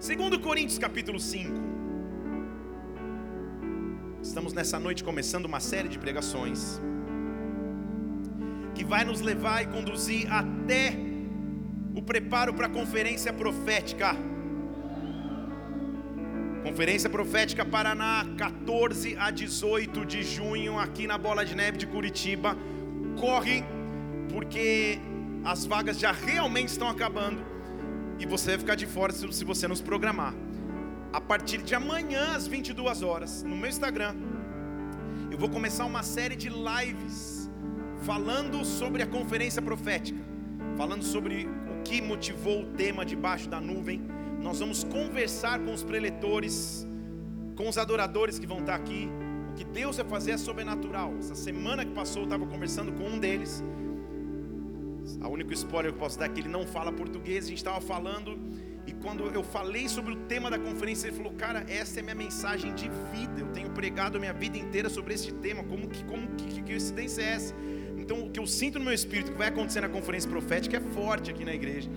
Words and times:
Segundo 0.00 0.40
Coríntios 0.40 0.78
capítulo 0.78 1.20
5. 1.20 1.52
Estamos 4.22 4.54
nessa 4.54 4.80
noite 4.80 5.04
começando 5.04 5.44
uma 5.44 5.60
série 5.60 5.90
de 5.90 5.98
pregações 5.98 6.80
que 8.74 8.82
vai 8.82 9.04
nos 9.04 9.20
levar 9.20 9.62
e 9.62 9.66
conduzir 9.66 10.26
até 10.32 10.94
o 11.94 12.00
preparo 12.00 12.54
para 12.54 12.66
a 12.66 12.70
conferência 12.70 13.30
profética. 13.30 14.16
Conferência 16.62 17.10
Profética 17.10 17.62
Paraná, 17.62 18.24
14 18.38 19.18
a 19.18 19.30
18 19.30 20.06
de 20.06 20.22
junho, 20.22 20.78
aqui 20.78 21.06
na 21.06 21.18
Bola 21.18 21.44
de 21.44 21.54
Neve 21.54 21.76
de 21.76 21.86
Curitiba. 21.86 22.56
Corre, 23.18 23.62
porque 24.32 24.98
as 25.44 25.66
vagas 25.66 25.98
já 25.98 26.10
realmente 26.10 26.68
estão 26.68 26.88
acabando 26.88 27.59
e 28.20 28.26
você 28.26 28.50
vai 28.50 28.58
ficar 28.58 28.74
de 28.76 28.86
fora 28.86 29.12
se 29.12 29.44
você 29.44 29.66
nos 29.66 29.80
programar. 29.80 30.34
A 31.12 31.20
partir 31.20 31.62
de 31.62 31.74
amanhã, 31.74 32.36
às 32.36 32.46
22 32.46 33.02
horas, 33.02 33.42
no 33.42 33.56
meu 33.56 33.68
Instagram, 33.68 34.14
eu 35.30 35.38
vou 35.38 35.48
começar 35.48 35.84
uma 35.86 36.04
série 36.04 36.36
de 36.36 36.48
lives 36.48 37.50
falando 38.02 38.64
sobre 38.64 39.02
a 39.02 39.06
conferência 39.06 39.60
profética, 39.60 40.20
falando 40.76 41.02
sobre 41.02 41.48
o 41.72 41.82
que 41.82 42.00
motivou 42.00 42.62
o 42.62 42.66
tema 42.66 43.04
debaixo 43.04 43.48
da 43.48 43.60
nuvem 43.60 44.00
nós 44.40 44.58
vamos 44.58 44.82
conversar 44.84 45.60
com 45.60 45.72
os 45.72 45.82
preletores, 45.82 46.86
com 47.56 47.68
os 47.68 47.76
adoradores 47.76 48.38
que 48.38 48.46
vão 48.46 48.60
estar 48.60 48.74
aqui. 48.74 49.08
O 49.50 49.54
que 49.54 49.64
Deus 49.64 49.98
vai 49.98 50.06
fazer 50.06 50.30
é 50.32 50.38
sobrenatural. 50.38 51.14
Essa 51.18 51.34
semana 51.34 51.84
que 51.84 51.92
passou, 51.92 52.22
eu 52.22 52.24
estava 52.24 52.46
conversando 52.46 52.90
com 52.92 53.04
um 53.04 53.18
deles. 53.18 53.62
A 55.20 55.28
único 55.28 55.52
spoiler 55.52 55.92
que 55.92 55.96
eu 55.96 56.00
posso 56.00 56.18
dar 56.18 56.26
é 56.26 56.28
que 56.28 56.40
ele 56.40 56.48
não 56.48 56.66
fala 56.66 56.92
português. 56.92 57.44
A 57.44 57.48
gente 57.48 57.58
estava 57.58 57.80
falando, 57.80 58.38
e 58.86 58.92
quando 58.92 59.26
eu 59.26 59.42
falei 59.42 59.88
sobre 59.88 60.12
o 60.12 60.16
tema 60.16 60.50
da 60.50 60.58
conferência, 60.58 61.08
ele 61.08 61.16
falou: 61.16 61.32
Cara, 61.34 61.64
essa 61.68 62.00
é 62.00 62.02
minha 62.02 62.14
mensagem 62.14 62.74
de 62.74 62.88
vida. 63.12 63.40
Eu 63.40 63.48
tenho 63.48 63.70
pregado 63.70 64.18
minha 64.18 64.32
vida 64.32 64.56
inteira 64.56 64.88
sobre 64.88 65.14
esse 65.14 65.32
tema. 65.32 65.62
Como 65.64 65.88
que, 65.88 66.04
como 66.04 66.26
que, 66.36 66.46
que 66.46 66.62
coincidência 66.62 67.22
é 67.22 67.32
essa? 67.34 67.54
Então, 67.98 68.26
o 68.26 68.30
que 68.30 68.40
eu 68.40 68.46
sinto 68.46 68.78
no 68.78 68.84
meu 68.84 68.94
espírito 68.94 69.32
que 69.32 69.38
vai 69.38 69.48
acontecer 69.48 69.80
na 69.80 69.88
conferência 69.88 70.28
profética 70.28 70.78
é 70.78 70.80
forte 70.80 71.30
aqui 71.30 71.44
na 71.44 71.54
igreja 71.54 71.90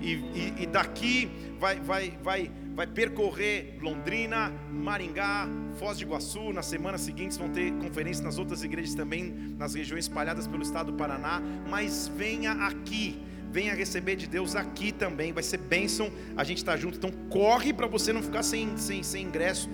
e, 0.00 0.12
e, 0.12 0.54
e 0.60 0.66
daqui 0.66 1.30
vai, 1.58 1.78
vai, 1.78 2.18
vai, 2.22 2.50
vai 2.74 2.86
percorrer 2.86 3.76
Londrina, 3.80 4.52
Maringá, 4.70 5.48
Foz 5.78 5.98
de 5.98 6.04
Iguaçu. 6.04 6.52
Nas 6.52 6.66
semanas 6.66 7.02
seguintes 7.02 7.36
vão 7.36 7.50
ter 7.50 7.72
conferências 7.74 8.24
nas 8.24 8.38
outras 8.38 8.64
igrejas 8.64 8.94
também, 8.94 9.54
nas 9.58 9.74
regiões 9.74 10.04
espalhadas 10.04 10.46
pelo 10.46 10.62
estado 10.62 10.90
do 10.90 10.96
Paraná. 10.96 11.42
Mas 11.68 12.10
venha 12.16 12.52
aqui, 12.52 13.20
venha 13.50 13.74
receber 13.74 14.16
de 14.16 14.26
Deus 14.26 14.56
aqui 14.56 14.90
também. 14.90 15.32
Vai 15.32 15.42
ser 15.42 15.58
bênção 15.58 16.10
a 16.36 16.42
gente 16.42 16.58
estar 16.58 16.72
tá 16.72 16.78
junto. 16.78 16.96
Então 16.96 17.12
corre 17.28 17.72
para 17.72 17.86
você 17.86 18.12
não 18.12 18.22
ficar 18.22 18.42
sem, 18.42 18.76
sem, 18.76 19.02
sem 19.02 19.24
ingresso. 19.24 19.68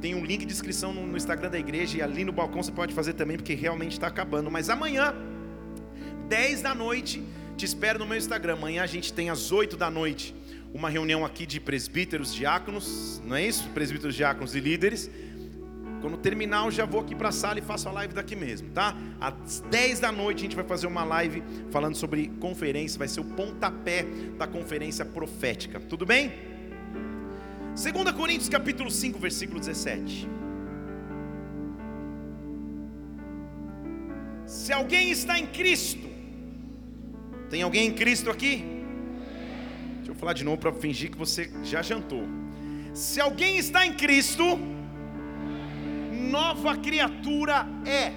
Tem 0.00 0.14
um 0.14 0.24
link 0.24 0.44
de 0.44 0.52
inscrição 0.52 0.92
no, 0.92 1.06
no 1.06 1.16
Instagram 1.16 1.50
da 1.50 1.58
igreja 1.58 1.98
e 1.98 2.02
ali 2.02 2.24
no 2.24 2.32
balcão 2.32 2.62
você 2.62 2.70
pode 2.70 2.94
fazer 2.94 3.14
também, 3.14 3.36
porque 3.36 3.54
realmente 3.54 3.92
está 3.92 4.06
acabando. 4.06 4.50
Mas 4.50 4.68
amanhã, 4.68 5.14
10 6.28 6.62
da 6.62 6.74
noite 6.74 7.22
te 7.56 7.64
espero 7.64 7.98
no 7.98 8.06
meu 8.06 8.18
Instagram. 8.18 8.54
Amanhã 8.54 8.82
a 8.82 8.86
gente 8.86 9.12
tem 9.12 9.30
às 9.30 9.52
8 9.52 9.76
da 9.76 9.90
noite 9.90 10.34
uma 10.72 10.90
reunião 10.90 11.24
aqui 11.24 11.46
de 11.46 11.60
presbíteros, 11.60 12.34
diáconos, 12.34 13.22
não 13.24 13.36
é 13.36 13.46
isso? 13.46 13.68
Presbíteros, 13.70 14.14
diáconos 14.14 14.54
e 14.56 14.60
líderes. 14.60 15.08
Quando 16.00 16.18
terminar, 16.18 16.66
eu 16.66 16.70
já 16.70 16.84
vou 16.84 17.00
aqui 17.00 17.14
para 17.14 17.28
a 17.28 17.32
sala 17.32 17.58
e 17.58 17.62
faço 17.62 17.88
a 17.88 17.92
live 17.92 18.12
daqui 18.12 18.36
mesmo, 18.36 18.68
tá? 18.70 18.94
Às 19.20 19.60
10 19.70 20.00
da 20.00 20.12
noite 20.12 20.38
a 20.38 20.42
gente 20.42 20.56
vai 20.56 20.64
fazer 20.64 20.86
uma 20.86 21.04
live 21.04 21.42
falando 21.70 21.94
sobre 21.94 22.28
conferência, 22.40 22.98
vai 22.98 23.08
ser 23.08 23.20
o 23.20 23.24
pontapé 23.24 24.04
da 24.36 24.46
conferência 24.46 25.04
profética. 25.04 25.80
Tudo 25.80 26.04
bem? 26.04 26.32
2 27.74 28.12
Coríntios 28.12 28.48
capítulo 28.48 28.90
5, 28.90 29.18
versículo 29.18 29.60
17. 29.60 30.28
Se 34.44 34.72
alguém 34.72 35.10
está 35.10 35.38
em 35.38 35.46
Cristo, 35.46 36.03
tem 37.50 37.62
alguém 37.62 37.88
em 37.88 37.92
Cristo 37.92 38.30
aqui? 38.30 38.64
Deixa 39.96 40.10
eu 40.10 40.14
falar 40.14 40.32
de 40.32 40.44
novo 40.44 40.58
para 40.58 40.72
fingir 40.72 41.10
que 41.10 41.18
você 41.18 41.50
já 41.62 41.82
jantou. 41.82 42.24
Se 42.92 43.20
alguém 43.20 43.56
está 43.56 43.86
em 43.86 43.94
Cristo, 43.94 44.58
nova 46.30 46.76
criatura 46.76 47.66
é. 47.84 48.12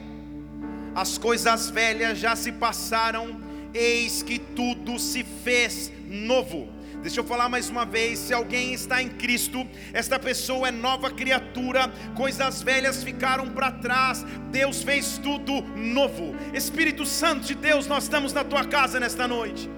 As 0.96 1.18
coisas 1.18 1.70
velhas 1.70 2.18
já 2.18 2.36
se 2.36 2.52
passaram, 2.52 3.40
eis 3.74 4.24
que 4.24 4.40
tudo 4.40 5.00
se 5.00 5.24
fez 5.24 5.92
novo. 6.08 6.77
Deixa 7.02 7.20
eu 7.20 7.24
falar 7.24 7.48
mais 7.48 7.70
uma 7.70 7.86
vez: 7.86 8.20
se 8.20 8.34
alguém 8.34 8.74
está 8.74 9.02
em 9.02 9.10
Cristo, 9.10 9.66
esta 9.94 10.18
pessoa 10.18 10.68
é 10.68 10.72
nova 10.72 11.12
criatura, 11.12 11.92
coisas 12.16 12.62
velhas 12.62 13.04
ficaram 13.04 13.50
para 13.50 13.72
trás, 13.72 14.26
Deus 14.52 14.84
fez 14.84 15.18
tudo 15.18 15.62
novo. 15.76 16.36
Espírito 16.54 17.06
Santo 17.06 17.46
de 17.46 17.56
Deus, 17.56 17.88
nós 17.88 18.04
estamos 18.04 18.34
na 18.34 18.44
tua 18.44 18.66
casa 18.66 19.00
nesta 19.00 19.28
noite. 19.28 19.70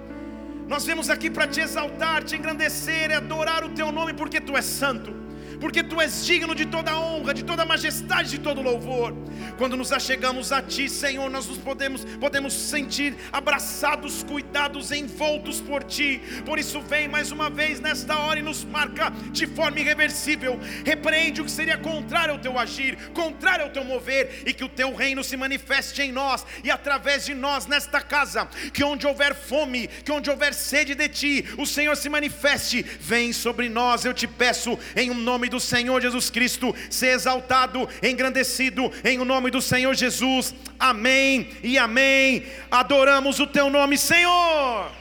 Nós 0.67 0.85
viemos 0.85 1.09
aqui 1.09 1.29
para 1.29 1.47
te 1.47 1.59
exaltar, 1.59 2.23
te 2.23 2.35
engrandecer 2.35 3.09
e 3.09 3.13
adorar 3.13 3.63
o 3.63 3.69
teu 3.69 3.91
nome, 3.91 4.13
porque 4.13 4.39
tu 4.39 4.55
és 4.55 4.65
santo 4.65 5.18
porque 5.59 5.83
tu 5.83 5.99
és 5.99 6.25
digno 6.25 6.55
de 6.55 6.65
toda 6.65 6.97
honra, 6.97 7.33
de 7.33 7.43
toda 7.43 7.65
majestade, 7.65 8.29
de 8.31 8.39
todo 8.39 8.61
louvor. 8.61 9.13
Quando 9.57 9.75
nos 9.75 9.91
achegamos 9.91 10.51
a 10.51 10.61
ti, 10.61 10.89
Senhor, 10.89 11.29
nós 11.29 11.47
nos 11.47 11.57
podemos 11.57 12.05
podemos 12.19 12.53
sentir 12.53 13.15
abraçados, 13.31 14.23
cuidados, 14.23 14.91
envoltos 14.91 15.59
por 15.59 15.83
ti. 15.83 16.21
Por 16.45 16.57
isso 16.57 16.81
vem 16.81 17.07
mais 17.07 17.31
uma 17.31 17.49
vez 17.49 17.79
nesta 17.79 18.17
hora 18.17 18.39
e 18.39 18.43
nos 18.43 18.63
marca 18.63 19.09
de 19.31 19.45
forma 19.47 19.79
irreversível. 19.79 20.59
Repreende 20.85 21.41
o 21.41 21.45
que 21.45 21.51
seria 21.51 21.77
contrário 21.77 22.33
ao 22.33 22.39
teu 22.39 22.57
agir, 22.57 22.97
contrário 23.13 23.65
ao 23.65 23.71
teu 23.71 23.83
mover 23.83 24.43
e 24.45 24.53
que 24.53 24.63
o 24.63 24.69
teu 24.69 24.95
reino 24.95 25.23
se 25.23 25.35
manifeste 25.35 26.01
em 26.01 26.11
nós 26.11 26.45
e 26.63 26.71
através 26.71 27.25
de 27.25 27.33
nós 27.33 27.65
nesta 27.65 27.99
casa. 28.01 28.45
Que 28.73 28.83
onde 28.83 29.05
houver 29.05 29.35
fome, 29.35 29.87
que 29.87 30.11
onde 30.11 30.29
houver 30.29 30.53
sede 30.53 30.95
de 30.95 31.09
ti, 31.09 31.45
o 31.57 31.65
Senhor 31.65 31.95
se 31.97 32.07
manifeste. 32.07 32.81
Vem 32.81 33.33
sobre 33.33 33.67
nós, 33.67 34.05
eu 34.05 34.13
te 34.13 34.27
peço 34.27 34.77
em 34.95 35.09
um 35.11 35.15
nome 35.15 35.48
do 35.49 35.59
Senhor 35.59 36.01
Jesus 36.01 36.29
Cristo 36.29 36.73
ser 36.89 37.07
exaltado, 37.07 37.89
engrandecido 38.01 38.91
em 39.03 39.19
o 39.19 39.25
nome 39.25 39.51
do 39.51 39.61
Senhor 39.61 39.93
Jesus. 39.93 40.55
Amém 40.79 41.49
e 41.61 41.77
amém. 41.77 42.45
Adoramos 42.71 43.39
o 43.39 43.47
teu 43.47 43.69
nome, 43.69 43.97
Senhor. 43.97 44.91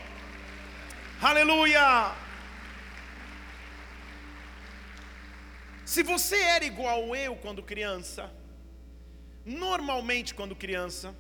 Aleluia. 1.21 2.13
Se 5.85 6.03
você 6.03 6.37
era 6.37 6.65
igual 6.65 7.17
eu 7.17 7.35
quando 7.37 7.63
criança, 7.63 8.31
normalmente 9.45 10.35
quando 10.35 10.55
criança, 10.55 11.15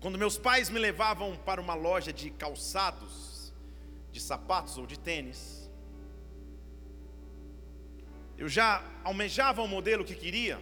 quando 0.00 0.18
meus 0.18 0.36
pais 0.36 0.68
me 0.68 0.78
levavam 0.78 1.34
para 1.34 1.58
uma 1.58 1.74
loja 1.74 2.12
de 2.12 2.30
calçados, 2.30 3.54
de 4.12 4.20
sapatos 4.20 4.76
ou 4.76 4.86
de 4.86 4.98
tênis, 4.98 5.55
eu 8.38 8.48
já 8.48 8.82
almejava 9.02 9.62
um 9.62 9.68
modelo 9.68 10.04
que 10.04 10.14
queria, 10.14 10.60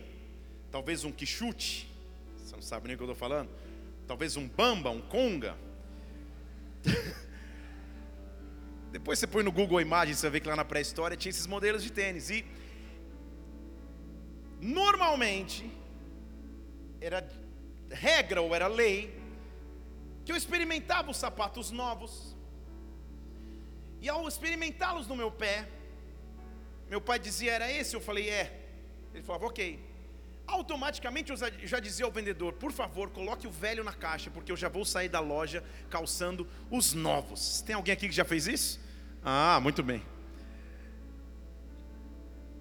talvez 0.71 1.05
um 1.05 1.12
quichute, 1.12 1.91
você 2.37 2.55
não 2.55 2.62
sabe 2.62 2.87
nem 2.87 2.95
o 2.95 2.99
que 2.99 3.03
eu 3.03 3.11
estou 3.11 3.19
falando, 3.29 3.51
talvez 4.07 4.37
um 4.37 4.47
bamba, 4.49 4.91
um 4.91 5.01
conga. 5.01 5.57
Depois 8.93 9.19
você 9.19 9.27
põe 9.27 9.43
no 9.43 9.51
Google 9.51 9.81
Imagens, 9.81 10.19
você 10.19 10.31
vê 10.31 10.39
que 10.39 10.49
lá 10.49 10.55
na 10.55 10.65
pré-história 10.65 11.17
tinha 11.17 11.31
esses 11.31 11.49
modelos 11.49 11.83
de 11.83 11.91
tênis. 11.91 12.31
E 12.31 12.45
normalmente 14.61 15.69
era 17.01 17.29
regra 17.91 18.41
ou 18.41 18.55
era 18.55 18.69
lei 18.69 19.21
que 20.25 20.31
eu 20.33 20.37
experimentava 20.37 21.11
os 21.11 21.17
sapatos 21.17 21.71
novos. 21.71 22.37
E 24.01 24.09
ao 24.09 24.29
experimentá-los 24.29 25.07
no 25.09 25.17
meu 25.17 25.31
pé, 25.31 25.69
meu 26.89 27.01
pai 27.01 27.19
dizia, 27.19 27.53
era 27.53 27.71
esse? 27.71 27.95
Eu 27.95 28.01
falei, 28.01 28.28
é. 28.28 28.60
Ele 29.13 29.22
falava, 29.22 29.47
ok. 29.47 29.92
Automaticamente 30.47 31.33
eu 31.33 31.36
já 31.66 31.81
dizia 31.81 32.04
ao 32.04 32.13
vendedor, 32.13 32.53
por 32.53 32.71
favor, 32.71 33.09
coloque 33.10 33.47
o 33.47 33.51
velho 33.51 33.83
na 33.83 33.95
caixa, 33.95 34.31
porque 34.31 34.53
eu 34.53 34.57
já 34.57 34.69
vou 34.69 34.84
sair 34.84 35.09
da 35.09 35.21
loja 35.21 35.65
calçando 35.89 36.47
os 36.71 36.92
novos. 36.92 37.63
Tem 37.63 37.75
alguém 37.75 37.95
aqui 37.95 38.09
que 38.09 38.15
já 38.15 38.27
fez 38.27 38.47
isso? 38.47 38.78
Ah, 39.25 39.59
muito 39.60 39.83
bem. 39.83 40.03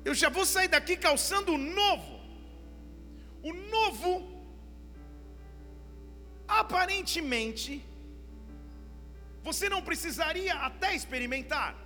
Eu 0.05 0.15
já 0.15 0.29
vou 0.29 0.45
sair 0.45 0.69
daqui 0.69 0.95
calçando 0.95 1.53
o 1.53 1.57
novo. 1.57 2.21
O 3.41 3.51
novo, 3.51 4.45
aparentemente, 6.47 7.83
você 9.43 9.67
não 9.67 9.81
precisaria 9.81 10.53
até 10.55 10.95
experimentar 10.95 11.82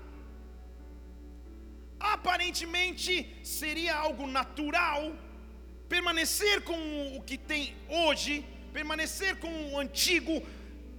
aparentemente 2.00 3.40
seria 3.44 3.96
algo 3.96 4.28
natural 4.28 5.16
permanecer 5.88 6.62
com 6.64 7.18
o 7.18 7.22
que 7.22 7.38
tem 7.38 7.76
hoje, 7.88 8.46
permanecer 8.74 9.38
com 9.40 9.74
o 9.74 9.80
antigo, 9.80 10.46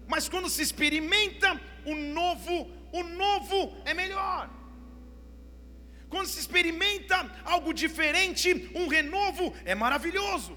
mas 0.07 0.29
quando 0.29 0.49
se 0.49 0.63
experimenta 0.63 1.61
o 1.85 1.95
novo, 1.95 2.71
o 2.93 3.03
novo 3.03 3.77
é 3.85 3.93
melhor. 3.95 4.49
experimenta 6.41 7.17
algo 7.45 7.73
diferente, 7.75 8.71
um 8.75 8.89
renovo, 8.89 9.55
é 9.65 9.75
maravilhoso. 9.75 10.57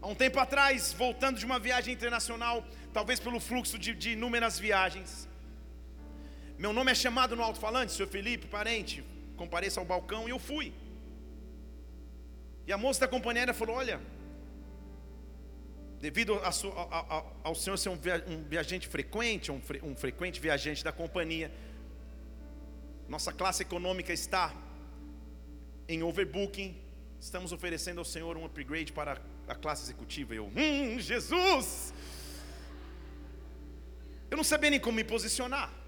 Há 0.00 0.06
um 0.06 0.14
tempo 0.14 0.38
atrás, 0.38 0.92
voltando 0.92 1.38
de 1.38 1.44
uma 1.44 1.58
viagem 1.58 1.92
internacional, 1.92 2.66
talvez 2.92 3.20
pelo 3.20 3.40
fluxo 3.40 3.78
de, 3.78 3.94
de 3.94 4.10
inúmeras 4.12 4.58
viagens, 4.58 5.28
meu 6.58 6.72
nome 6.72 6.92
é 6.92 6.94
chamado 6.94 7.34
no 7.34 7.42
alto-falante, 7.42 7.92
seu 7.92 8.06
Felipe, 8.06 8.46
parente, 8.46 9.04
compareça 9.36 9.80
ao 9.80 9.86
balcão, 9.86 10.28
e 10.28 10.30
eu 10.30 10.38
fui. 10.38 10.72
E 12.66 12.72
a 12.72 12.78
moça 12.78 13.00
da 13.00 13.08
companhia 13.08 13.52
falou: 13.52 13.76
Olha, 13.76 14.00
devido 16.00 16.34
a 16.36 16.48
a, 16.48 17.18
a, 17.18 17.24
ao 17.42 17.54
senhor 17.54 17.76
ser 17.76 17.88
um, 17.88 17.98
viajante 18.48 18.86
frequente, 18.86 19.50
um, 19.50 19.60
fre, 19.60 19.80
um 19.82 19.96
frequente 19.96 20.40
viajante 20.40 20.84
da 20.84 20.92
companhia, 20.92 21.50
nossa 23.08 23.32
classe 23.32 23.62
econômica 23.62 24.12
está 24.12 24.54
em 25.88 26.02
overbooking, 26.02 26.76
estamos 27.20 27.52
oferecendo 27.52 27.98
ao 27.98 28.04
senhor 28.04 28.36
um 28.36 28.44
upgrade 28.44 28.92
para 28.92 29.20
a 29.46 29.54
classe 29.54 29.82
executiva. 29.82 30.34
Eu, 30.34 30.46
hum, 30.46 30.98
Jesus! 30.98 31.92
Eu 34.30 34.36
não 34.36 34.44
sabia 34.44 34.70
nem 34.70 34.80
como 34.80 34.96
me 34.96 35.04
posicionar. 35.04 35.83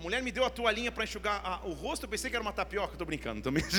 Mulher 0.00 0.22
me 0.22 0.32
deu 0.32 0.44
a 0.44 0.50
toalhinha 0.50 0.90
para 0.90 1.04
enxugar 1.04 1.40
a, 1.44 1.60
o 1.66 1.72
rosto, 1.72 2.04
eu 2.04 2.08
pensei 2.08 2.30
que 2.30 2.36
era 2.36 2.42
uma 2.42 2.54
tapioca, 2.54 2.94
estou 2.94 3.06
brincando 3.06 3.42
também. 3.42 3.62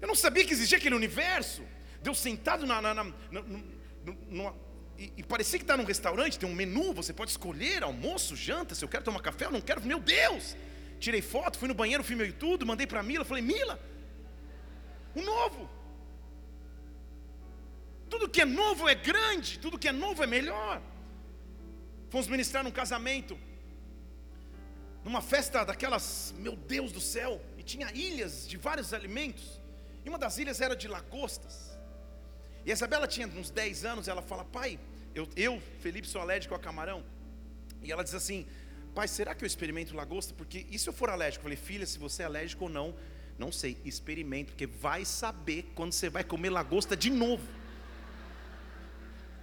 eu 0.00 0.08
não 0.08 0.14
sabia 0.14 0.44
que 0.44 0.54
existia 0.54 0.78
aquele 0.78 0.94
universo. 0.94 1.62
Deu 2.02 2.14
sentado 2.14 2.66
na, 2.66 2.80
na, 2.80 2.94
na, 2.94 3.04
na 3.30 4.52
e, 4.98 5.12
e, 5.18 5.22
parecia 5.22 5.58
que 5.58 5.64
está 5.64 5.76
num 5.76 5.84
restaurante, 5.84 6.38
tem 6.38 6.48
um 6.48 6.54
menu, 6.54 6.94
você 6.94 7.12
pode 7.12 7.30
escolher 7.30 7.82
almoço, 7.82 8.36
janta, 8.36 8.74
se 8.74 8.84
eu 8.84 8.88
quero 8.88 9.04
tomar 9.04 9.20
café, 9.20 9.46
eu 9.46 9.50
não 9.50 9.60
quero, 9.60 9.82
meu 9.82 9.98
Deus! 9.98 10.56
Tirei 11.00 11.20
foto, 11.20 11.58
fui 11.58 11.68
no 11.68 11.74
banheiro, 11.74 12.04
filmei 12.04 12.32
tudo, 12.32 12.64
mandei 12.64 12.86
para 12.86 13.02
Mila, 13.02 13.24
falei, 13.24 13.42
Mila, 13.42 13.78
o 15.14 15.20
novo. 15.20 15.68
Tudo 18.08 18.28
que 18.28 18.40
é 18.40 18.44
novo 18.44 18.88
é 18.88 18.94
grande, 18.94 19.58
tudo 19.58 19.78
que 19.78 19.88
é 19.88 19.92
novo 19.92 20.22
é 20.22 20.26
melhor. 20.26 20.80
Fomos 22.10 22.28
ministrar 22.28 22.62
num 22.62 22.70
casamento, 22.70 23.36
numa 25.02 25.20
festa 25.20 25.64
daquelas, 25.64 26.34
meu 26.38 26.54
Deus 26.54 26.92
do 26.92 27.00
céu, 27.00 27.40
e 27.58 27.62
tinha 27.62 27.90
ilhas 27.92 28.46
de 28.46 28.56
vários 28.56 28.92
alimentos, 28.94 29.60
e 30.04 30.08
uma 30.08 30.18
das 30.18 30.38
ilhas 30.38 30.60
era 30.60 30.76
de 30.76 30.86
lagostas. 30.86 31.76
E 32.64 32.70
a 32.70 32.74
Isabela 32.74 33.06
tinha 33.06 33.26
uns 33.26 33.50
10 33.50 33.84
anos, 33.84 34.08
ela 34.08 34.22
fala, 34.22 34.44
pai, 34.44 34.78
eu, 35.14 35.28
eu 35.36 35.62
Felipe, 35.80 36.08
sou 36.08 36.20
alérgico 36.20 36.54
a 36.54 36.58
camarão. 36.58 37.04
E 37.82 37.92
ela 37.92 38.02
diz 38.02 38.14
assim, 38.14 38.46
pai, 38.94 39.06
será 39.06 39.34
que 39.34 39.44
eu 39.44 39.46
experimento 39.46 39.94
lagosta? 39.94 40.32
Porque 40.32 40.66
e 40.70 40.78
se 40.78 40.88
eu 40.88 40.92
for 40.92 41.10
alérgico? 41.10 41.40
Eu 41.40 41.44
falei, 41.44 41.56
filha, 41.56 41.86
se 41.86 41.98
você 41.98 42.22
é 42.22 42.26
alérgico 42.26 42.64
ou 42.64 42.70
não, 42.70 42.94
não 43.38 43.52
sei, 43.52 43.76
experimento, 43.84 44.52
porque 44.52 44.66
vai 44.66 45.04
saber 45.04 45.72
quando 45.74 45.92
você 45.92 46.08
vai 46.08 46.24
comer 46.24 46.50
lagosta 46.50 46.96
de 46.96 47.10
novo. 47.10 47.46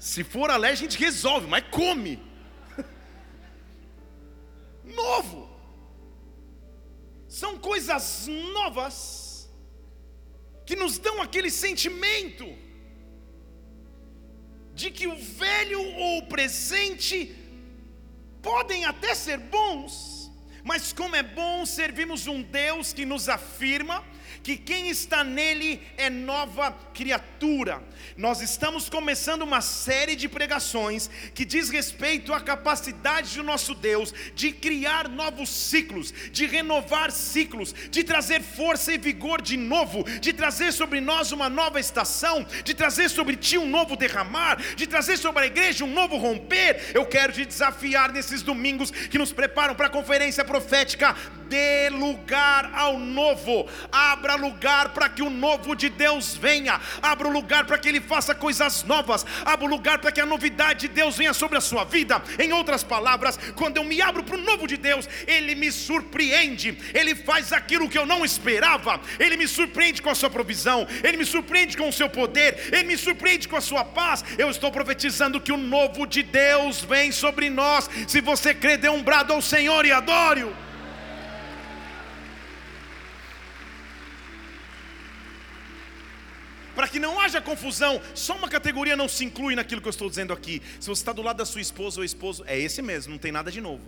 Se 0.02 0.24
for 0.24 0.50
alérgico, 0.50 0.88
a 0.88 0.90
gente 0.90 1.00
resolve, 1.00 1.46
mas 1.46 1.64
come. 1.70 2.20
Novo. 4.84 5.48
São 7.28 7.60
coisas 7.60 8.26
novas 8.52 9.48
que 10.66 10.76
nos 10.76 10.98
dão 10.98 11.22
aquele 11.22 11.52
sentimento 11.52 12.46
de 14.74 14.90
que 14.90 15.06
o 15.06 15.16
velho 15.16 15.80
ou 15.80 16.18
o 16.18 16.26
presente 16.26 17.36
podem 18.42 18.86
até 18.86 19.14
ser 19.14 19.38
bons, 19.38 20.32
mas 20.64 20.92
como 20.92 21.16
é 21.16 21.22
bom 21.22 21.64
servirmos 21.64 22.26
um 22.26 22.42
Deus 22.42 22.92
que 22.92 23.06
nos 23.06 23.30
afirma 23.30 24.04
que 24.44 24.58
quem 24.58 24.90
está 24.90 25.24
nele 25.24 25.82
é 25.98 26.10
nova 26.10 26.72
criatura. 26.94 27.82
Nós 28.18 28.42
estamos 28.42 28.90
começando 28.90 29.44
uma 29.44 29.62
série 29.62 30.16
de 30.16 30.28
pregações 30.28 31.10
que 31.34 31.46
diz 31.46 31.70
respeito 31.70 32.34
à 32.34 32.40
capacidade 32.40 33.36
do 33.36 33.44
nosso 33.44 33.76
Deus 33.76 34.14
de 34.36 34.52
criar 34.52 35.08
novos 35.08 35.50
ciclos, 35.50 36.14
de 36.32 36.46
renovar 36.46 37.12
ciclos, 37.12 37.74
de 37.90 38.04
trazer 38.04 38.42
força 38.42 38.94
e 38.94 38.98
vigor 38.98 39.42
de 39.42 39.58
novo, 39.58 40.04
de 40.20 40.34
trazer 40.34 40.72
sobre 40.72 41.00
nós 41.00 41.32
uma 41.32 41.50
nova 41.50 41.80
estação, 41.80 42.46
de 42.64 42.74
trazer 42.74 43.10
sobre 43.10 43.36
ti 43.36 43.58
um 43.58 43.68
novo 43.68 43.96
derramar, 43.96 44.58
de 44.76 44.88
trazer 44.88 45.18
sobre 45.18 45.44
a 45.44 45.48
igreja 45.48 45.86
um 45.86 45.94
novo 45.94 46.18
romper. 46.18 46.92
Eu 46.94 47.06
quero 47.06 47.34
te 47.34 47.46
desafiar 47.46 48.12
nesses 48.12 48.42
domingos 48.42 48.92
que 48.92 49.18
nos 49.18 49.32
preparam 49.32 49.76
para 49.76 49.88
a 49.88 49.90
conferência 49.90 50.44
profética. 50.44 51.16
Dê 51.52 51.90
lugar 51.90 52.72
ao 52.74 52.98
novo, 52.98 53.68
abra 53.92 54.36
lugar 54.36 54.94
para 54.94 55.10
que 55.10 55.22
o 55.22 55.30
novo 55.30 55.76
de 55.76 55.90
Deus 55.90 56.34
venha, 56.34 56.80
abra 57.02 57.28
lugar 57.28 57.66
para 57.66 57.78
que 57.78 57.90
Ele 57.90 58.00
faça 58.00 58.34
coisas 58.34 58.86
novas, 58.86 59.26
abra 59.44 59.68
lugar 59.68 60.00
para 60.00 60.14
que 60.14 60.22
a 60.22 60.26
novidade 60.26 60.88
de 60.88 60.94
Deus 60.94 61.18
venha 61.18 61.34
sobre 61.34 61.58
a 61.58 61.62
sua 61.62 61.84
vida. 61.84 62.24
Em 62.40 62.54
outras 62.54 62.86
palavras, 62.86 63.38
quando 63.54 63.76
eu 63.76 63.84
me 63.84 64.02
abro 64.02 64.24
para 64.24 64.38
o 64.38 64.42
novo 64.42 64.66
de 64.66 64.78
Deus, 64.78 65.10
Ele 65.28 65.54
me 65.54 65.74
surpreende, 65.74 66.78
Ele 66.94 67.14
faz 67.16 67.52
aquilo 67.52 67.90
que 67.90 67.98
eu 67.98 68.06
não 68.06 68.24
esperava, 68.24 69.02
Ele 69.20 69.36
me 69.36 69.46
surpreende 69.46 70.02
com 70.02 70.10
a 70.10 70.16
sua 70.16 70.30
provisão, 70.30 70.88
Ele 71.04 71.18
me 71.18 71.26
surpreende 71.26 71.76
com 71.76 71.90
o 71.90 71.92
seu 71.92 72.10
poder, 72.10 72.70
Ele 72.72 72.86
me 72.86 72.98
surpreende 72.98 73.50
com 73.50 73.58
a 73.58 73.62
sua 73.62 73.84
paz. 73.84 74.24
Eu 74.38 74.50
estou 74.50 74.72
profetizando 74.72 75.42
que 75.42 75.52
o 75.52 75.58
novo 75.58 76.08
de 76.08 76.24
Deus 76.24 76.80
vem 76.80 77.12
sobre 77.12 77.50
nós. 77.50 77.90
Se 78.08 78.22
você 78.22 78.54
crê, 78.54 78.78
dê 78.78 78.88
um 78.88 79.04
brado 79.04 79.34
ao 79.34 79.42
Senhor 79.42 79.86
e 79.86 79.92
adore-o. 79.92 80.71
Para 86.82 86.90
que 86.90 86.98
não 86.98 87.20
haja 87.20 87.40
confusão, 87.40 88.02
só 88.16 88.36
uma 88.36 88.50
categoria 88.50 88.96
não 88.96 89.08
se 89.08 89.24
inclui 89.24 89.54
naquilo 89.54 89.80
que 89.80 89.88
eu 89.88 89.92
estou 89.92 90.10
dizendo 90.10 90.34
aqui. 90.34 90.64
Se 90.80 90.88
você 90.88 91.00
está 91.04 91.14
do 91.14 91.22
lado 91.22 91.38
da 91.38 91.46
sua 91.46 91.62
esposa 91.62 92.00
ou 92.00 92.04
esposo, 92.04 92.44
é 92.48 92.58
esse 92.58 92.82
mesmo, 92.82 93.12
não 93.12 93.20
tem 93.20 93.32
nada 93.32 93.52
de 93.52 93.62
novo. 93.62 93.84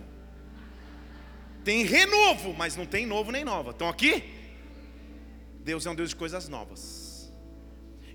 Tem 1.64 1.82
renovo, 1.82 2.54
mas 2.54 2.76
não 2.76 2.86
tem 2.86 3.04
novo 3.04 3.32
nem 3.32 3.44
nova. 3.44 3.72
Estão 3.72 3.88
aqui? 3.88 4.22
Deus 5.58 5.84
é 5.86 5.90
um 5.90 5.94
Deus 5.96 6.10
de 6.10 6.14
coisas 6.14 6.48
novas. 6.48 7.32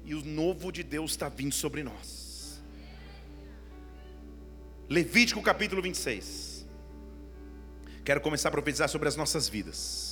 E 0.05 0.15
o 0.15 0.23
novo 0.23 0.71
de 0.71 0.81
Deus 0.81 1.11
está 1.11 1.27
vindo 1.27 1.53
sobre 1.53 1.83
nós. 1.83 2.61
Levítico 4.87 5.41
capítulo 5.41 5.81
26. 5.81 6.65
Quero 8.05 8.21
começar 8.21 8.47
a 8.47 8.51
profetizar 8.53 8.87
sobre 8.87 9.09
as 9.09 9.17
nossas 9.17 9.49
vidas. 9.49 10.08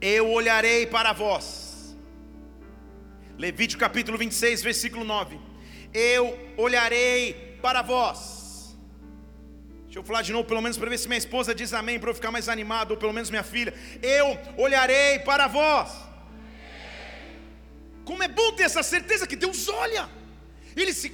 Eu 0.00 0.30
olharei 0.30 0.86
para 0.86 1.12
vós. 1.12 1.96
Levítico 3.38 3.80
capítulo 3.80 4.16
26, 4.18 4.62
versículo 4.62 5.04
9. 5.04 5.38
Eu 5.92 6.38
olharei 6.56 7.58
para 7.62 7.82
vós. 7.82 8.78
Deixa 9.84 9.98
eu 9.98 10.04
falar 10.04 10.22
de 10.22 10.32
novo, 10.32 10.46
pelo 10.46 10.62
menos 10.62 10.78
para 10.78 10.88
ver 10.88 10.98
se 10.98 11.08
minha 11.08 11.18
esposa 11.18 11.54
diz 11.54 11.72
amém, 11.72 11.98
para 11.98 12.10
eu 12.10 12.14
ficar 12.14 12.30
mais 12.30 12.48
animado, 12.48 12.92
ou 12.92 12.96
pelo 12.96 13.12
menos 13.12 13.28
minha 13.28 13.42
filha. 13.42 13.74
Eu 14.02 14.38
olharei 14.56 15.18
para 15.20 15.48
vós. 15.48 15.90
Como 18.04 18.22
é 18.22 18.28
bom 18.28 18.52
ter 18.52 18.64
essa 18.64 18.82
certeza 18.82 19.26
que 19.26 19.36
Deus 19.36 19.68
olha, 19.68 20.08
Ele 20.76 20.92
se 20.92 21.10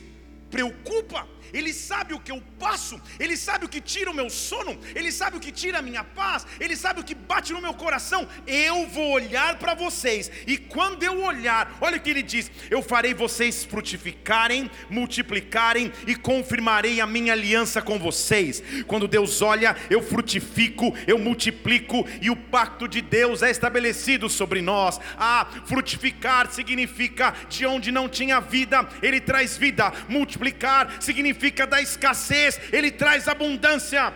preocupa 0.50 1.26
ele 1.56 1.72
sabe 1.72 2.12
o 2.12 2.20
que 2.20 2.30
eu 2.30 2.42
passo, 2.58 3.00
Ele 3.18 3.36
sabe 3.36 3.64
o 3.64 3.68
que 3.68 3.80
tira 3.80 4.10
o 4.10 4.14
meu 4.14 4.28
sono, 4.28 4.78
Ele 4.94 5.10
sabe 5.10 5.36
o 5.36 5.40
que 5.40 5.52
tira 5.52 5.78
a 5.78 5.82
minha 5.82 6.04
paz, 6.04 6.46
Ele 6.60 6.76
sabe 6.76 7.00
o 7.00 7.04
que 7.04 7.14
bate 7.14 7.52
no 7.52 7.62
meu 7.62 7.72
coração. 7.72 8.28
Eu 8.46 8.86
vou 8.88 9.12
olhar 9.12 9.58
para 9.58 9.74
vocês, 9.74 10.30
e 10.46 10.58
quando 10.58 11.02
eu 11.02 11.22
olhar, 11.22 11.76
olha 11.80 11.96
o 11.96 12.00
que 12.00 12.10
Ele 12.10 12.22
diz: 12.22 12.50
Eu 12.70 12.82
farei 12.82 13.14
vocês 13.14 13.64
frutificarem, 13.64 14.70
multiplicarem 14.90 15.92
e 16.06 16.14
confirmarei 16.14 17.00
a 17.00 17.06
minha 17.06 17.32
aliança 17.32 17.80
com 17.80 17.98
vocês. 17.98 18.62
Quando 18.86 19.08
Deus 19.08 19.40
olha, 19.40 19.76
eu 19.88 20.02
frutifico, 20.02 20.94
eu 21.06 21.18
multiplico, 21.18 22.06
e 22.20 22.30
o 22.30 22.36
pacto 22.36 22.86
de 22.86 23.00
Deus 23.00 23.42
é 23.42 23.50
estabelecido 23.50 24.28
sobre 24.28 24.60
nós. 24.60 25.00
Ah, 25.18 25.46
frutificar 25.64 26.50
significa 26.50 27.34
de 27.48 27.64
onde 27.64 27.90
não 27.90 28.08
tinha 28.08 28.40
vida, 28.40 28.86
Ele 29.02 29.20
traz 29.20 29.56
vida, 29.56 29.92
multiplicar 30.08 30.96
significa 31.00 31.45
significa 31.46 31.66
da 31.66 31.80
escassez, 31.80 32.60
ele 32.72 32.90
traz 32.90 33.28
abundância. 33.28 34.12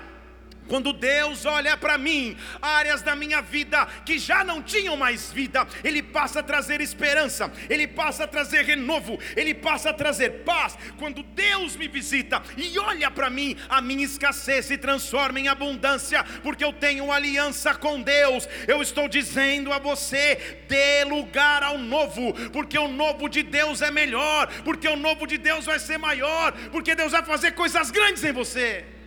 Quando 0.71 0.93
Deus 0.93 1.45
olha 1.47 1.77
para 1.77 1.99
mim, 1.99 2.37
áreas 2.63 3.03
da 3.03 3.17
minha 3.17 3.43
vida 3.43 3.85
que 4.07 4.21
já 4.21 4.45
não 4.45 4.63
tinham 4.63 4.97
mais 4.97 5.33
vida, 5.33 5.67
Ele 5.83 6.01
passa 6.01 6.39
a 6.39 6.43
trazer 6.45 6.81
esperança, 6.81 7.53
Ele 7.69 7.89
passa 7.89 8.23
a 8.23 8.29
trazer 8.29 8.65
renovo, 8.65 9.19
Ele 9.35 9.53
passa 9.53 9.91
a 9.91 9.93
trazer 9.93 10.45
paz. 10.45 10.79
Quando 10.97 11.25
Deus 11.25 11.75
me 11.75 11.89
visita 11.89 12.41
e 12.57 12.79
olha 12.79 13.11
para 13.11 13.29
mim, 13.29 13.57
a 13.69 13.81
minha 13.81 14.05
escassez 14.05 14.67
se 14.67 14.79
transforma 14.79 15.41
em 15.41 15.49
abundância, 15.49 16.23
porque 16.41 16.65
eu 16.65 16.73
tenho 16.73 17.11
aliança 17.11 17.75
com 17.75 18.01
Deus. 18.01 18.49
Eu 18.69 18.81
estou 18.81 19.09
dizendo 19.09 19.73
a 19.73 19.81
você: 19.81 20.63
dê 20.69 21.03
lugar 21.03 21.65
ao 21.65 21.79
novo, 21.79 22.33
porque 22.53 22.79
o 22.79 22.87
novo 22.87 23.29
de 23.29 23.43
Deus 23.43 23.83
é 23.83 23.91
melhor, 23.91 24.47
porque 24.63 24.87
o 24.87 24.95
novo 24.95 25.27
de 25.27 25.37
Deus 25.37 25.67
vai 25.67 25.81
ser 25.81 25.99
maior, 25.99 26.53
porque 26.71 26.95
Deus 26.95 27.11
vai 27.11 27.25
fazer 27.25 27.57
coisas 27.57 27.91
grandes 27.91 28.23
em 28.23 28.31
você. 28.31 29.00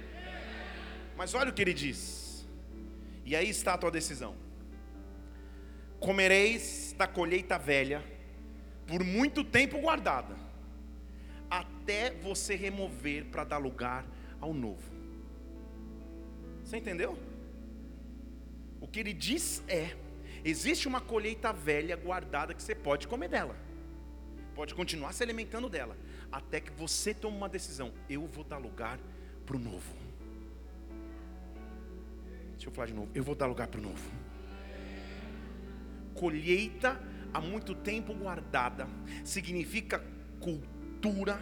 Mas 1.24 1.34
olha 1.34 1.52
o 1.52 1.54
que 1.54 1.62
ele 1.62 1.74
diz, 1.74 2.46
e 3.26 3.34
aí 3.34 3.50
está 3.50 3.76
a 3.76 3.78
tua 3.78 3.90
decisão: 3.90 4.36
comereis 5.98 6.94
da 6.98 7.08
colheita 7.08 7.58
velha, 7.58 8.04
por 8.86 9.06
muito 9.06 9.42
tempo 9.42 9.80
guardada, 9.80 10.36
até 11.50 12.12
você 12.12 12.56
remover 12.56 13.24
para 13.28 13.46
dar 13.46 13.58
lugar 13.58 14.06
ao 14.42 14.54
novo. 14.54 14.84
Você 16.62 16.76
entendeu? 16.76 17.18
O 18.82 18.86
que 18.86 19.00
ele 19.00 19.14
diz 19.14 19.64
é: 19.66 19.96
existe 20.44 20.90
uma 20.90 21.00
colheita 21.00 21.54
velha 21.54 21.96
guardada 21.96 22.54
que 22.54 22.62
você 22.62 22.76
pode 22.76 23.08
comer 23.08 23.30
dela, 23.30 23.56
pode 24.54 24.76
continuar 24.76 25.14
se 25.14 25.24
alimentando 25.24 25.70
dela, 25.70 25.96
até 26.30 26.60
que 26.60 26.72
você 26.72 27.14
tome 27.14 27.38
uma 27.38 27.48
decisão: 27.48 27.94
eu 28.10 28.28
vou 28.28 28.44
dar 28.44 28.58
lugar 28.58 29.00
para 29.46 29.56
o 29.56 29.60
novo. 29.60 30.03
Deixa 32.64 32.72
eu 32.72 32.76
falar 32.76 32.88
de 32.88 32.94
novo: 32.94 33.12
eu 33.14 33.22
vou 33.22 33.36
dar 33.36 33.46
lugar 33.46 33.68
para 33.68 33.78
o 33.78 33.84
novo. 33.84 34.10
Colheita 36.14 36.98
há 37.34 37.42
muito 37.42 37.76
tempo 37.76 38.14
guardada 38.14 38.88
significa 39.26 40.02
cultura, 40.40 41.42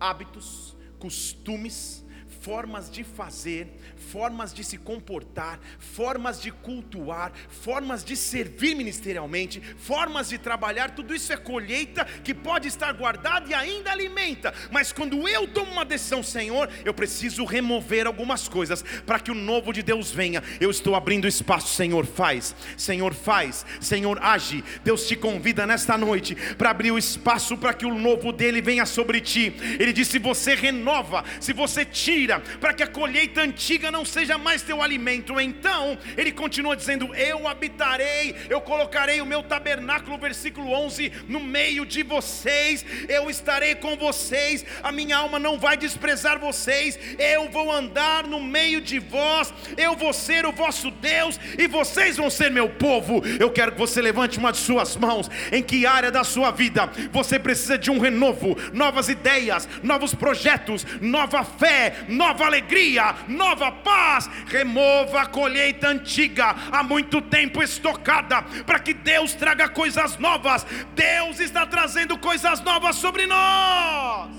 hábitos, 0.00 0.74
costumes, 0.98 2.02
formas 2.40 2.90
de 2.90 3.04
fazer, 3.04 3.68
formas 3.96 4.52
de 4.52 4.62
se 4.64 4.78
comportar, 4.78 5.58
formas 5.78 6.40
de 6.40 6.50
cultuar, 6.50 7.32
formas 7.48 8.04
de 8.04 8.16
servir 8.16 8.74
ministerialmente, 8.74 9.60
formas 9.76 10.28
de 10.28 10.38
trabalhar, 10.38 10.94
tudo 10.94 11.14
isso 11.14 11.32
é 11.32 11.36
colheita 11.36 12.04
que 12.04 12.34
pode 12.34 12.68
estar 12.68 12.92
guardada 12.92 13.48
e 13.48 13.54
ainda 13.54 13.90
alimenta. 13.90 14.52
Mas 14.70 14.92
quando 14.92 15.28
eu 15.28 15.46
tomo 15.48 15.72
uma 15.72 15.84
decisão, 15.84 16.22
Senhor, 16.22 16.68
eu 16.84 16.94
preciso 16.94 17.44
remover 17.44 18.06
algumas 18.06 18.48
coisas 18.48 18.82
para 19.04 19.20
que 19.20 19.30
o 19.30 19.34
novo 19.34 19.72
de 19.72 19.82
Deus 19.82 20.10
venha. 20.10 20.42
Eu 20.60 20.70
estou 20.70 20.94
abrindo 20.94 21.26
espaço, 21.26 21.74
Senhor, 21.74 22.06
faz. 22.06 22.54
Senhor, 22.76 23.14
faz. 23.14 23.64
Senhor, 23.80 24.18
age. 24.22 24.62
Deus 24.84 25.06
te 25.06 25.16
convida 25.16 25.66
nesta 25.66 25.96
noite 25.96 26.34
para 26.56 26.70
abrir 26.70 26.90
o 26.90 26.98
espaço 26.98 27.56
para 27.56 27.74
que 27.74 27.86
o 27.86 27.94
novo 27.94 28.32
dele 28.32 28.60
venha 28.60 28.86
sobre 28.86 29.20
ti. 29.20 29.54
Ele 29.78 29.92
disse: 29.92 30.12
se 30.12 30.18
você 30.18 30.54
renova, 30.54 31.24
se 31.40 31.52
você 31.52 31.84
tira 31.84 32.27
tira, 32.28 32.40
para 32.60 32.74
que 32.74 32.82
a 32.82 32.86
colheita 32.86 33.40
antiga 33.40 33.90
não 33.90 34.04
seja 34.04 34.36
mais 34.36 34.62
teu 34.62 34.82
alimento. 34.82 35.40
Então, 35.40 35.96
ele 36.16 36.30
continua 36.30 36.76
dizendo: 36.76 37.14
Eu 37.14 37.48
habitarei, 37.48 38.34
eu 38.50 38.60
colocarei 38.60 39.20
o 39.20 39.26
meu 39.26 39.42
tabernáculo, 39.42 40.18
versículo 40.18 40.70
11, 40.72 41.10
no 41.26 41.40
meio 41.40 41.86
de 41.86 42.02
vocês, 42.02 42.84
eu 43.08 43.30
estarei 43.30 43.74
com 43.74 43.96
vocês, 43.96 44.64
a 44.82 44.92
minha 44.92 45.16
alma 45.16 45.38
não 45.38 45.58
vai 45.58 45.76
desprezar 45.76 46.38
vocês, 46.38 46.98
eu 47.18 47.48
vou 47.50 47.72
andar 47.72 48.24
no 48.24 48.40
meio 48.40 48.80
de 48.80 48.98
vós, 48.98 49.52
eu 49.76 49.96
vou 49.96 50.12
ser 50.12 50.44
o 50.44 50.52
vosso 50.52 50.90
Deus 50.90 51.40
e 51.58 51.66
vocês 51.66 52.16
vão 52.16 52.28
ser 52.28 52.50
meu 52.50 52.68
povo. 52.68 53.22
Eu 53.40 53.50
quero 53.50 53.72
que 53.72 53.78
você 53.78 54.02
levante 54.02 54.38
uma 54.38 54.52
de 54.52 54.58
suas 54.58 54.96
mãos. 54.96 55.30
Em 55.52 55.62
que 55.62 55.86
área 55.86 56.10
da 56.10 56.24
sua 56.24 56.50
vida 56.50 56.90
você 57.10 57.38
precisa 57.38 57.78
de 57.78 57.90
um 57.90 57.98
renovo, 57.98 58.56
novas 58.72 59.08
ideias, 59.08 59.68
novos 59.82 60.14
projetos, 60.14 60.84
nova 61.00 61.44
fé, 61.44 62.04
nova 62.18 62.44
alegria, 62.44 63.14
nova 63.28 63.70
paz. 63.70 64.26
Remova 64.46 65.22
a 65.22 65.26
colheita 65.26 65.88
antiga, 65.88 66.46
há 66.72 66.82
muito 66.82 67.22
tempo 67.22 67.62
estocada, 67.62 68.42
para 68.66 68.80
que 68.80 68.92
Deus 68.92 69.32
traga 69.34 69.68
coisas 69.68 70.18
novas. 70.18 70.66
Deus 70.94 71.38
está 71.38 71.64
trazendo 71.64 72.18
coisas 72.18 72.60
novas 72.60 72.96
sobre 72.96 73.24
nós. 73.26 74.36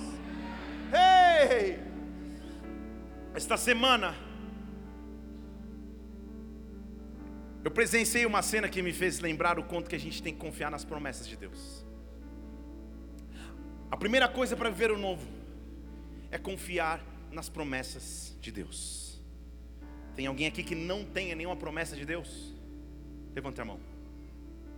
Ei! 0.91 1.79
Esta 3.33 3.55
semana, 3.55 4.15
eu 7.63 7.71
presenciei 7.71 8.25
uma 8.25 8.41
cena 8.41 8.67
que 8.67 8.81
me 8.81 8.91
fez 8.91 9.19
lembrar 9.19 9.57
o 9.57 9.63
quanto 9.63 9.89
que 9.89 9.95
a 9.95 10.00
gente 10.00 10.21
tem 10.21 10.33
que 10.33 10.39
confiar 10.39 10.69
nas 10.69 10.83
promessas 10.83 11.27
de 11.27 11.38
Deus. 11.38 11.86
A 13.89 13.98
primeira 13.98 14.27
coisa 14.27 14.55
para 14.55 14.69
viver 14.69 14.91
o 14.91 14.98
novo 14.98 15.25
é 16.31 16.38
confiar 16.38 17.00
nas 17.31 17.50
promessas 17.50 18.36
de 18.41 18.51
Deus. 18.51 19.19
Tem 20.15 20.27
alguém 20.27 20.48
aqui 20.48 20.63
que 20.63 20.75
não 20.75 21.05
tenha 21.05 21.36
nenhuma 21.36 21.55
promessa 21.55 21.95
de 21.95 22.05
Deus? 22.05 22.53
Levante 23.33 23.62
a 23.62 23.65
mão, 23.65 23.79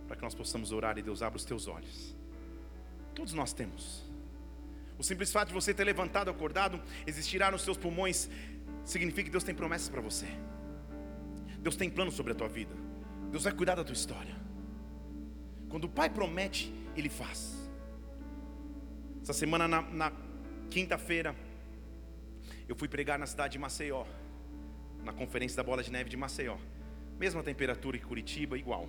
para 0.06 0.16
que 0.16 0.22
nós 0.22 0.34
possamos 0.34 0.72
orar 0.72 0.98
e 0.98 1.02
Deus 1.02 1.22
abra 1.22 1.36
os 1.36 1.44
teus 1.44 1.66
olhos. 1.66 2.14
Todos 3.14 3.32
nós 3.32 3.52
temos. 3.52 4.04
O 4.98 5.02
simples 5.02 5.32
fato 5.32 5.48
de 5.48 5.54
você 5.54 5.74
ter 5.74 5.84
levantado, 5.84 6.30
acordado, 6.30 6.80
existirá 7.06 7.50
nos 7.50 7.62
seus 7.62 7.76
pulmões, 7.76 8.28
significa 8.84 9.24
que 9.24 9.30
Deus 9.30 9.44
tem 9.44 9.54
promessas 9.54 9.88
para 9.88 10.00
você. 10.00 10.26
Deus 11.58 11.76
tem 11.76 11.90
planos 11.90 12.14
sobre 12.14 12.32
a 12.32 12.34
tua 12.34 12.48
vida. 12.48 12.74
Deus 13.30 13.44
vai 13.44 13.52
cuidar 13.52 13.74
da 13.74 13.84
tua 13.84 13.94
história. 13.94 14.36
Quando 15.68 15.84
o 15.84 15.88
Pai 15.88 16.10
promete, 16.10 16.72
Ele 16.96 17.08
faz. 17.08 17.56
Essa 19.22 19.32
semana, 19.32 19.66
na, 19.66 19.82
na 19.82 20.12
quinta-feira, 20.68 21.34
eu 22.68 22.76
fui 22.76 22.88
pregar 22.88 23.18
na 23.18 23.26
cidade 23.26 23.52
de 23.52 23.58
Maceió, 23.58 24.04
na 25.02 25.12
conferência 25.12 25.56
da 25.56 25.62
Bola 25.62 25.82
de 25.82 25.90
Neve 25.90 26.08
de 26.08 26.16
Maceió. 26.16 26.56
Mesma 27.18 27.42
temperatura 27.42 27.98
que 27.98 28.04
Curitiba, 28.04 28.56
igual. 28.58 28.88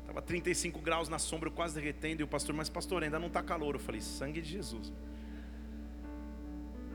Estava 0.00 0.22
35 0.22 0.80
graus 0.80 1.08
na 1.08 1.18
sombra, 1.18 1.48
eu 1.48 1.52
quase 1.52 1.74
derretendo. 1.74 2.22
E 2.22 2.24
o 2.24 2.28
pastor, 2.28 2.54
mas 2.54 2.68
pastor, 2.68 3.02
ainda 3.02 3.18
não 3.18 3.28
está 3.28 3.42
calor. 3.42 3.74
Eu 3.74 3.80
falei, 3.80 4.00
sangue 4.00 4.40
de 4.40 4.50
Jesus. 4.50 4.92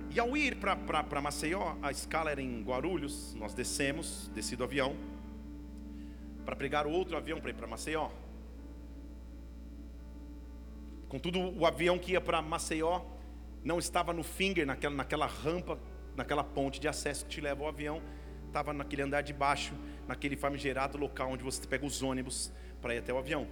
E 0.10 0.20
ao 0.20 0.36
ir 0.36 0.58
para 0.58 1.22
Maceió, 1.22 1.76
a 1.82 1.90
escala 1.90 2.32
era 2.32 2.42
em 2.42 2.64
Guarulhos. 2.64 3.34
Nós 3.36 3.54
descemos, 3.54 4.30
desci 4.34 4.56
do 4.56 4.64
avião, 4.64 4.96
para 6.46 6.56
pregar 6.56 6.86
o 6.86 6.92
outro 6.92 7.16
avião 7.16 7.40
para 7.40 7.50
ir 7.52 7.54
para 7.54 7.68
Maceió. 7.68 8.10
Contudo, 11.08 11.40
o 11.40 11.66
avião 11.66 11.98
que 11.98 12.14
ia 12.14 12.22
para 12.22 12.42
Maceió 12.42 13.02
não 13.64 13.80
estava 13.80 14.12
no 14.12 14.24
finger, 14.24 14.66
naquela, 14.66 14.96
naquela 14.96 15.26
rampa, 15.28 15.80
naquela 16.16 16.44
ponte 16.44 16.80
de 16.80 16.88
acesso 16.88 17.26
que 17.26 17.32
te 17.32 17.42
leva 17.42 17.64
ao 17.64 17.70
avião, 17.70 18.02
estava 18.48 18.74
naquele 18.74 19.04
andar 19.04 19.22
de 19.22 19.34
baixo, 19.34 19.74
naquele 20.08 20.36
famigerado 20.36 20.98
local 20.98 21.32
onde 21.32 21.44
você 21.44 21.66
pega 21.66 21.86
os 21.86 22.02
ônibus 22.02 22.52
para 22.82 22.96
ir 22.96 23.00
até 23.00 23.14
o 23.14 23.18
avião. 23.18 23.48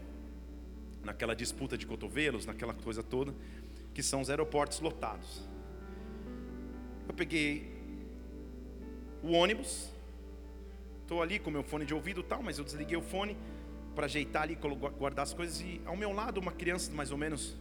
Naquela 1.04 1.36
disputa 1.36 1.78
de 1.78 1.86
cotovelos, 1.86 2.46
naquela 2.46 2.74
coisa 2.74 3.02
toda, 3.02 3.34
que 3.94 4.04
são 4.04 4.22
os 4.22 4.30
aeroportos 4.30 4.80
lotados. 4.82 5.48
Eu 7.08 7.14
peguei 7.14 7.80
o 9.24 9.32
ônibus, 9.32 9.90
estou 11.02 11.22
ali 11.22 11.40
com 11.40 11.50
meu 11.50 11.64
fone 11.64 11.86
de 11.86 11.94
ouvido 11.94 12.22
tal, 12.22 12.44
mas 12.44 12.58
eu 12.58 12.66
desliguei 12.66 12.98
o 12.98 13.02
fone 13.02 13.38
para 13.96 14.06
ajeitar 14.06 14.44
ali, 14.44 14.56
guardar 14.56 15.24
as 15.24 15.34
coisas, 15.34 15.62
e 15.62 15.82
ao 15.86 15.96
meu 15.96 16.12
lado 16.12 16.40
uma 16.40 16.52
criança 16.52 16.92
mais 16.92 17.12
ou 17.12 17.18
menos 17.18 17.58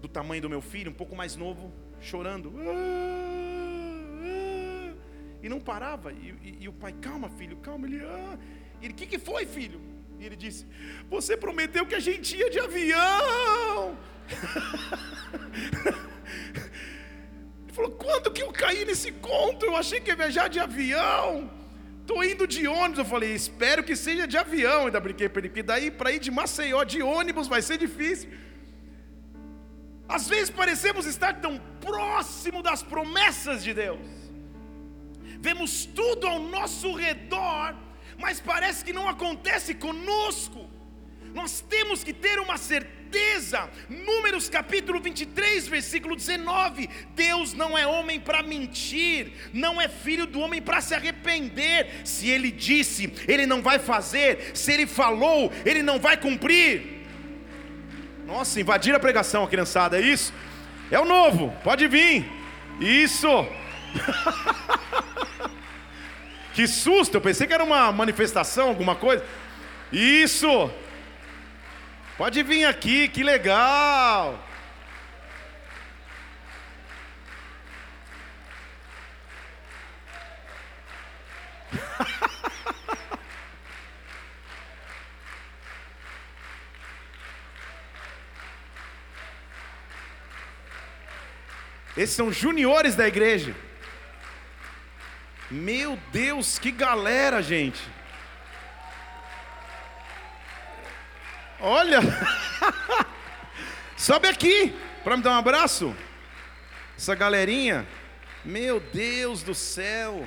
do 0.00 0.08
tamanho 0.08 0.42
do 0.42 0.50
meu 0.50 0.60
filho, 0.60 0.90
um 0.90 0.94
pouco 0.94 1.16
mais 1.16 1.36
novo, 1.36 1.72
chorando. 2.00 2.52
E 5.42 5.48
não 5.48 5.60
parava. 5.60 6.12
E, 6.12 6.34
e, 6.42 6.58
e 6.60 6.68
o 6.68 6.72
pai, 6.72 6.94
calma, 7.00 7.30
filho, 7.30 7.56
calma. 7.58 7.86
Ele, 7.86 8.04
ah. 8.04 8.38
ele, 8.82 8.92
o 8.92 8.96
que, 8.96 9.06
que 9.06 9.18
foi, 9.18 9.46
filho? 9.46 9.80
E 10.18 10.26
ele 10.26 10.36
disse: 10.36 10.66
Você 11.08 11.36
prometeu 11.36 11.86
que 11.86 11.94
a 11.94 12.00
gente 12.00 12.36
ia 12.36 12.50
de 12.50 12.58
avião. 12.58 13.96
ele 17.64 17.72
falou: 17.72 17.92
Quando 17.92 18.32
que 18.32 18.42
eu 18.42 18.52
caí 18.52 18.84
nesse 18.84 19.12
conto? 19.12 19.64
Eu 19.64 19.76
achei 19.76 20.00
que 20.00 20.10
ia 20.10 20.16
viajar 20.16 20.48
de 20.48 20.58
avião. 20.58 21.50
Estou 22.00 22.24
indo 22.24 22.46
de 22.46 22.66
ônibus. 22.66 22.98
Eu 22.98 23.04
falei: 23.04 23.32
Espero 23.32 23.84
que 23.84 23.94
seja 23.94 24.26
de 24.26 24.36
avião. 24.36 24.86
Ainda 24.86 24.98
brinquei 24.98 25.28
para 25.28 25.40
ele, 25.40 25.50
porque 25.50 25.62
daí 25.62 25.90
para 25.90 26.10
ir 26.10 26.18
de 26.18 26.30
Maceió 26.30 26.82
de 26.82 27.00
ônibus 27.00 27.46
vai 27.46 27.62
ser 27.62 27.78
difícil. 27.78 28.28
Às 30.08 30.26
vezes 30.26 30.48
parecemos 30.48 31.04
estar 31.04 31.34
tão 31.40 31.60
próximo 31.80 32.62
das 32.62 32.82
promessas 32.82 33.62
de 33.62 33.74
Deus. 33.74 34.00
Vemos 35.40 35.84
tudo 35.84 36.26
ao 36.26 36.40
nosso 36.40 36.94
redor, 36.94 37.76
mas 38.18 38.40
parece 38.40 38.84
que 38.84 38.92
não 38.92 39.08
acontece 39.08 39.74
conosco. 39.74 40.68
Nós 41.34 41.60
temos 41.60 42.02
que 42.02 42.12
ter 42.12 42.38
uma 42.40 42.56
certeza. 42.56 43.70
Números 43.88 44.48
capítulo 44.48 45.00
23, 45.00 45.68
versículo 45.68 46.16
19: 46.16 46.88
Deus 47.14 47.52
não 47.52 47.76
é 47.76 47.86
homem 47.86 48.18
para 48.18 48.42
mentir, 48.42 49.32
não 49.52 49.80
é 49.80 49.88
filho 49.88 50.26
do 50.26 50.40
homem 50.40 50.60
para 50.60 50.80
se 50.80 50.94
arrepender. 50.94 52.00
Se 52.04 52.28
ele 52.28 52.50
disse, 52.50 53.12
ele 53.28 53.46
não 53.46 53.62
vai 53.62 53.78
fazer, 53.78 54.56
se 54.56 54.72
ele 54.72 54.86
falou, 54.86 55.52
ele 55.64 55.82
não 55.82 55.98
vai 55.98 56.16
cumprir. 56.16 56.97
Nossa, 58.28 58.60
invadir 58.60 58.94
a 58.94 59.00
pregação, 59.00 59.46
criançada, 59.46 59.98
é 59.98 60.02
isso? 60.02 60.34
É 60.90 61.00
o 61.00 61.06
novo, 61.06 61.50
pode 61.64 61.88
vir. 61.88 62.30
Isso. 62.78 63.26
que 66.52 66.66
susto, 66.66 67.14
eu 67.14 67.22
pensei 67.22 67.46
que 67.46 67.54
era 67.54 67.64
uma 67.64 67.90
manifestação, 67.90 68.68
alguma 68.68 68.94
coisa. 68.94 69.24
Isso. 69.90 70.70
Pode 72.18 72.42
vir 72.42 72.66
aqui, 72.66 73.08
que 73.08 73.22
legal. 73.22 74.38
Esses 91.98 92.14
são 92.14 92.32
juniores 92.32 92.94
da 92.94 93.08
igreja. 93.08 93.56
Meu 95.50 95.98
Deus, 96.12 96.56
que 96.56 96.70
galera, 96.70 97.42
gente. 97.42 97.82
Olha. 101.58 101.98
Sobe 103.98 104.28
aqui 104.28 104.72
para 105.02 105.16
me 105.16 105.24
dar 105.24 105.30
um 105.30 105.38
abraço. 105.38 105.92
Essa 106.96 107.16
galerinha. 107.16 107.84
Meu 108.44 108.78
Deus 108.78 109.42
do 109.42 109.52
céu. 109.52 110.24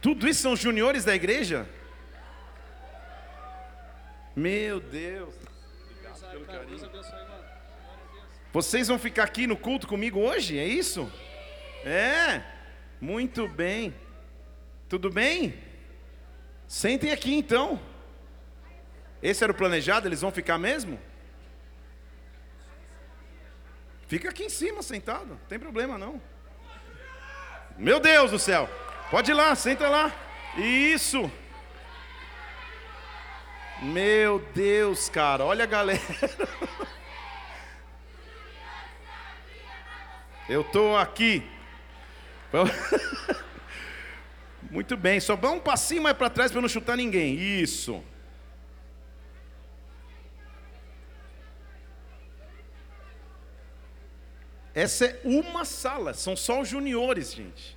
Tudo 0.00 0.28
isso 0.28 0.42
são 0.42 0.54
juniores 0.54 1.04
da 1.04 1.12
igreja? 1.12 1.68
Meu 4.36 4.78
Deus. 4.78 5.34
Obrigado 5.90 6.30
pelo 6.30 6.46
carinho. 6.46 7.35
Vocês 8.56 8.88
vão 8.88 8.98
ficar 8.98 9.24
aqui 9.24 9.46
no 9.46 9.54
culto 9.54 9.86
comigo 9.86 10.18
hoje? 10.18 10.58
É 10.58 10.64
isso? 10.64 11.12
É. 11.84 12.42
Muito 12.98 13.46
bem. 13.46 13.94
Tudo 14.88 15.10
bem? 15.10 15.62
Sentem 16.66 17.12
aqui 17.12 17.34
então. 17.34 17.78
Esse 19.22 19.44
era 19.44 19.52
o 19.52 19.54
planejado? 19.54 20.08
Eles 20.08 20.22
vão 20.22 20.30
ficar 20.30 20.56
mesmo? 20.56 20.98
Fica 24.06 24.30
aqui 24.30 24.44
em 24.44 24.48
cima 24.48 24.82
sentado, 24.82 25.26
não 25.26 25.36
tem 25.50 25.58
problema 25.58 25.98
não. 25.98 26.18
Meu 27.76 28.00
Deus 28.00 28.30
do 28.30 28.38
céu. 28.38 28.70
Pode 29.10 29.32
ir 29.32 29.34
lá, 29.34 29.54
senta 29.54 29.86
lá. 29.86 30.10
Isso. 30.56 31.30
Meu 33.82 34.38
Deus, 34.54 35.10
cara, 35.10 35.44
olha 35.44 35.64
a 35.64 35.66
galera. 35.66 36.00
Eu 40.48 40.60
estou 40.60 40.96
aqui. 40.96 41.42
Muito 44.70 44.96
bem, 44.96 45.18
só 45.18 45.34
dá 45.34 45.50
um 45.50 45.60
passinho 45.60 46.02
mais 46.02 46.16
para 46.16 46.30
trás 46.30 46.52
para 46.52 46.60
não 46.60 46.68
chutar 46.68 46.96
ninguém. 46.96 47.34
Isso. 47.34 48.02
Essa 54.74 55.06
é 55.06 55.20
uma 55.24 55.64
sala, 55.64 56.12
são 56.12 56.36
só 56.36 56.60
os 56.60 56.68
juniores, 56.68 57.32
gente. 57.32 57.76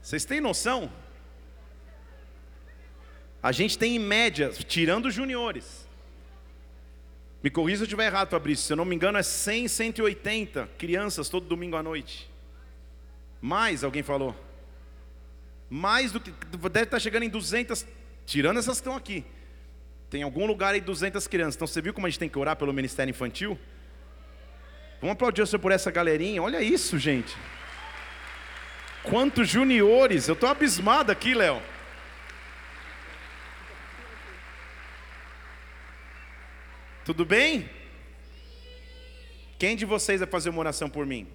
Vocês 0.00 0.24
têm 0.24 0.40
noção? 0.40 0.90
A 3.42 3.50
gente 3.50 3.76
tem 3.76 3.96
em 3.96 3.98
média, 3.98 4.50
tirando 4.50 5.06
os 5.06 5.14
juniores, 5.14 5.83
me 7.44 7.50
corrija 7.50 7.76
se 7.76 7.82
eu 7.82 7.84
estiver 7.84 8.06
errado, 8.06 8.30
Fabrício. 8.30 8.64
Se 8.64 8.72
eu 8.72 8.76
não 8.78 8.86
me 8.86 8.96
engano, 8.96 9.18
é 9.18 9.22
100, 9.22 9.68
180 9.68 10.66
crianças 10.78 11.28
todo 11.28 11.46
domingo 11.46 11.76
à 11.76 11.82
noite. 11.82 12.30
Mais, 13.38 13.84
alguém 13.84 14.02
falou. 14.02 14.34
Mais 15.68 16.10
do 16.10 16.20
que. 16.20 16.32
Deve 16.70 16.84
estar 16.84 16.98
chegando 16.98 17.24
em 17.24 17.28
200, 17.28 17.86
tirando 18.24 18.58
essas 18.58 18.78
que 18.78 18.80
estão 18.80 18.96
aqui. 18.96 19.26
Tem 20.08 20.22
algum 20.22 20.46
lugar 20.46 20.72
aí 20.72 20.80
200 20.80 21.26
crianças. 21.26 21.56
Então 21.56 21.66
você 21.66 21.82
viu 21.82 21.92
como 21.92 22.06
a 22.06 22.10
gente 22.10 22.18
tem 22.18 22.30
que 22.30 22.38
orar 22.38 22.56
pelo 22.56 22.72
ministério 22.72 23.10
infantil? 23.10 23.58
Vamos 24.98 25.12
aplaudir 25.12 25.42
o 25.42 25.46
Senhor 25.46 25.60
por 25.60 25.70
essa 25.70 25.90
galerinha. 25.90 26.42
Olha 26.42 26.62
isso, 26.62 26.98
gente. 26.98 27.36
Quantos 29.02 29.50
juniores. 29.50 30.28
Eu 30.28 30.32
estou 30.32 30.48
abismado 30.48 31.12
aqui, 31.12 31.34
Léo. 31.34 31.60
Tudo 37.04 37.24
bem? 37.24 37.68
Quem 39.58 39.76
de 39.76 39.84
vocês 39.84 40.20
vai 40.20 40.28
fazer 40.28 40.48
uma 40.48 40.60
oração 40.60 40.88
por 40.88 41.04
mim? 41.04 41.28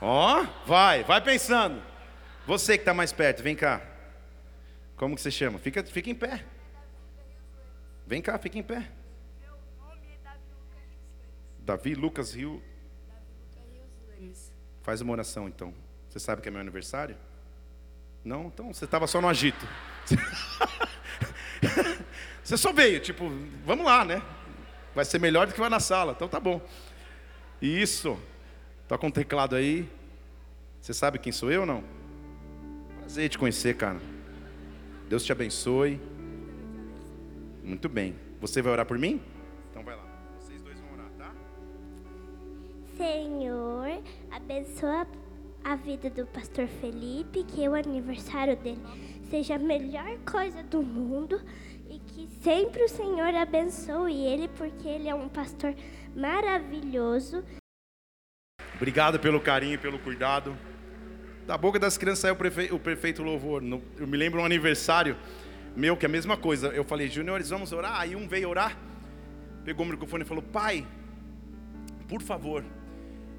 Ó, 0.00 0.42
oh, 0.42 0.46
vai, 0.66 1.04
vai 1.04 1.20
pensando. 1.20 1.82
Você 2.46 2.76
que 2.76 2.82
está 2.82 2.92
mais 2.92 3.12
perto, 3.12 3.42
vem 3.42 3.56
cá. 3.56 3.80
Como 4.96 5.14
que 5.14 5.22
você 5.22 5.30
chama? 5.30 5.58
Fica, 5.58 5.82
fica 5.84 6.10
em 6.10 6.14
pé. 6.14 6.44
Vem 8.06 8.20
cá, 8.20 8.38
fica 8.38 8.58
em 8.58 8.62
pé. 8.62 8.90
Davi 11.60 11.94
Lucas 11.94 12.34
Rio. 12.34 12.62
Faz 14.82 15.00
uma 15.00 15.12
oração 15.12 15.48
então. 15.48 15.72
Você 16.08 16.18
sabe 16.18 16.42
que 16.42 16.48
é 16.48 16.50
meu 16.50 16.60
aniversário? 16.60 17.16
Não? 18.24 18.46
Então 18.46 18.72
você 18.72 18.84
estava 18.84 19.06
só 19.06 19.20
no 19.20 19.28
agito. 19.28 19.66
Você 22.52 22.58
só 22.58 22.70
veio, 22.70 23.00
tipo, 23.00 23.32
vamos 23.64 23.86
lá, 23.86 24.04
né? 24.04 24.20
Vai 24.94 25.06
ser 25.06 25.18
melhor 25.18 25.46
do 25.46 25.54
que 25.54 25.58
vai 25.58 25.70
na 25.70 25.80
sala, 25.80 26.12
então 26.12 26.28
tá 26.28 26.38
bom. 26.38 26.60
Isso. 27.62 28.20
Toca 28.86 29.06
um 29.06 29.10
teclado 29.10 29.56
aí. 29.56 29.88
Você 30.78 30.92
sabe 30.92 31.18
quem 31.18 31.32
sou 31.32 31.50
eu 31.50 31.62
ou 31.62 31.66
não? 31.66 31.82
Prazer 32.98 33.30
te 33.30 33.38
conhecer, 33.38 33.74
cara. 33.78 33.98
Deus 35.08 35.24
te 35.24 35.32
abençoe. 35.32 35.98
Muito 37.64 37.88
bem. 37.88 38.14
Você 38.38 38.60
vai 38.60 38.74
orar 38.74 38.84
por 38.84 38.98
mim? 38.98 39.18
Então 39.70 39.82
vai 39.82 39.96
lá. 39.96 40.04
Vocês 40.38 40.60
dois 40.60 40.78
vão 40.78 40.92
orar, 40.92 41.10
tá? 41.16 41.34
Senhor, 42.98 44.02
abençoa 44.30 45.06
a 45.64 45.74
vida 45.74 46.10
do 46.10 46.26
pastor 46.26 46.68
Felipe, 46.82 47.44
que 47.44 47.64
é 47.64 47.70
o 47.70 47.74
aniversário 47.74 48.54
dele 48.58 48.82
seja 49.32 49.54
a 49.54 49.58
melhor 49.58 50.18
coisa 50.30 50.62
do 50.62 50.82
mundo 50.82 51.40
que 52.26 52.42
sempre 52.42 52.84
o 52.84 52.88
Senhor 52.88 53.34
abençoe 53.34 54.14
ele, 54.14 54.48
porque 54.48 54.86
ele 54.86 55.08
é 55.08 55.14
um 55.14 55.28
pastor 55.28 55.74
maravilhoso. 56.14 57.44
Obrigado 58.76 59.18
pelo 59.18 59.40
carinho 59.40 59.78
pelo 59.78 59.98
cuidado. 59.98 60.56
Da 61.46 61.58
boca 61.58 61.78
das 61.78 61.98
crianças 61.98 62.20
saiu 62.20 62.34
o, 62.34 62.36
prefe... 62.36 62.72
o 62.72 62.78
perfeito 62.78 63.22
louvor. 63.22 63.62
Eu 63.96 64.06
me 64.06 64.16
lembro 64.16 64.40
um 64.40 64.44
aniversário 64.44 65.16
meu 65.74 65.96
que 65.96 66.06
é 66.06 66.08
a 66.08 66.10
mesma 66.10 66.36
coisa. 66.36 66.68
Eu 66.68 66.84
falei, 66.84 67.08
juniores, 67.08 67.50
vamos 67.50 67.72
orar? 67.72 68.00
Aí 68.00 68.14
um 68.14 68.28
veio 68.28 68.48
orar, 68.48 68.76
pegou 69.64 69.84
o 69.84 69.88
microfone 69.88 70.22
e 70.22 70.26
falou, 70.26 70.42
pai, 70.42 70.86
por 72.08 72.22
favor, 72.22 72.64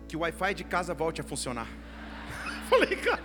que 0.08 0.18
o 0.18 0.22
Wi-Fi 0.22 0.54
de 0.56 0.64
casa 0.64 0.94
volte 0.94 1.22
a 1.22 1.24
funcionar. 1.24 1.68
falei, 2.70 2.96
cara. 2.98 3.24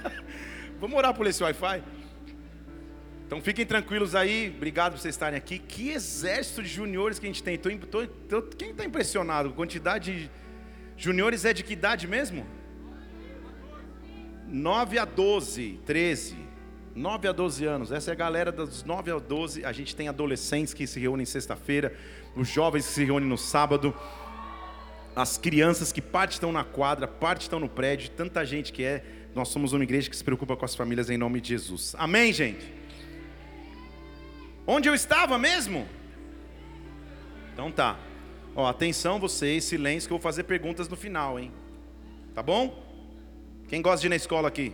Vamos 0.80 0.96
orar 0.96 1.12
por 1.12 1.26
esse 1.26 1.42
Wi-Fi? 1.42 1.99
Então 3.30 3.40
fiquem 3.40 3.64
tranquilos 3.64 4.16
aí, 4.16 4.52
obrigado 4.56 4.94
por 4.94 4.98
vocês 4.98 5.14
estarem 5.14 5.38
aqui. 5.38 5.60
Que 5.60 5.90
exército 5.90 6.64
de 6.64 6.68
juniores 6.68 7.16
que 7.16 7.26
a 7.26 7.28
gente 7.28 7.44
tem. 7.44 7.56
Tô, 7.56 7.70
tô, 7.86 8.04
tô, 8.04 8.42
quem 8.42 8.72
está 8.72 8.84
impressionado? 8.84 9.52
Quantidade 9.52 10.22
de 10.22 10.30
juniores 10.96 11.44
é 11.44 11.52
de 11.52 11.62
que 11.62 11.74
idade 11.74 12.08
mesmo? 12.08 12.44
9 14.48 14.98
a 14.98 15.04
12, 15.04 15.78
13. 15.86 16.38
9 16.92 17.28
a 17.28 17.30
12 17.30 17.64
anos. 17.66 17.92
Essa 17.92 18.10
é 18.10 18.14
a 18.14 18.16
galera 18.16 18.50
dos 18.50 18.82
9 18.82 19.12
a 19.12 19.18
12. 19.20 19.64
A 19.64 19.70
gente 19.70 19.94
tem 19.94 20.08
adolescentes 20.08 20.74
que 20.74 20.84
se 20.84 20.98
reúnem 20.98 21.24
sexta-feira, 21.24 21.94
os 22.34 22.48
jovens 22.48 22.84
que 22.84 22.92
se 22.94 23.04
reúnem 23.04 23.28
no 23.28 23.38
sábado, 23.38 23.94
as 25.14 25.38
crianças 25.38 25.92
que 25.92 26.02
parte 26.02 26.32
estão 26.32 26.50
na 26.50 26.64
quadra, 26.64 27.06
parte 27.06 27.42
estão 27.42 27.60
no 27.60 27.68
prédio, 27.68 28.10
tanta 28.10 28.44
gente 28.44 28.72
que 28.72 28.82
é. 28.82 29.04
Nós 29.36 29.50
somos 29.50 29.72
uma 29.72 29.84
igreja 29.84 30.10
que 30.10 30.16
se 30.16 30.24
preocupa 30.24 30.56
com 30.56 30.64
as 30.64 30.74
famílias 30.74 31.08
em 31.08 31.16
nome 31.16 31.40
de 31.40 31.50
Jesus. 31.50 31.94
Amém, 31.96 32.32
gente? 32.32 32.79
Onde 34.72 34.88
eu 34.88 34.94
estava 34.94 35.36
mesmo? 35.36 35.84
Então 37.52 37.72
tá. 37.72 37.98
Ó, 38.54 38.64
atenção 38.68 39.18
vocês, 39.18 39.64
silêncio 39.64 40.08
que 40.08 40.12
eu 40.12 40.18
vou 40.18 40.22
fazer 40.22 40.44
perguntas 40.44 40.88
no 40.88 40.94
final, 40.94 41.40
hein? 41.40 41.50
Tá 42.36 42.40
bom? 42.40 42.80
Quem 43.66 43.82
gosta 43.82 44.00
de 44.00 44.06
ir 44.06 44.10
na 44.10 44.14
escola 44.14 44.46
aqui? 44.46 44.72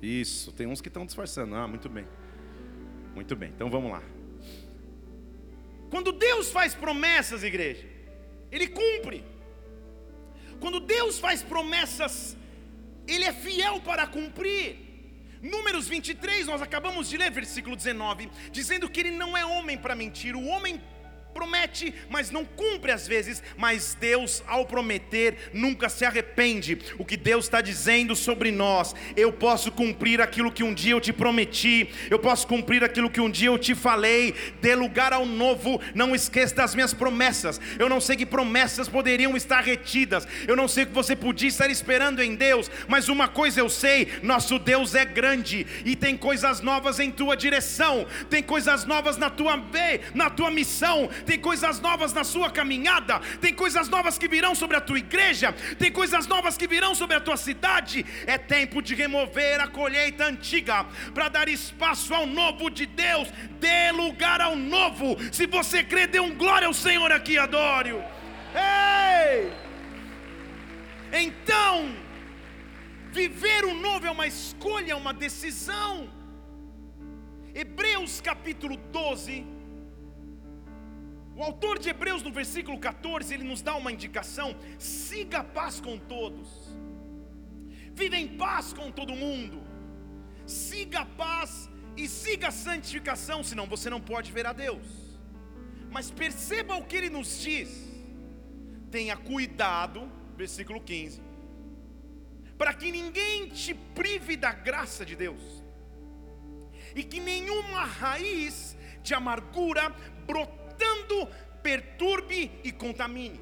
Isso, 0.00 0.52
tem 0.52 0.66
uns 0.66 0.80
que 0.80 0.88
estão 0.88 1.04
disfarçando. 1.04 1.54
Ah, 1.54 1.68
muito 1.68 1.86
bem. 1.86 2.06
Muito 3.14 3.36
bem, 3.36 3.50
então 3.54 3.68
vamos 3.68 3.92
lá. 3.92 4.02
Quando 5.90 6.10
Deus 6.10 6.50
faz 6.50 6.74
promessas, 6.74 7.42
igreja, 7.42 7.86
Ele 8.50 8.68
cumpre. 8.68 9.22
Quando 10.60 10.80
Deus 10.80 11.18
faz 11.18 11.42
promessas, 11.42 12.38
Ele 13.06 13.24
é 13.24 13.34
fiel 13.34 13.82
para 13.82 14.06
cumprir. 14.06 14.93
Números 15.44 15.86
23, 15.86 16.46
nós 16.46 16.62
acabamos 16.62 17.10
de 17.10 17.18
ler, 17.18 17.30
versículo 17.30 17.76
19, 17.76 18.30
dizendo 18.50 18.88
que 18.88 18.98
Ele 18.98 19.10
não 19.10 19.36
é 19.36 19.44
homem 19.44 19.76
para 19.76 19.94
mentir, 19.94 20.34
o 20.34 20.46
homem 20.46 20.80
promete, 21.34 21.92
mas 22.08 22.30
não 22.30 22.44
cumpre 22.44 22.92
às 22.92 23.06
vezes, 23.06 23.42
mas 23.56 23.96
Deus, 24.00 24.42
ao 24.46 24.64
prometer, 24.64 25.50
nunca 25.52 25.88
se 25.88 26.04
arrepende. 26.04 26.78
O 26.96 27.04
que 27.04 27.16
Deus 27.16 27.46
está 27.46 27.60
dizendo 27.60 28.14
sobre 28.14 28.52
nós, 28.52 28.94
eu 29.16 29.32
posso 29.32 29.72
cumprir 29.72 30.20
aquilo 30.20 30.52
que 30.52 30.62
um 30.62 30.72
dia 30.72 30.92
eu 30.92 31.00
te 31.00 31.12
prometi, 31.12 31.90
eu 32.08 32.18
posso 32.18 32.46
cumprir 32.46 32.84
aquilo 32.84 33.10
que 33.10 33.20
um 33.20 33.28
dia 33.28 33.48
eu 33.48 33.58
te 33.58 33.74
falei, 33.74 34.34
dê 34.60 34.74
lugar 34.74 35.12
ao 35.12 35.26
novo, 35.26 35.80
não 35.94 36.14
esqueça 36.14 36.54
das 36.54 36.74
minhas 36.74 36.94
promessas. 36.94 37.60
Eu 37.78 37.88
não 37.88 38.00
sei 38.00 38.16
que 38.16 38.24
promessas 38.24 38.88
poderiam 38.88 39.36
estar 39.36 39.60
retidas, 39.60 40.26
eu 40.46 40.54
não 40.54 40.68
sei 40.68 40.84
o 40.84 40.86
que 40.86 40.94
você 40.94 41.16
podia 41.16 41.48
estar 41.48 41.68
esperando 41.68 42.22
em 42.22 42.36
Deus, 42.36 42.70
mas 42.86 43.08
uma 43.08 43.26
coisa 43.26 43.60
eu 43.60 43.68
sei: 43.68 44.08
nosso 44.22 44.58
Deus 44.58 44.94
é 44.94 45.04
grande 45.04 45.66
e 45.84 45.96
tem 45.96 46.16
coisas 46.16 46.60
novas 46.60 47.00
em 47.00 47.10
tua 47.10 47.36
direção, 47.36 48.06
tem 48.30 48.42
coisas 48.42 48.84
novas 48.84 49.16
na 49.16 49.30
tua, 49.30 49.60
na 50.14 50.30
tua 50.30 50.50
missão, 50.50 51.10
tem 51.24 51.38
coisas 51.38 51.80
novas 51.80 52.12
na 52.12 52.24
sua 52.24 52.50
caminhada, 52.50 53.18
tem 53.40 53.52
coisas 53.52 53.88
novas 53.88 54.16
que 54.18 54.28
virão 54.28 54.54
sobre 54.54 54.76
a 54.76 54.80
tua 54.80 54.98
igreja, 54.98 55.52
tem 55.78 55.90
coisas 55.90 56.26
novas 56.26 56.56
que 56.56 56.66
virão 56.66 56.94
sobre 56.94 57.16
a 57.16 57.20
tua 57.20 57.36
cidade. 57.36 58.04
É 58.26 58.38
tempo 58.38 58.80
de 58.80 58.94
remover 58.94 59.60
a 59.60 59.66
colheita 59.66 60.26
antiga 60.26 60.86
para 61.12 61.28
dar 61.28 61.48
espaço 61.48 62.14
ao 62.14 62.26
novo 62.26 62.70
de 62.70 62.86
Deus, 62.86 63.28
dê 63.58 63.90
lugar 63.92 64.40
ao 64.40 64.56
novo. 64.56 65.16
Se 65.32 65.46
você 65.46 65.82
crê, 65.82 66.06
dê 66.06 66.20
um 66.20 66.34
glória 66.34 66.66
ao 66.66 66.74
Senhor 66.74 67.10
aqui, 67.10 67.38
adore-o. 67.38 68.02
Ei! 68.54 69.52
Então, 71.12 71.94
viver 73.12 73.64
o 73.64 73.74
novo 73.74 74.06
é 74.06 74.10
uma 74.10 74.26
escolha, 74.26 74.92
é 74.92 74.96
uma 74.96 75.14
decisão. 75.14 76.08
Hebreus 77.54 78.20
capítulo 78.20 78.76
12, 78.76 79.46
o 81.36 81.42
autor 81.42 81.78
de 81.80 81.88
Hebreus, 81.88 82.22
no 82.22 82.30
versículo 82.30 82.78
14, 82.78 83.34
ele 83.34 83.42
nos 83.44 83.60
dá 83.60 83.74
uma 83.74 83.90
indicação: 83.90 84.56
siga 84.78 85.38
a 85.38 85.44
paz 85.44 85.80
com 85.80 85.98
todos, 85.98 86.48
viva 87.92 88.16
em 88.16 88.28
paz 88.28 88.72
com 88.72 88.90
todo 88.90 89.16
mundo, 89.16 89.60
siga 90.46 91.00
a 91.00 91.06
paz 91.06 91.68
e 91.96 92.06
siga 92.06 92.48
a 92.48 92.52
santificação, 92.52 93.42
senão 93.42 93.66
você 93.66 93.90
não 93.90 94.00
pode 94.00 94.30
ver 94.30 94.46
a 94.46 94.52
Deus. 94.52 94.86
Mas 95.90 96.10
perceba 96.10 96.76
o 96.76 96.84
que 96.84 96.96
ele 96.96 97.10
nos 97.10 97.40
diz: 97.40 97.68
tenha 98.92 99.16
cuidado, 99.16 100.08
versículo 100.36 100.80
15, 100.80 101.20
para 102.56 102.72
que 102.72 102.92
ninguém 102.92 103.48
te 103.48 103.74
prive 103.74 104.36
da 104.36 104.52
graça 104.52 105.04
de 105.04 105.16
Deus, 105.16 105.64
e 106.94 107.02
que 107.02 107.18
nenhuma 107.18 107.84
raiz 107.84 108.76
de 109.02 109.14
amargura 109.14 109.90
brote 110.24 110.63
brotando, 110.74 111.28
perturbe 111.62 112.50
e 112.62 112.72
contamine. 112.72 113.40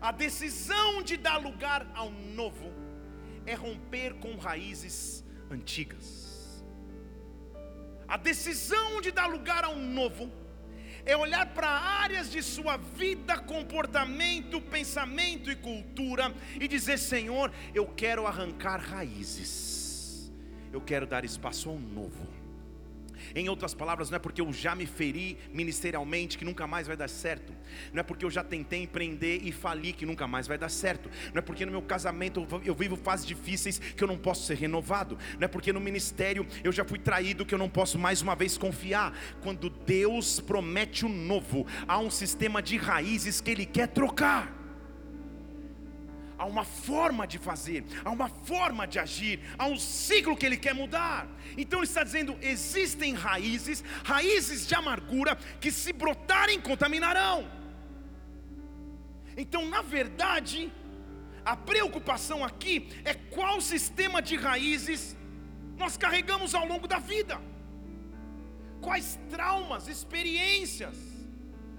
A 0.00 0.12
decisão 0.12 1.02
de 1.02 1.16
dar 1.16 1.38
lugar 1.38 1.86
ao 1.94 2.10
novo 2.10 2.72
é 3.46 3.54
romper 3.54 4.14
com 4.14 4.36
raízes 4.36 5.24
antigas. 5.50 6.64
A 8.06 8.16
decisão 8.16 9.00
de 9.00 9.10
dar 9.10 9.26
lugar 9.26 9.64
ao 9.64 9.76
novo 9.76 10.30
é 11.06 11.16
olhar 11.16 11.46
para 11.54 11.68
áreas 11.68 12.30
de 12.30 12.42
sua 12.42 12.76
vida, 12.76 13.38
comportamento, 13.38 14.60
pensamento 14.60 15.50
e 15.50 15.56
cultura 15.56 16.34
e 16.60 16.68
dizer: 16.68 16.98
Senhor, 16.98 17.50
eu 17.74 17.86
quero 17.86 18.26
arrancar 18.26 18.78
raízes, 18.78 20.30
eu 20.72 20.80
quero 20.82 21.06
dar 21.06 21.24
espaço 21.24 21.70
ao 21.70 21.78
novo. 21.78 22.33
Em 23.34 23.48
outras 23.48 23.74
palavras, 23.74 24.10
não 24.10 24.16
é 24.16 24.18
porque 24.18 24.40
eu 24.40 24.52
já 24.52 24.74
me 24.74 24.86
feri 24.86 25.36
ministerialmente 25.52 26.38
que 26.38 26.44
nunca 26.44 26.66
mais 26.66 26.86
vai 26.86 26.96
dar 26.96 27.08
certo. 27.08 27.52
Não 27.92 28.00
é 28.00 28.02
porque 28.02 28.24
eu 28.24 28.30
já 28.30 28.44
tentei 28.44 28.82
empreender 28.82 29.40
e 29.42 29.50
fali 29.50 29.92
que 29.92 30.06
nunca 30.06 30.26
mais 30.26 30.46
vai 30.46 30.56
dar 30.56 30.68
certo. 30.68 31.10
Não 31.32 31.38
é 31.38 31.42
porque 31.42 31.66
no 31.66 31.72
meu 31.72 31.82
casamento 31.82 32.46
eu 32.64 32.74
vivo 32.74 32.96
fases 32.96 33.26
difíceis 33.26 33.78
que 33.78 34.02
eu 34.02 34.08
não 34.08 34.16
posso 34.16 34.46
ser 34.46 34.56
renovado. 34.56 35.18
Não 35.38 35.46
é 35.46 35.48
porque 35.48 35.72
no 35.72 35.80
ministério 35.80 36.46
eu 36.62 36.70
já 36.70 36.84
fui 36.84 36.98
traído 36.98 37.44
que 37.44 37.54
eu 37.54 37.58
não 37.58 37.68
posso 37.68 37.98
mais 37.98 38.22
uma 38.22 38.36
vez 38.36 38.56
confiar. 38.56 39.16
Quando 39.42 39.68
Deus 39.68 40.38
promete 40.38 41.04
o 41.04 41.08
novo, 41.08 41.66
há 41.88 41.98
um 41.98 42.10
sistema 42.10 42.62
de 42.62 42.76
raízes 42.76 43.40
que 43.40 43.50
Ele 43.50 43.66
quer 43.66 43.88
trocar 43.88 44.63
há 46.44 46.46
uma 46.46 46.64
forma 46.64 47.26
de 47.26 47.38
fazer, 47.38 47.84
há 48.04 48.10
uma 48.10 48.28
forma 48.28 48.86
de 48.86 48.98
agir, 48.98 49.40
há 49.58 49.66
um 49.66 49.78
ciclo 49.78 50.36
que 50.36 50.44
ele 50.44 50.58
quer 50.58 50.74
mudar. 50.74 51.26
Então 51.56 51.78
ele 51.78 51.86
está 51.86 52.04
dizendo: 52.04 52.36
existem 52.42 53.14
raízes, 53.14 53.82
raízes 54.04 54.66
de 54.66 54.74
amargura, 54.74 55.36
que 55.60 55.72
se 55.72 55.92
brotarem 55.92 56.60
contaminarão. 56.60 57.50
Então, 59.36 59.66
na 59.66 59.80
verdade, 59.80 60.70
a 61.44 61.56
preocupação 61.56 62.44
aqui 62.44 62.88
é 63.04 63.14
qual 63.14 63.60
sistema 63.60 64.20
de 64.20 64.36
raízes 64.36 65.16
nós 65.78 65.96
carregamos 65.96 66.54
ao 66.54 66.66
longo 66.66 66.86
da 66.86 66.98
vida, 66.98 67.40
quais 68.82 69.18
traumas, 69.30 69.88
experiências, 69.88 70.96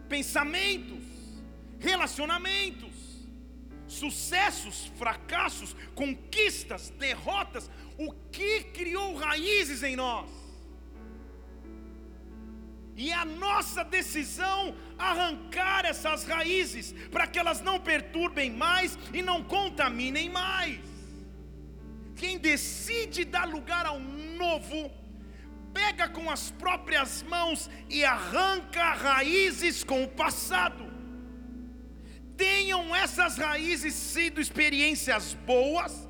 pensamentos, 0.09 1.05
relacionamentos 1.79 2.94
sucessos, 3.95 4.91
fracassos, 4.97 5.75
conquistas, 5.93 6.89
derrotas, 6.91 7.69
o 7.97 8.11
que 8.31 8.63
criou 8.65 9.15
raízes 9.15 9.83
em 9.83 9.95
nós. 9.95 10.29
E 12.97 13.11
é 13.11 13.13
a 13.13 13.25
nossa 13.25 13.83
decisão 13.83 14.75
arrancar 14.97 15.85
essas 15.85 16.25
raízes, 16.25 16.93
para 17.11 17.27
que 17.27 17.37
elas 17.37 17.61
não 17.61 17.79
perturbem 17.79 18.49
mais 18.51 18.97
e 19.13 19.21
não 19.21 19.43
contaminem 19.43 20.29
mais. 20.29 20.79
Quem 22.15 22.37
decide 22.37 23.25
dar 23.25 23.47
lugar 23.49 23.85
ao 23.85 23.99
novo, 23.99 24.89
pega 25.73 26.07
com 26.07 26.31
as 26.31 26.51
próprias 26.51 27.21
mãos 27.23 27.69
e 27.89 28.05
arranca 28.05 28.93
raízes 28.93 29.83
com 29.83 30.05
o 30.05 30.07
passado 30.07 30.94
tenham 32.37 32.95
essas 32.95 33.37
raízes 33.37 33.93
sido 33.93 34.41
experiências 34.41 35.33
boas 35.45 36.07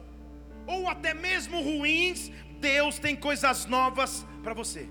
ou 0.68 0.88
até 0.88 1.14
mesmo 1.14 1.62
ruins, 1.62 2.32
Deus 2.60 2.98
tem 3.00 3.16
coisas 3.16 3.66
novas 3.66 4.26
para 4.44 4.54
você. 4.54 4.88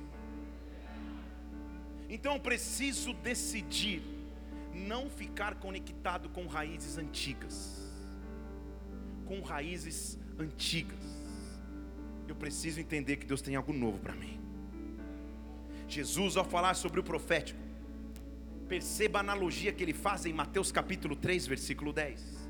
Então 2.09 2.35
eu 2.35 2.41
preciso 2.41 3.13
decidir 3.15 4.03
não 4.73 5.09
ficar 5.09 5.57
conectado 5.57 6.29
com 6.29 6.47
raízes 6.47 6.99
antigas. 6.99 7.93
Com 9.25 9.41
raízes 9.41 10.19
antigas. 10.39 11.05
Eu 12.29 12.37
preciso 12.37 12.81
entender 12.81 13.17
que 13.17 13.27
Deus 13.27 13.43
tem 13.43 13.57
algo 13.57 13.73
novo 13.73 13.99
para 13.99 14.15
mim. 14.15 14.41
Jesus, 15.89 16.37
ao 16.37 16.45
falar 16.45 16.75
sobre 16.75 17.01
o 17.01 17.03
profético, 17.03 17.64
Perceba 18.69 19.19
a 19.19 19.21
analogia 19.21 19.73
que 19.73 19.83
ele 19.83 19.93
faz 19.93 20.25
em 20.25 20.33
Mateus 20.33 20.73
capítulo 20.73 21.15
3, 21.15 21.47
versículo 21.47 21.93
10. 21.93 22.49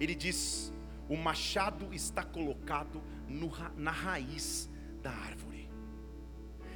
Ele 0.00 0.14
diz: 0.14 0.72
O 1.08 1.16
machado 1.16 1.92
está 1.92 2.22
colocado 2.22 3.02
no, 3.28 3.50
na 3.76 3.90
raiz 3.90 4.70
da 5.02 5.10
árvore. 5.10 5.68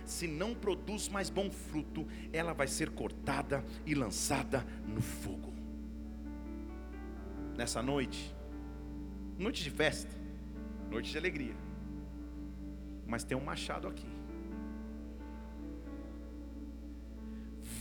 Se 0.05 0.27
não 0.27 0.55
produz 0.55 1.09
mais 1.09 1.31
bom 1.31 1.51
fruto, 1.51 2.07
ela 2.33 2.53
vai 2.53 2.67
ser 2.67 2.91
cortada 2.91 3.65
e 3.85 3.95
lançada 3.95 4.65
no 4.87 5.01
fogo. 5.01 5.53
Nessa 7.57 7.83
noite, 7.83 8.35
noite 9.39 9.63
de 9.63 9.71
festa, 9.71 10.15
noite 10.91 11.11
de 11.11 11.19
alegria, 11.19 11.57
mas 13.07 13.25
tem 13.25 13.37
um 13.37 13.45
machado 13.45 13.89
aqui 13.89 14.16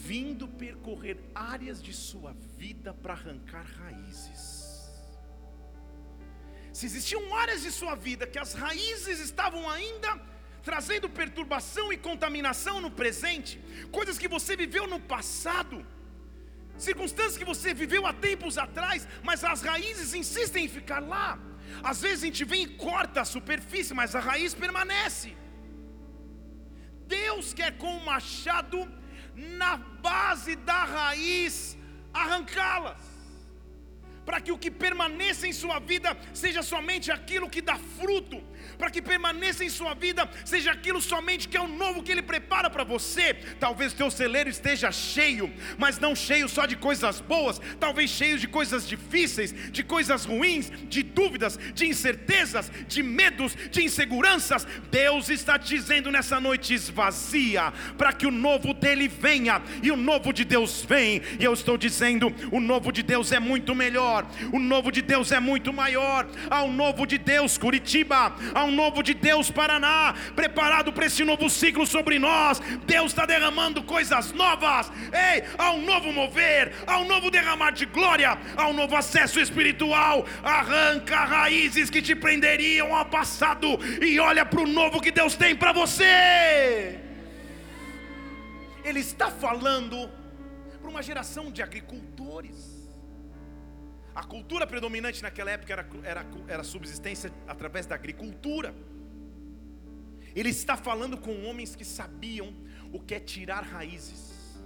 vindo 0.10 0.48
percorrer 0.48 1.18
áreas 1.34 1.78
de 1.88 1.94
sua 2.08 2.32
vida 2.62 2.94
para 2.94 3.13
arrancar 3.13 3.65
raízes. 3.82 4.44
Se 6.78 6.86
existiam 6.89 7.24
áreas 7.44 7.62
de 7.65 7.72
sua 7.80 7.96
vida 8.08 8.28
que 8.34 8.41
as 8.46 8.54
raízes 8.63 9.20
estavam 9.30 9.63
ainda 9.78 10.12
trazendo 10.70 11.08
perturbação 11.22 11.86
e 11.94 11.98
contaminação 12.10 12.76
no 12.86 12.91
presente, 13.00 13.54
coisas 13.98 14.18
que 14.22 14.34
você 14.36 14.54
viveu 14.63 14.86
no 14.94 15.00
passado, 15.15 15.78
circunstâncias 16.88 17.38
que 17.41 17.52
você 17.54 17.74
viveu 17.74 18.06
há 18.06 18.13
tempos 18.28 18.58
atrás, 18.65 19.08
mas 19.24 19.44
as 19.54 19.62
raízes 19.70 20.13
insistem 20.22 20.65
em 20.65 20.74
ficar 20.78 21.02
lá. 21.15 21.30
Às 21.91 22.02
vezes 22.06 22.24
a 22.24 22.28
gente 22.28 22.46
vem 22.52 22.63
e 22.63 22.74
corta 22.89 23.22
a 23.22 23.32
superfície, 23.36 23.94
mas 24.02 24.15
a 24.20 24.20
raiz 24.30 24.54
permanece. 24.54 25.32
Deus 27.08 27.54
quer 27.60 27.72
com 27.78 27.94
o 27.98 28.06
machado, 28.06 28.80
na 29.36 29.78
base 29.78 30.56
da 30.56 30.84
raiz, 30.84 31.78
arrancá-las 32.13 33.15
para 34.26 34.41
que 34.41 34.52
o 34.52 34.58
que 34.58 34.71
permaneça 34.71 35.48
em 35.48 35.54
sua 35.54 35.80
vida 35.80 36.17
seja 36.34 36.63
somente 36.63 37.12
aquilo 37.12 37.50
que 37.50 37.62
dá 37.62 37.78
fruto, 37.78 38.43
para 38.78 38.89
que 38.89 39.01
permaneça 39.01 39.63
em 39.63 39.69
sua 39.69 39.93
vida 39.93 40.30
seja 40.43 40.71
aquilo 40.71 41.01
somente 41.01 41.47
que 41.47 41.58
é 41.58 41.62
o 41.62 41.67
novo 41.67 42.04
que 42.04 42.12
Ele 42.12 42.21
prepara 42.21 42.69
para 42.69 42.84
você. 42.84 43.34
Talvez 43.60 43.93
teu 43.93 44.10
celeiro 44.12 44.49
esteja 44.49 44.91
cheio, 44.91 45.51
mas 45.78 45.99
não 45.99 46.15
cheio 46.15 46.47
só 46.47 46.65
de 46.65 46.75
coisas 46.75 47.19
boas, 47.19 47.60
talvez 47.80 48.10
cheio 48.10 48.38
de 48.38 48.47
coisas 48.47 48.88
difíceis, 48.88 49.54
de 49.71 49.84
coisas 49.84 50.25
ruins, 50.25 50.71
de 50.88 51.04
dúvidas, 51.04 51.60
de 51.73 51.88
incertezas, 51.88 52.71
de 52.88 53.04
medos, 53.04 53.56
de 53.71 53.84
inseguranças. 53.84 54.67
Deus 54.89 55.30
está 55.30 55.58
te 55.58 55.75
dizendo 55.75 56.12
nessa 56.12 56.39
noite: 56.39 56.73
esvazia, 56.73 57.73
para 57.97 58.13
que 58.13 58.25
o 58.25 58.32
novo 58.32 58.73
dele 58.73 59.08
venha, 59.08 59.62
e 59.82 59.91
o 59.91 59.97
novo 59.97 60.34
de 60.34 60.43
Deus 60.43 60.86
vem, 60.88 61.21
e 61.39 61.43
eu 61.43 61.54
estou 61.54 61.78
dizendo: 61.78 62.34
o 62.51 62.60
novo 62.60 62.91
de 62.91 63.04
Deus 63.04 63.32
é 63.32 63.39
muito 63.39 63.75
melhor, 63.75 64.25
o 64.51 64.60
novo 64.60 64.91
de 64.91 65.01
Deus 65.01 65.32
é 65.32 65.39
muito 65.39 65.73
maior. 65.73 66.28
Ao 66.49 66.71
novo 66.71 67.06
de 67.06 67.17
Deus, 67.17 67.58
Curitiba, 67.58 68.36
ao 68.56 68.68
um 68.68 68.72
novo 68.72 69.04
de 69.04 69.13
Deus, 69.13 69.52
Paraná, 69.52 70.15
preparado 70.34 70.94
para 70.94 71.08
esse 71.08 71.26
novo 71.26 71.50
ciclo 71.50 71.86
sobre 71.86 72.18
nós. 72.18 72.62
Deus 72.86 73.08
está 73.12 73.26
derramando 73.26 73.84
coisas 73.84 74.32
novas. 74.32 74.89
Ei, 75.12 75.44
há 75.58 75.72
um 75.74 75.82
novo 75.82 76.13
mover, 76.13 76.74
há 76.88 77.00
um 77.00 77.06
novo 77.06 77.30
derramar 77.30 77.72
de 77.72 77.86
glória, 77.86 78.38
há 78.56 78.68
um 78.70 78.74
novo 78.74 78.96
acesso 78.96 79.41
espiritual. 79.41 80.26
Arranca 80.41 81.18
raízes 81.18 81.89
que 81.89 82.02
te 82.02 82.15
prenderiam 82.15 82.96
ao 82.96 83.06
passado 83.06 83.68
e 84.02 84.18
olha 84.22 84.46
para 84.46 84.62
o 84.62 84.68
novo 84.68 85.02
que 85.02 85.12
Deus 85.12 85.36
tem 85.36 85.54
para 85.54 85.74
você. 85.74 86.98
Ele 88.86 89.02
está 89.02 89.30
falando 89.30 90.10
para 90.80 90.89
uma 90.89 91.04
geração 91.04 91.52
de 91.52 91.62
agricultores. 91.62 92.74
A 94.15 94.23
cultura 94.23 94.65
predominante 94.65 95.21
naquela 95.21 95.51
época 95.51 95.73
era, 95.73 95.86
era, 96.04 96.25
era 96.47 96.63
subsistência 96.63 97.34
através 97.45 97.86
da 97.86 97.95
agricultura. 97.95 98.73
Ele 100.34 100.49
está 100.49 100.78
falando 100.78 101.17
com 101.17 101.43
homens 101.45 101.75
que 101.75 101.84
sabiam 101.84 102.54
o 102.93 102.99
que 102.99 103.13
é 103.13 103.19
tirar 103.19 103.62
raízes 103.62 104.62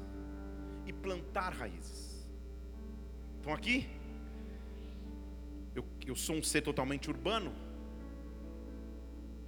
e 0.85 0.93
plantar 0.93 1.51
raízes. 1.51 2.27
Estão 3.38 3.53
aqui? 3.53 3.89
Eu, 5.73 5.83
eu 6.05 6.15
sou 6.15 6.35
um 6.35 6.43
ser 6.43 6.62
totalmente 6.62 7.09
urbano. 7.09 7.51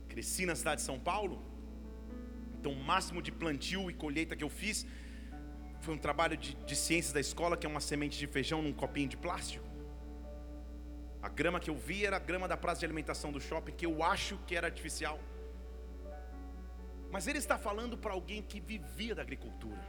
Cresci 0.07 0.47
na 0.47 0.55
cidade 0.55 0.81
de 0.81 0.85
São 0.85 0.99
Paulo. 0.99 1.43
Então, 2.59 2.71
o 2.71 2.83
máximo 2.83 3.21
de 3.21 3.31
plantio 3.31 3.89
e 3.89 3.93
colheita 3.93 4.35
que 4.35 4.43
eu 4.43 4.49
fiz 4.49 4.85
foi 5.79 5.93
um 5.93 5.97
trabalho 5.97 6.37
de, 6.37 6.55
de 6.55 6.75
ciências 6.75 7.13
da 7.13 7.19
escola, 7.19 7.55
que 7.57 7.65
é 7.65 7.69
uma 7.69 7.79
semente 7.79 8.17
de 8.17 8.27
feijão 8.27 8.61
num 8.61 8.73
copinho 8.73 9.09
de 9.09 9.17
plástico. 9.17 9.70
A 11.21 11.29
grama 11.29 11.59
que 11.59 11.69
eu 11.69 11.75
vi 11.75 12.05
era 12.05 12.15
a 12.17 12.19
grama 12.19 12.47
da 12.47 12.57
praça 12.57 12.79
de 12.79 12.85
alimentação 12.85 13.31
do 13.31 13.39
shopping, 13.39 13.73
que 13.73 13.85
eu 13.85 14.03
acho 14.03 14.37
que 14.47 14.55
era 14.55 14.67
artificial. 14.67 15.19
Mas 17.11 17.27
ele 17.27 17.37
está 17.37 17.57
falando 17.57 17.97
para 17.97 18.13
alguém 18.13 18.41
que 18.41 18.59
vivia 18.59 19.13
da 19.13 19.21
agricultura. 19.21 19.83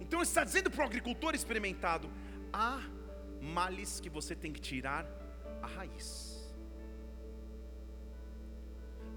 Então 0.00 0.20
ele 0.20 0.28
está 0.28 0.44
dizendo 0.44 0.70
para 0.70 0.82
o 0.84 0.86
agricultor 0.86 1.34
experimentado: 1.34 2.10
há 2.52 2.80
males 3.40 4.00
que 4.00 4.08
você 4.08 4.34
tem 4.34 4.52
que 4.52 4.60
tirar 4.60 5.04
a 5.60 5.66
raiz. 5.66 6.56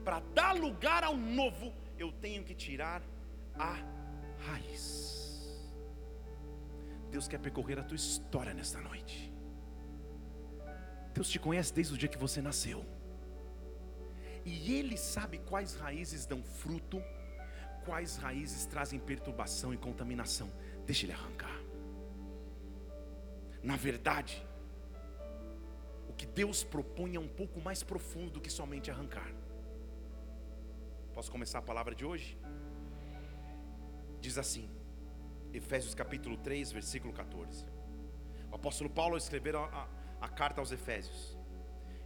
Para 0.03 0.19
dar 0.33 0.55
lugar 0.55 1.03
ao 1.03 1.15
novo, 1.15 1.73
eu 1.97 2.11
tenho 2.11 2.43
que 2.43 2.55
tirar 2.55 3.01
a 3.55 3.77
raiz. 4.47 5.61
Deus 7.11 7.27
quer 7.27 7.39
percorrer 7.39 7.77
a 7.77 7.83
tua 7.83 7.95
história 7.95 8.53
nesta 8.53 8.81
noite. 8.81 9.30
Deus 11.13 11.29
te 11.29 11.39
conhece 11.39 11.73
desde 11.73 11.93
o 11.93 11.97
dia 11.97 12.09
que 12.09 12.17
você 12.17 12.41
nasceu. 12.41 12.85
E 14.45 14.73
Ele 14.73 14.97
sabe 14.97 15.37
quais 15.39 15.75
raízes 15.75 16.25
dão 16.25 16.43
fruto, 16.43 17.01
quais 17.85 18.17
raízes 18.17 18.65
trazem 18.65 18.99
perturbação 18.99 19.73
e 19.73 19.77
contaminação. 19.77 20.51
Deixa 20.85 21.05
Ele 21.05 21.13
arrancar. 21.13 21.59
Na 23.63 23.75
verdade, 23.75 24.43
o 26.09 26.13
que 26.13 26.25
Deus 26.25 26.63
propõe 26.63 27.15
é 27.15 27.19
um 27.19 27.27
pouco 27.27 27.61
mais 27.61 27.83
profundo 27.83 28.31
do 28.31 28.41
que 28.41 28.49
somente 28.49 28.89
arrancar. 28.89 29.31
Posso 31.13 31.31
começar 31.31 31.59
a 31.59 31.61
palavra 31.61 31.93
de 31.93 32.05
hoje? 32.05 32.37
Diz 34.19 34.37
assim, 34.37 34.69
Efésios 35.53 35.93
capítulo 35.93 36.37
3, 36.37 36.71
versículo 36.71 37.13
14. 37.13 37.65
O 38.51 38.55
apóstolo 38.55 38.89
Paulo 38.89 39.17
escreveu 39.17 39.59
a, 39.59 39.65
a 39.65 39.87
carta 40.27 40.61
aos 40.61 40.71
Efésios. 40.71 41.37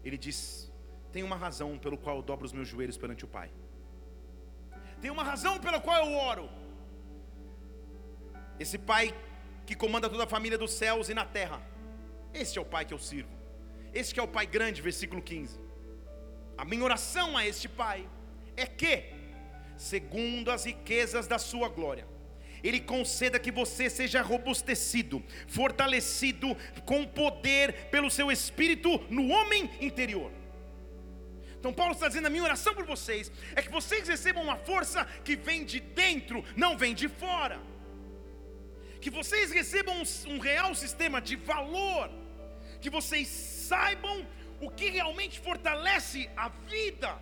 Ele 0.03 0.17
diz: 0.17 0.71
Tem 1.11 1.23
uma 1.23 1.35
razão 1.35 1.77
pelo 1.77 1.97
qual 1.97 2.17
eu 2.17 2.23
dobro 2.23 2.45
os 2.45 2.53
meus 2.53 2.67
joelhos 2.67 2.97
perante 2.97 3.25
o 3.25 3.27
Pai. 3.27 3.51
Tem 5.01 5.11
uma 5.11 5.23
razão 5.23 5.59
pela 5.59 5.79
qual 5.79 6.05
eu 6.05 6.13
oro. 6.13 6.49
Esse 8.59 8.77
Pai 8.77 9.13
que 9.65 9.75
comanda 9.75 10.09
toda 10.09 10.23
a 10.23 10.27
família 10.27 10.57
dos 10.57 10.71
céus 10.71 11.09
e 11.09 11.13
na 11.13 11.25
terra. 11.25 11.61
Este 12.33 12.57
é 12.57 12.61
o 12.61 12.65
Pai 12.65 12.85
que 12.85 12.93
eu 12.93 12.99
sirvo. 12.99 13.31
Este 13.93 14.19
é 14.19 14.23
o 14.23 14.27
Pai 14.27 14.45
grande, 14.45 14.81
versículo 14.81 15.21
15. 15.21 15.59
A 16.57 16.63
minha 16.63 16.83
oração 16.83 17.35
a 17.35 17.45
este 17.45 17.67
Pai 17.67 18.07
é 18.55 18.65
que, 18.65 19.11
segundo 19.75 20.51
as 20.51 20.65
riquezas 20.65 21.27
da 21.27 21.37
sua 21.37 21.67
glória, 21.67 22.07
ele 22.67 22.79
conceda 22.79 23.39
que 23.39 23.51
você 23.51 23.89
seja 23.89 24.21
robustecido, 24.21 25.23
fortalecido 25.47 26.55
com 26.85 27.05
poder 27.05 27.89
pelo 27.91 28.09
seu 28.09 28.31
espírito 28.31 28.97
no 29.09 29.27
homem 29.29 29.69
interior. 29.79 30.31
Então, 31.59 31.71
Paulo 31.73 31.93
está 31.93 32.07
dizendo: 32.07 32.27
a 32.27 32.29
minha 32.29 32.43
oração 32.43 32.73
por 32.73 32.85
vocês 32.85 33.31
é 33.55 33.61
que 33.61 33.69
vocês 33.69 34.07
recebam 34.07 34.43
uma 34.43 34.57
força 34.57 35.05
que 35.23 35.35
vem 35.35 35.63
de 35.63 35.79
dentro, 35.79 36.43
não 36.55 36.77
vem 36.77 36.93
de 36.95 37.07
fora. 37.07 37.59
Que 38.99 39.09
vocês 39.11 39.51
recebam 39.51 40.01
um, 40.01 40.33
um 40.33 40.39
real 40.39 40.73
sistema 40.73 41.21
de 41.21 41.35
valor. 41.35 42.09
Que 42.81 42.89
vocês 42.89 43.27
saibam 43.27 44.27
o 44.59 44.71
que 44.71 44.89
realmente 44.89 45.39
fortalece 45.39 46.29
a 46.35 46.49
vida 46.49 47.15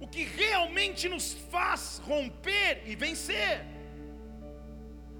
o 0.00 0.06
que 0.06 0.24
realmente 0.24 1.08
nos 1.08 1.32
faz 1.52 2.00
romper 2.04 2.82
e 2.86 2.94
vencer. 2.94 3.64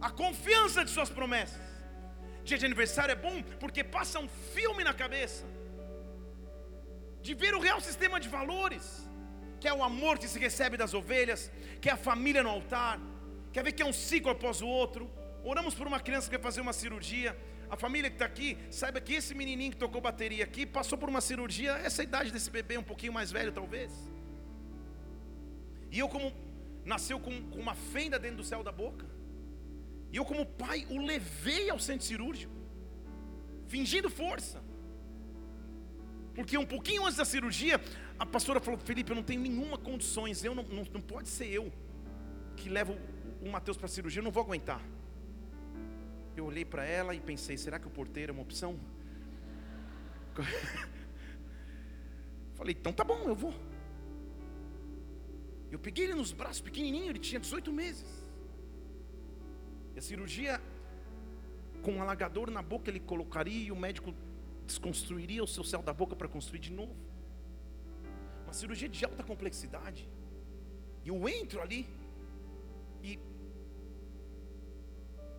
A 0.01 0.11
confiança 0.11 0.85
de 0.85 0.91
Suas 0.91 1.11
promessas. 1.11 1.69
Dia 2.45 2.59
de 2.59 2.64
aniversário 2.64 3.12
é 3.12 3.17
bom 3.17 3.43
porque 3.61 3.83
passa 3.85 4.19
um 4.19 4.29
filme 4.55 4.83
na 4.83 4.95
cabeça 4.95 5.45
de 7.21 7.35
ver 7.35 7.55
o 7.55 7.61
real 7.61 7.81
sistema 7.81 8.19
de 8.19 8.29
valores, 8.29 9.07
que 9.61 9.69
é 9.69 9.75
o 9.75 9.83
amor 9.83 10.19
que 10.19 10.29
se 10.29 10.38
recebe 10.38 10.77
das 10.77 10.95
ovelhas, 10.95 11.51
que 11.81 11.88
é 11.91 11.93
a 11.93 11.97
família 11.97 12.43
no 12.43 12.51
altar, 12.51 12.99
quer 13.53 13.62
ver 13.64 13.73
que 13.73 13.83
é 13.83 13.87
um 13.87 13.93
ciclo 13.93 14.31
após 14.31 14.62
o 14.62 14.69
outro. 14.69 15.11
Oramos 15.45 15.75
por 15.75 15.87
uma 15.87 16.01
criança 16.01 16.29
que 16.29 16.37
vai 16.37 16.43
fazer 16.43 16.61
uma 16.61 16.73
cirurgia. 16.73 17.37
A 17.69 17.77
família 17.77 18.09
que 18.09 18.17
está 18.17 18.25
aqui, 18.25 18.57
saiba 18.71 19.01
que 19.01 19.14
esse 19.14 19.35
menininho 19.35 19.73
que 19.73 19.77
tocou 19.77 20.01
bateria 20.01 20.45
aqui 20.45 20.64
passou 20.64 20.97
por 20.97 21.09
uma 21.09 21.21
cirurgia, 21.21 21.73
essa 21.73 22.03
idade 22.03 22.33
desse 22.33 22.51
bebê, 22.51 22.79
um 22.79 22.83
pouquinho 22.83 23.12
mais 23.12 23.31
velho 23.31 23.53
talvez. 23.53 23.93
E 25.90 25.98
eu, 25.98 26.09
como 26.09 26.33
nasceu 26.85 27.20
com, 27.20 27.51
com 27.51 27.59
uma 27.59 27.74
fenda 27.74 28.18
dentro 28.18 28.38
do 28.38 28.44
céu 28.44 28.62
da 28.62 28.72
boca, 28.72 29.07
e 30.11 30.16
eu, 30.16 30.24
como 30.24 30.46
pai, 30.46 30.87
o 30.90 31.05
levei 31.05 31.68
ao 31.70 31.79
centro 31.79 32.07
cirúrgico, 32.07 32.53
fingindo 33.66 34.09
força. 34.09 34.62
Porque 36.35 36.57
um 36.57 36.64
pouquinho 36.64 37.05
antes 37.05 37.16
da 37.16 37.24
cirurgia, 37.24 37.81
a 38.18 38.24
pastora 38.24 38.61
falou: 38.61 38.79
Felipe, 38.81 39.11
eu 39.11 39.16
não 39.16 39.22
tenho 39.22 39.40
nenhuma 39.40 39.77
condições, 39.77 40.44
eu 40.44 40.55
não, 40.55 40.62
não, 40.62 40.85
não 40.92 41.01
pode 41.01 41.29
ser 41.29 41.46
eu 41.46 41.72
que 42.57 42.68
levo 42.68 42.96
o 43.40 43.48
Mateus 43.48 43.77
para 43.77 43.87
a 43.87 43.88
cirurgia, 43.88 44.20
eu 44.20 44.24
não 44.24 44.31
vou 44.31 44.42
aguentar. 44.42 44.81
Eu 46.37 46.46
olhei 46.46 46.64
para 46.64 46.85
ela 46.85 47.14
e 47.14 47.20
pensei: 47.20 47.57
será 47.57 47.79
que 47.79 47.87
o 47.87 47.90
porteiro 47.90 48.31
é 48.31 48.35
uma 48.35 48.42
opção? 48.42 48.79
Falei: 52.55 52.77
então 52.79 52.92
tá 52.92 53.05
bom, 53.05 53.24
eu 53.27 53.35
vou. 53.35 53.53
Eu 55.70 55.78
peguei 55.78 56.04
ele 56.04 56.14
nos 56.14 56.33
braços, 56.33 56.61
pequenininho, 56.61 57.11
ele 57.11 57.18
tinha 57.18 57.40
18 57.40 57.72
meses. 57.72 58.07
E 59.94 59.98
a 59.98 60.02
cirurgia, 60.02 60.61
com 61.83 61.92
um 61.92 62.02
alagador 62.02 62.50
na 62.50 62.62
boca, 62.62 62.90
ele 62.90 63.00
colocaria 63.00 63.66
e 63.66 63.72
o 63.72 63.76
médico 63.76 64.14
desconstruiria 64.66 65.42
o 65.42 65.46
seu 65.46 65.64
céu 65.64 65.83
da 65.83 65.92
boca 65.92 66.14
para 66.14 66.28
construir 66.28 66.61
de 66.61 66.72
novo. 66.72 66.94
Uma 68.44 68.52
cirurgia 68.52 68.88
de 68.88 69.04
alta 69.04 69.22
complexidade. 69.22 70.09
E 71.04 71.09
eu 71.09 71.28
entro 71.28 71.61
ali 71.61 71.87
e 73.02 73.18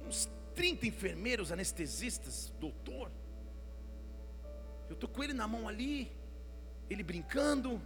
uns 0.06 0.30
30 0.56 0.88
enfermeiros, 0.88 1.52
anestesistas, 1.52 2.54
doutor. 2.60 3.12
Eu 4.90 4.94
estou 4.94 5.10
com 5.10 5.24
ele 5.24 5.34
na 5.34 5.48
mão 5.48 5.68
ali, 5.68 6.12
ele 6.90 7.04
brincando. 7.04 7.82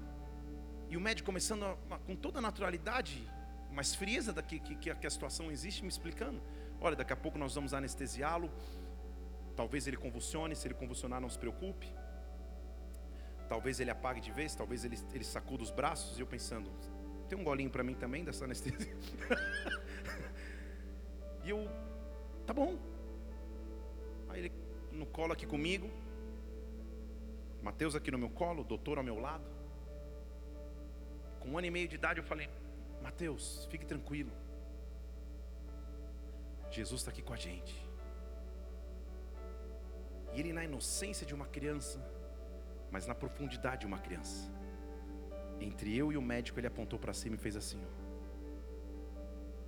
E 0.90 0.98
o 0.98 1.02
médico 1.02 1.26
começando 1.26 1.64
a, 1.64 1.98
com 2.00 2.16
toda 2.16 2.40
a 2.40 2.42
naturalidade, 2.42 3.28
mais 3.72 3.96
frieza 3.96 4.32
da 4.32 4.42
que, 4.42 4.60
que, 4.60 4.76
que 4.76 5.08
a 5.08 5.10
situação 5.10 5.52
existe, 5.52 5.82
me 5.82 5.90
explicando. 5.90 6.42
Olha, 6.80 6.96
daqui 6.96 7.14
a 7.14 7.16
pouco 7.16 7.38
nós 7.38 7.56
vamos 7.56 7.74
anestesiá-lo. 7.74 8.52
Talvez 9.56 9.88
ele 9.88 9.98
convulsione, 9.98 10.56
se 10.56 10.68
ele 10.68 10.74
convulsionar, 10.74 11.20
não 11.22 11.30
se 11.30 11.38
preocupe. 11.38 11.88
Talvez 13.48 13.80
ele 13.80 13.92
apague 13.92 14.20
de 14.20 14.32
vez, 14.32 14.56
talvez 14.56 14.84
ele, 14.84 14.98
ele 15.14 15.24
sacuda 15.24 15.64
os 15.64 15.72
braços. 15.72 16.18
E 16.18 16.22
eu 16.22 16.28
pensando, 16.28 16.70
tem 17.30 17.38
um 17.38 17.44
golinho 17.44 17.70
para 17.70 17.84
mim 17.84 17.94
também 17.94 18.24
dessa 18.24 18.46
anestesia? 18.46 18.96
e 21.44 21.50
eu, 21.50 21.70
tá 22.46 22.54
bom. 22.54 22.78
Aí 24.30 24.40
ele 24.40 24.52
no 24.92 25.06
colo 25.06 25.34
aqui 25.34 25.46
comigo. 25.46 25.90
Mateus 27.62 27.96
aqui 27.96 28.12
no 28.12 28.18
meu 28.18 28.30
colo, 28.30 28.62
o 28.62 28.66
doutor 28.66 28.98
ao 28.98 29.04
meu 29.04 29.20
lado. 29.20 29.53
Com 31.44 31.50
um 31.50 31.58
ano 31.58 31.68
e 31.68 31.72
meio 31.78 31.90
de 31.90 31.96
idade 31.96 32.22
eu 32.22 32.24
falei, 32.24 32.50
Mateus, 33.02 33.68
fique 33.70 33.86
tranquilo. 33.86 34.32
Jesus 36.72 37.02
está 37.02 37.12
aqui 37.12 37.22
com 37.22 37.34
a 37.34 37.36
gente. 37.36 37.76
E 40.34 40.40
ele, 40.40 40.54
na 40.54 40.64
inocência 40.64 41.28
de 41.28 41.36
uma 41.36 41.46
criança, 41.46 42.00
mas 42.90 43.06
na 43.06 43.14
profundidade 43.14 43.82
de 43.82 43.86
uma 43.86 44.00
criança, 44.00 44.50
entre 45.60 45.96
eu 45.96 46.14
e 46.14 46.18
o 46.18 46.22
médico, 46.22 46.58
ele 46.62 46.68
apontou 46.68 46.98
para 46.98 47.14
cima 47.14 47.36
e 47.36 47.38
fez 47.38 47.58
assim: 47.58 47.82
ó. 47.86 48.04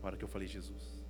Hora 0.02 0.16
que 0.16 0.24
eu 0.24 0.30
falei, 0.30 0.48
Jesus, 0.48 1.04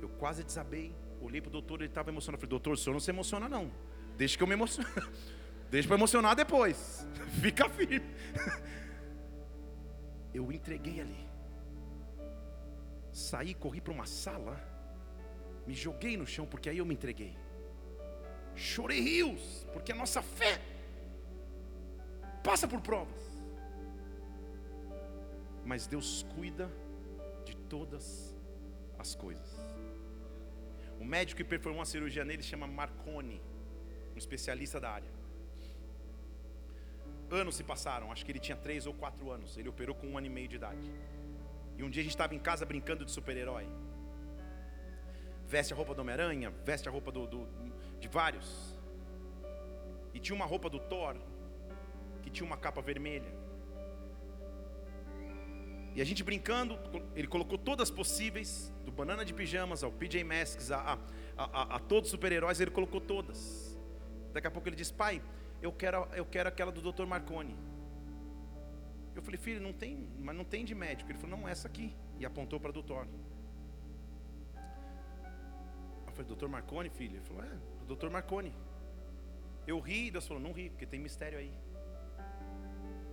eu 0.00 0.08
quase 0.08 0.42
desabei, 0.44 0.94
olhei 1.20 1.42
para 1.42 1.50
o 1.50 1.52
doutor, 1.52 1.80
ele 1.80 1.90
estava 1.90 2.08
emocionado. 2.08 2.38
Eu 2.38 2.40
falei, 2.40 2.50
doutor, 2.50 2.72
o 2.72 2.76
senhor 2.76 2.94
não 2.94 3.00
se 3.00 3.10
emociona, 3.10 3.50
não. 3.50 3.70
Deixa 4.16 4.34
que 4.36 4.42
eu 4.42 4.46
me 4.46 4.54
emociono. 4.54 4.88
Deixa 5.70 5.86
para 5.86 5.96
emocionar 5.98 6.34
depois. 6.34 7.06
Fica 7.42 7.68
firme. 7.68 8.06
Eu 10.36 10.52
entreguei 10.52 11.00
ali. 11.00 11.24
Saí, 13.26 13.52
corri 13.54 13.80
para 13.80 13.94
uma 13.98 14.06
sala, 14.22 14.54
me 15.66 15.74
joguei 15.84 16.14
no 16.16 16.26
chão, 16.26 16.46
porque 16.52 16.68
aí 16.68 16.78
eu 16.78 16.86
me 16.90 16.96
entreguei. 16.98 17.34
Chorei 18.54 19.00
rios, 19.00 19.66
porque 19.72 19.92
a 19.92 19.94
nossa 20.02 20.20
fé 20.38 20.52
passa 22.44 22.68
por 22.68 22.80
provas. 22.80 23.24
Mas 25.64 25.86
Deus 25.86 26.08
cuida 26.34 26.70
de 27.46 27.56
todas 27.74 28.36
as 28.98 29.14
coisas. 29.14 29.50
O 31.00 31.04
médico 31.04 31.38
que 31.38 31.44
performou 31.54 31.82
a 31.82 31.86
cirurgia 31.86 32.24
nele 32.24 32.42
chama 32.42 32.66
Marconi, 32.66 33.40
um 34.14 34.18
especialista 34.18 34.78
da 34.78 34.90
área. 34.90 35.15
Anos 37.30 37.56
se 37.56 37.64
passaram, 37.64 38.12
acho 38.12 38.24
que 38.24 38.30
ele 38.32 38.38
tinha 38.38 38.56
três 38.56 38.86
ou 38.86 38.94
quatro 38.94 39.30
anos. 39.30 39.56
Ele 39.56 39.68
operou 39.68 39.94
com 39.94 40.06
um 40.06 40.18
ano 40.18 40.26
e 40.26 40.30
meio 40.30 40.48
de 40.48 40.56
idade. 40.56 40.90
E 41.76 41.82
um 41.82 41.90
dia 41.90 42.00
a 42.00 42.04
gente 42.04 42.12
estava 42.12 42.34
em 42.34 42.38
casa 42.38 42.64
brincando 42.64 43.04
de 43.04 43.10
super-herói. 43.10 43.66
Veste 45.46 45.72
a 45.72 45.76
roupa 45.76 45.94
do 45.94 46.00
Homem-Aranha, 46.00 46.52
veste 46.64 46.88
a 46.88 46.92
roupa 46.92 47.12
do, 47.12 47.26
do, 47.26 47.46
de 48.00 48.08
vários. 48.08 48.76
E 50.14 50.18
tinha 50.18 50.34
uma 50.34 50.46
roupa 50.46 50.70
do 50.70 50.78
Thor, 50.78 51.16
que 52.22 52.30
tinha 52.30 52.46
uma 52.46 52.56
capa 52.56 52.80
vermelha. 52.80 53.32
E 55.94 56.00
a 56.00 56.04
gente 56.04 56.22
brincando, 56.22 56.78
ele 57.14 57.26
colocou 57.26 57.56
todas 57.56 57.90
possíveis, 57.90 58.72
do 58.84 58.92
banana 58.92 59.24
de 59.24 59.32
pijamas 59.32 59.82
ao 59.82 59.90
PJ 59.90 60.22
Masks, 60.24 60.70
a, 60.70 60.98
a, 61.36 61.44
a, 61.44 61.76
a 61.76 61.78
todos 61.78 62.08
os 62.08 62.10
super-heróis, 62.10 62.60
ele 62.60 62.70
colocou 62.70 63.00
todas. 63.00 63.78
Daqui 64.32 64.46
a 64.46 64.50
pouco 64.50 64.68
ele 64.68 64.76
diz: 64.76 64.90
Pai, 64.90 65.22
eu 65.62 65.72
quero, 65.72 66.06
eu 66.14 66.24
quero 66.24 66.48
aquela 66.48 66.70
do 66.70 66.80
Dr. 66.92 67.06
Marconi. 67.06 67.56
Eu 69.14 69.22
falei, 69.22 69.38
filho, 69.38 69.60
não 69.60 69.72
tem, 69.72 70.08
mas 70.18 70.36
não 70.36 70.44
tem 70.44 70.64
de 70.64 70.74
médico. 70.74 71.10
Ele 71.10 71.18
falou, 71.18 71.38
não, 71.38 71.48
essa 71.48 71.66
aqui. 71.66 71.96
E 72.18 72.26
apontou 72.26 72.60
para 72.60 72.70
o 72.70 72.72
doutor. 72.72 73.08
Eu 76.06 76.12
falei, 76.12 76.26
doutor 76.26 76.48
Marconi, 76.48 76.90
filho? 76.90 77.16
Ele 77.16 77.24
falou, 77.24 77.42
é, 77.42 77.58
o 77.82 77.86
doutor 77.86 78.10
Marconi. 78.10 78.54
Eu 79.66 79.80
ri, 79.80 80.08
e 80.08 80.10
Deus 80.10 80.26
falou, 80.26 80.42
não 80.42 80.52
ri, 80.52 80.68
porque 80.70 80.86
tem 80.86 81.00
mistério 81.00 81.38
aí. 81.38 81.52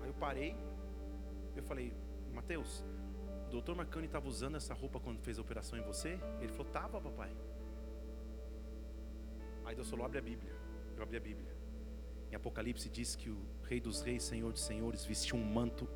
Aí 0.01 0.09
eu 0.09 0.13
parei, 0.13 0.55
eu 1.55 1.63
falei, 1.63 1.93
Mateus, 2.33 2.83
o 3.47 3.49
doutor 3.49 3.75
Marconi 3.75 4.05
estava 4.05 4.27
usando 4.27 4.57
essa 4.57 4.73
roupa 4.73 4.99
quando 4.99 5.19
fez 5.21 5.39
a 5.39 5.41
operação 5.41 5.79
em 5.79 5.83
você? 5.83 6.19
Ele 6.41 6.51
falou, 6.51 6.71
tava, 6.71 6.99
papai. 6.99 7.31
Aí 9.65 9.75
Deus 9.75 9.89
falou, 9.89 10.05
abre 10.05 10.19
a 10.19 10.21
Bíblia. 10.21 10.53
Eu 10.97 11.03
abri 11.03 11.17
a 11.17 11.21
Bíblia. 11.21 11.52
Em 12.33 12.35
Apocalipse 12.35 12.89
diz 12.89 13.15
que 13.15 13.29
o 13.29 13.37
Rei 13.69 13.79
dos 13.79 14.01
Reis, 14.01 14.23
Senhor 14.23 14.51
dos 14.51 14.63
Senhores, 14.63 15.05
vestiu 15.05 15.37
um 15.37 15.43
manto. 15.43 15.87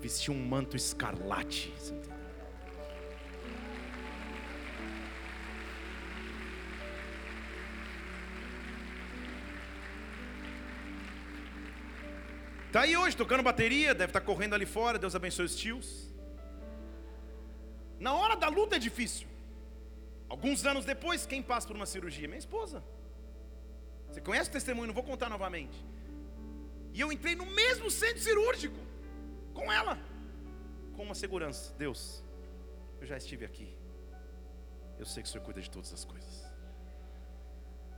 Vestiu 0.00 0.32
um 0.32 0.42
manto 0.42 0.74
escarlate. 0.74 1.70
Está 12.68 12.80
aí 12.80 12.96
hoje 12.96 13.14
tocando 13.14 13.42
bateria, 13.42 13.94
deve 13.94 14.06
estar 14.12 14.20
tá 14.20 14.24
correndo 14.24 14.54
ali 14.54 14.64
fora. 14.64 14.98
Deus 14.98 15.14
abençoe 15.14 15.44
os 15.44 15.56
tios. 15.56 16.10
Na 17.98 18.14
hora 18.14 18.34
da 18.34 18.48
luta 18.48 18.76
é 18.76 18.78
difícil. 18.78 19.28
Alguns 20.26 20.64
anos 20.64 20.86
depois, 20.86 21.26
quem 21.26 21.42
passa 21.42 21.66
por 21.66 21.76
uma 21.76 21.84
cirurgia? 21.84 22.26
Minha 22.26 22.38
esposa. 22.38 22.82
Você 24.10 24.20
conhece 24.20 24.50
o 24.50 24.52
testemunho, 24.52 24.88
não 24.88 24.94
vou 24.94 25.04
contar 25.04 25.28
novamente. 25.28 25.84
E 26.92 27.00
eu 27.00 27.12
entrei 27.12 27.34
no 27.34 27.46
mesmo 27.46 27.90
centro 27.90 28.20
cirúrgico 28.20 28.78
com 29.54 29.72
ela, 29.72 29.98
com 30.96 31.04
uma 31.04 31.14
segurança. 31.14 31.72
Deus, 31.78 32.24
eu 33.00 33.06
já 33.06 33.16
estive 33.16 33.44
aqui. 33.44 33.76
Eu 34.98 35.06
sei 35.06 35.22
que 35.22 35.28
o 35.28 35.32
Senhor 35.32 35.44
cuida 35.44 35.62
de 35.62 35.70
todas 35.70 35.92
as 35.92 36.04
coisas. 36.04 36.44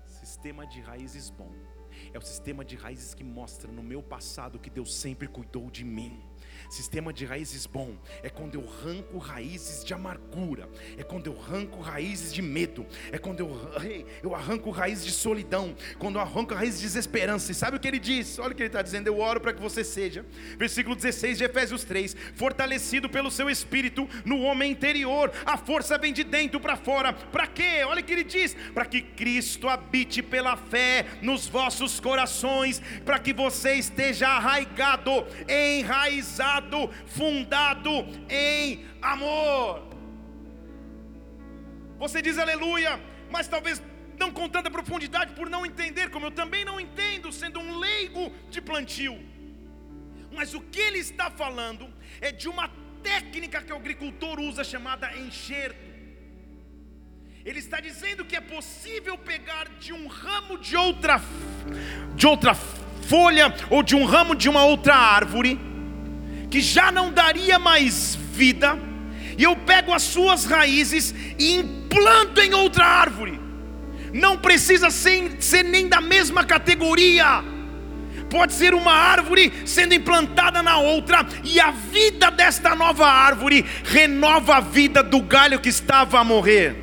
Sistema 0.04 0.66
de 0.66 0.80
raízes 0.80 1.30
bom. 1.30 1.52
É 2.12 2.18
o 2.18 2.22
sistema 2.22 2.64
de 2.64 2.76
raízes 2.76 3.14
que 3.14 3.24
mostra 3.24 3.70
no 3.70 3.82
meu 3.82 4.02
passado 4.02 4.58
que 4.58 4.70
Deus 4.70 4.94
sempre 4.94 5.26
cuidou 5.26 5.70
de 5.70 5.84
mim. 5.84 6.22
Sistema 6.70 7.12
de 7.12 7.24
raízes 7.24 7.66
bom. 7.66 7.94
É 8.22 8.28
quando 8.28 8.54
eu 8.54 8.68
arranco 8.68 9.18
raízes 9.18 9.84
de 9.84 9.92
amargura, 9.92 10.68
é 10.96 11.02
quando 11.02 11.26
eu 11.26 11.38
arranco 11.38 11.80
raízes 11.80 12.32
de 12.32 12.40
medo, 12.40 12.86
é 13.10 13.18
quando 13.18 13.40
eu, 13.40 13.72
eu 14.22 14.34
arranco 14.34 14.70
raízes 14.70 15.04
de 15.04 15.12
solidão, 15.12 15.74
quando 15.98 16.16
eu 16.16 16.20
arranco 16.20 16.54
raízes 16.54 16.80
de 16.80 16.86
desesperança. 16.86 17.52
E 17.52 17.54
sabe 17.54 17.76
o 17.76 17.80
que 17.80 17.88
ele 17.88 17.98
diz? 17.98 18.38
Olha 18.38 18.52
o 18.52 18.54
que 18.54 18.62
ele 18.62 18.68
está 18.68 18.82
dizendo: 18.82 19.06
Eu 19.06 19.18
oro 19.18 19.40
para 19.40 19.52
que 19.52 19.60
você 19.60 19.84
seja, 19.84 20.24
versículo 20.56 20.94
16 20.94 21.38
de 21.38 21.44
Efésios 21.44 21.84
3: 21.84 22.16
fortalecido 22.34 23.08
pelo 23.08 23.30
seu 23.30 23.50
espírito 23.50 24.08
no 24.24 24.40
homem 24.42 24.72
interior, 24.72 25.32
a 25.44 25.56
força 25.56 25.98
vem 25.98 26.12
de 26.12 26.24
dentro 26.24 26.60
para 26.60 26.76
fora. 26.76 27.12
Para 27.12 27.46
quê? 27.46 27.82
Olha 27.84 28.00
o 28.00 28.04
que 28.04 28.12
ele 28.12 28.24
diz: 28.24 28.54
para 28.72 28.84
que 28.84 29.02
Cristo 29.02 29.68
habite 29.68 30.22
pela 30.22 30.56
fé 30.56 31.06
nos 31.20 31.46
vossos 31.46 32.00
corações, 32.00 32.80
para 33.04 33.18
que 33.18 33.32
você 33.32 33.74
esteja 33.74 34.28
arraigado, 34.28 35.26
enraizado 35.48 36.51
fundado 37.06 37.90
em 38.28 38.84
amor. 39.00 39.92
Você 41.98 42.20
diz 42.20 42.38
aleluia, 42.38 43.00
mas 43.30 43.48
talvez 43.48 43.82
não 44.18 44.30
com 44.30 44.48
tanta 44.48 44.70
profundidade 44.70 45.34
por 45.34 45.48
não 45.48 45.64
entender, 45.64 46.10
como 46.10 46.26
eu 46.26 46.30
também 46.30 46.64
não 46.64 46.78
entendo, 46.80 47.32
sendo 47.32 47.60
um 47.60 47.78
leigo 47.78 48.32
de 48.50 48.60
plantio. 48.60 49.16
Mas 50.32 50.54
o 50.54 50.60
que 50.60 50.80
ele 50.80 50.98
está 50.98 51.30
falando 51.30 51.88
é 52.20 52.32
de 52.32 52.48
uma 52.48 52.68
técnica 53.02 53.62
que 53.62 53.72
o 53.72 53.76
agricultor 53.76 54.40
usa 54.40 54.64
chamada 54.64 55.16
enxerto. 55.16 55.90
Ele 57.44 57.58
está 57.58 57.80
dizendo 57.80 58.24
que 58.24 58.36
é 58.36 58.40
possível 58.40 59.18
pegar 59.18 59.68
de 59.80 59.92
um 59.92 60.06
ramo 60.06 60.58
de 60.58 60.76
outra 60.76 61.20
de 62.14 62.26
outra 62.26 62.54
folha 62.54 63.52
ou 63.68 63.82
de 63.82 63.96
um 63.96 64.04
ramo 64.04 64.34
de 64.34 64.48
uma 64.48 64.64
outra 64.64 64.94
árvore 64.94 65.58
que 66.52 66.60
já 66.60 66.92
não 66.92 67.10
daria 67.10 67.58
mais 67.58 68.14
vida, 68.14 68.78
e 69.38 69.42
eu 69.42 69.56
pego 69.56 69.90
as 69.90 70.02
suas 70.02 70.44
raízes 70.44 71.14
e 71.38 71.54
implanto 71.54 72.42
em 72.42 72.52
outra 72.52 72.84
árvore. 72.84 73.40
Não 74.12 74.36
precisa 74.36 74.90
ser, 74.90 75.38
ser 75.40 75.62
nem 75.62 75.88
da 75.88 75.98
mesma 75.98 76.44
categoria. 76.44 77.42
Pode 78.28 78.52
ser 78.52 78.74
uma 78.74 78.92
árvore 78.92 79.50
sendo 79.64 79.94
implantada 79.94 80.62
na 80.62 80.76
outra, 80.76 81.26
e 81.42 81.58
a 81.58 81.70
vida 81.70 82.30
desta 82.30 82.74
nova 82.74 83.06
árvore 83.06 83.64
renova 83.82 84.56
a 84.56 84.60
vida 84.60 85.02
do 85.02 85.22
galho 85.22 85.58
que 85.58 85.70
estava 85.70 86.20
a 86.20 86.24
morrer. 86.24 86.76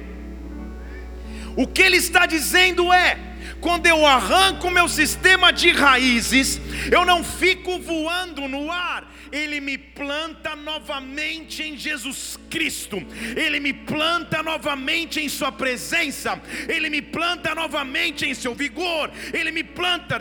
O 1.55 1.67
que 1.67 1.83
ele 1.83 1.97
está 1.97 2.25
dizendo 2.25 2.91
é: 2.91 3.19
Quando 3.61 3.85
eu 3.85 4.03
arranco 4.03 4.71
meu 4.71 4.89
sistema 4.89 5.53
de 5.53 5.69
raízes, 5.69 6.59
eu 6.91 7.05
não 7.05 7.23
fico 7.23 7.77
voando 7.77 8.47
no 8.47 8.71
ar, 8.71 9.07
ele 9.31 9.59
me 9.59 9.77
planta 9.77 10.55
novamente 10.55 11.63
em 11.63 11.77
Jesus 11.77 12.37
Cristo, 12.49 12.97
Ele 13.35 13.59
me 13.59 13.73
planta 13.73 14.41
novamente 14.41 15.19
em 15.19 15.29
Sua 15.29 15.51
presença, 15.51 16.41
Ele 16.67 16.89
me 16.89 17.01
planta 17.01 17.53
novamente 17.53 18.25
em 18.25 18.33
seu 18.33 18.55
vigor, 18.55 19.11
Ele 19.33 19.51
me 19.51 19.63
planta 19.63 20.19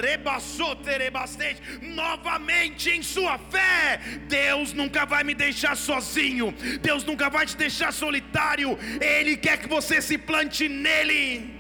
novamente 1.82 2.90
em 2.90 3.02
Sua 3.02 3.38
fé. 3.38 4.00
Deus 4.28 4.72
nunca 4.72 5.04
vai 5.04 5.24
me 5.24 5.34
deixar 5.34 5.76
sozinho, 5.76 6.54
Deus 6.80 7.04
nunca 7.04 7.28
vai 7.28 7.46
te 7.46 7.56
deixar 7.56 7.92
solitário, 7.92 8.78
Ele 9.00 9.36
quer 9.36 9.58
que 9.58 9.68
você 9.68 10.00
se 10.02 10.18
plante 10.18 10.68
nele, 10.68 11.54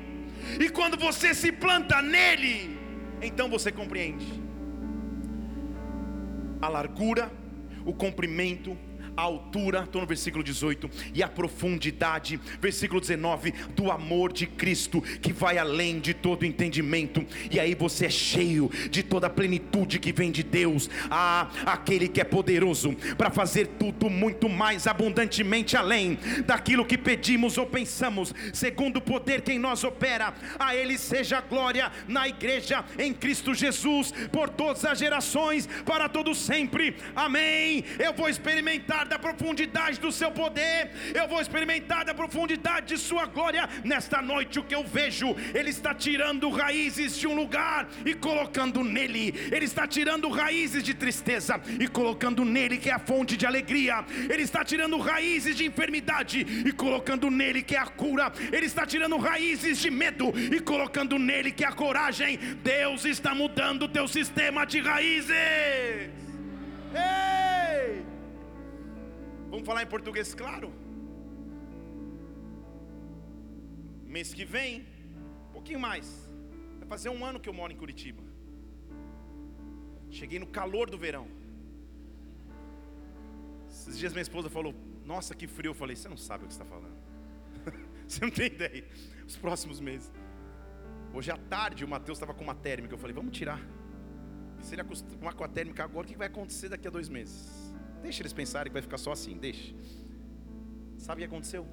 e 0.60 0.68
quando 0.68 0.96
você 0.98 1.34
se 1.34 1.50
planta 1.52 2.02
nele, 2.02 2.78
então 3.22 3.48
você 3.48 3.72
compreende. 3.72 4.26
A 6.60 6.68
largura, 6.68 7.30
o 7.88 7.94
comprimento, 7.94 8.76
a 9.18 9.22
altura, 9.22 9.80
estou 9.80 10.00
no 10.00 10.06
versículo 10.06 10.44
18, 10.44 10.88
e 11.12 11.24
a 11.24 11.28
profundidade, 11.28 12.38
versículo 12.60 13.00
19, 13.00 13.52
do 13.74 13.90
amor 13.90 14.32
de 14.32 14.46
Cristo 14.46 15.00
que 15.00 15.32
vai 15.32 15.58
além 15.58 15.98
de 15.98 16.14
todo 16.14 16.46
entendimento, 16.46 17.26
e 17.50 17.58
aí 17.58 17.74
você 17.74 18.06
é 18.06 18.10
cheio 18.10 18.70
de 18.88 19.02
toda 19.02 19.26
a 19.26 19.30
plenitude 19.30 19.98
que 19.98 20.12
vem 20.12 20.30
de 20.30 20.44
Deus, 20.44 20.88
ah, 21.10 21.50
aquele 21.66 22.06
que 22.06 22.20
é 22.20 22.24
poderoso 22.24 22.94
para 23.16 23.28
fazer 23.28 23.66
tudo 23.66 24.08
muito 24.08 24.48
mais 24.48 24.86
abundantemente 24.86 25.76
além 25.76 26.16
daquilo 26.46 26.84
que 26.84 26.96
pedimos 26.96 27.58
ou 27.58 27.66
pensamos, 27.66 28.32
segundo 28.52 28.98
o 28.98 29.02
poder 29.02 29.40
que 29.40 29.52
em 29.52 29.58
nós 29.58 29.82
opera, 29.82 30.32
a 30.60 30.76
Ele 30.76 30.96
seja 30.96 31.40
glória 31.40 31.90
na 32.06 32.28
igreja 32.28 32.84
em 32.96 33.12
Cristo 33.12 33.52
Jesus, 33.52 34.12
por 34.30 34.48
todas 34.48 34.84
as 34.84 35.00
gerações, 35.00 35.68
para 35.84 36.08
todos 36.08 36.38
sempre, 36.38 36.94
amém. 37.16 37.84
Eu 37.98 38.12
vou 38.12 38.28
experimentar 38.28 39.07
da 39.08 39.18
profundidade 39.18 39.98
do 39.98 40.12
seu 40.12 40.30
poder, 40.30 40.90
eu 41.14 41.26
vou 41.26 41.40
experimentar 41.40 42.04
da 42.04 42.14
profundidade 42.14 42.94
de 42.94 42.98
sua 42.98 43.26
glória. 43.26 43.68
Nesta 43.84 44.20
noite, 44.22 44.58
o 44.58 44.64
que 44.64 44.74
eu 44.74 44.84
vejo, 44.84 45.34
Ele 45.54 45.70
está 45.70 45.94
tirando 45.94 46.48
raízes 46.50 47.16
de 47.16 47.26
um 47.26 47.34
lugar 47.34 47.88
e 48.04 48.14
colocando 48.14 48.84
nele, 48.84 49.34
Ele 49.50 49.64
está 49.64 49.86
tirando 49.86 50.28
raízes 50.28 50.82
de 50.82 50.94
tristeza 50.94 51.60
e 51.80 51.88
colocando 51.88 52.44
nele, 52.44 52.78
que 52.78 52.90
é 52.90 52.92
a 52.92 52.98
fonte 52.98 53.36
de 53.36 53.46
alegria, 53.46 54.04
Ele 54.28 54.42
está 54.42 54.64
tirando 54.64 54.98
raízes 54.98 55.56
de 55.56 55.64
enfermidade 55.64 56.46
e 56.66 56.72
colocando 56.72 57.30
nele, 57.30 57.62
que 57.62 57.74
é 57.74 57.78
a 57.78 57.86
cura, 57.86 58.32
Ele 58.52 58.66
está 58.66 58.86
tirando 58.86 59.16
raízes 59.16 59.78
de 59.78 59.90
medo 59.90 60.32
e 60.36 60.60
colocando 60.60 61.18
nele, 61.18 61.50
que 61.50 61.64
é 61.64 61.68
a 61.68 61.72
coragem. 61.72 62.38
Deus 62.62 63.04
está 63.04 63.34
mudando 63.34 63.82
o 63.82 63.88
teu 63.88 64.06
sistema 64.06 64.64
de 64.64 64.80
raízes. 64.80 65.30
Ei! 66.94 68.17
Vamos 69.50 69.66
falar 69.66 69.82
em 69.82 69.86
português 69.86 70.34
claro? 70.34 70.72
Mês 74.04 74.32
que 74.32 74.44
vem, 74.44 74.86
um 75.48 75.52
pouquinho 75.52 75.80
mais. 75.80 76.28
Vai 76.78 76.88
fazer 76.88 77.08
um 77.08 77.24
ano 77.24 77.40
que 77.40 77.48
eu 77.48 77.54
moro 77.54 77.72
em 77.72 77.76
Curitiba. 77.76 78.22
Cheguei 80.10 80.38
no 80.38 80.46
calor 80.46 80.88
do 80.90 80.98
verão. 80.98 81.26
Esses 83.68 83.98
dias 83.98 84.12
minha 84.12 84.22
esposa 84.22 84.48
falou: 84.50 84.74
Nossa, 85.04 85.34
que 85.34 85.46
frio. 85.46 85.70
Eu 85.70 85.74
falei: 85.74 85.96
Você 85.96 86.08
não 86.08 86.16
sabe 86.16 86.44
o 86.44 86.46
que 86.46 86.52
está 86.52 86.64
falando. 86.64 86.96
Você 88.06 88.20
não 88.20 88.30
tem 88.30 88.46
ideia. 88.46 88.84
Os 89.26 89.36
próximos 89.36 89.80
meses. 89.80 90.10
Hoje 91.12 91.30
à 91.30 91.36
tarde 91.36 91.84
o 91.84 91.88
Mateus 91.88 92.16
estava 92.16 92.34
com 92.34 92.44
uma 92.44 92.54
térmica. 92.54 92.94
Eu 92.94 92.98
falei: 92.98 93.14
Vamos 93.14 93.36
tirar. 93.36 93.60
Se 94.60 94.74
ele 94.74 94.82
acostumar 94.82 95.34
com 95.34 95.44
a 95.44 95.48
térmica 95.48 95.84
agora, 95.84 96.06
o 96.06 96.10
que 96.10 96.16
vai 96.16 96.26
acontecer 96.26 96.68
daqui 96.68 96.88
a 96.88 96.90
dois 96.90 97.08
meses? 97.08 97.67
Deixa 98.02 98.22
eles 98.22 98.32
pensarem 98.32 98.70
que 98.70 98.74
vai 98.74 98.82
ficar 98.82 98.98
só 98.98 99.12
assim, 99.12 99.36
deixa. 99.36 99.74
Sabe 100.96 101.20
o 101.20 101.28
que 101.28 101.34
aconteceu? 101.34 101.66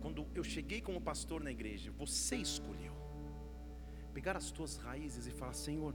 Quando 0.00 0.26
eu 0.34 0.42
cheguei 0.42 0.80
como 0.80 1.00
pastor 1.00 1.42
na 1.42 1.50
igreja, 1.50 1.90
você 1.92 2.36
escolheu 2.36 3.00
pegar 4.12 4.36
as 4.36 4.50
tuas 4.50 4.76
raízes 4.76 5.26
e 5.26 5.30
falar: 5.30 5.52
Senhor, 5.52 5.94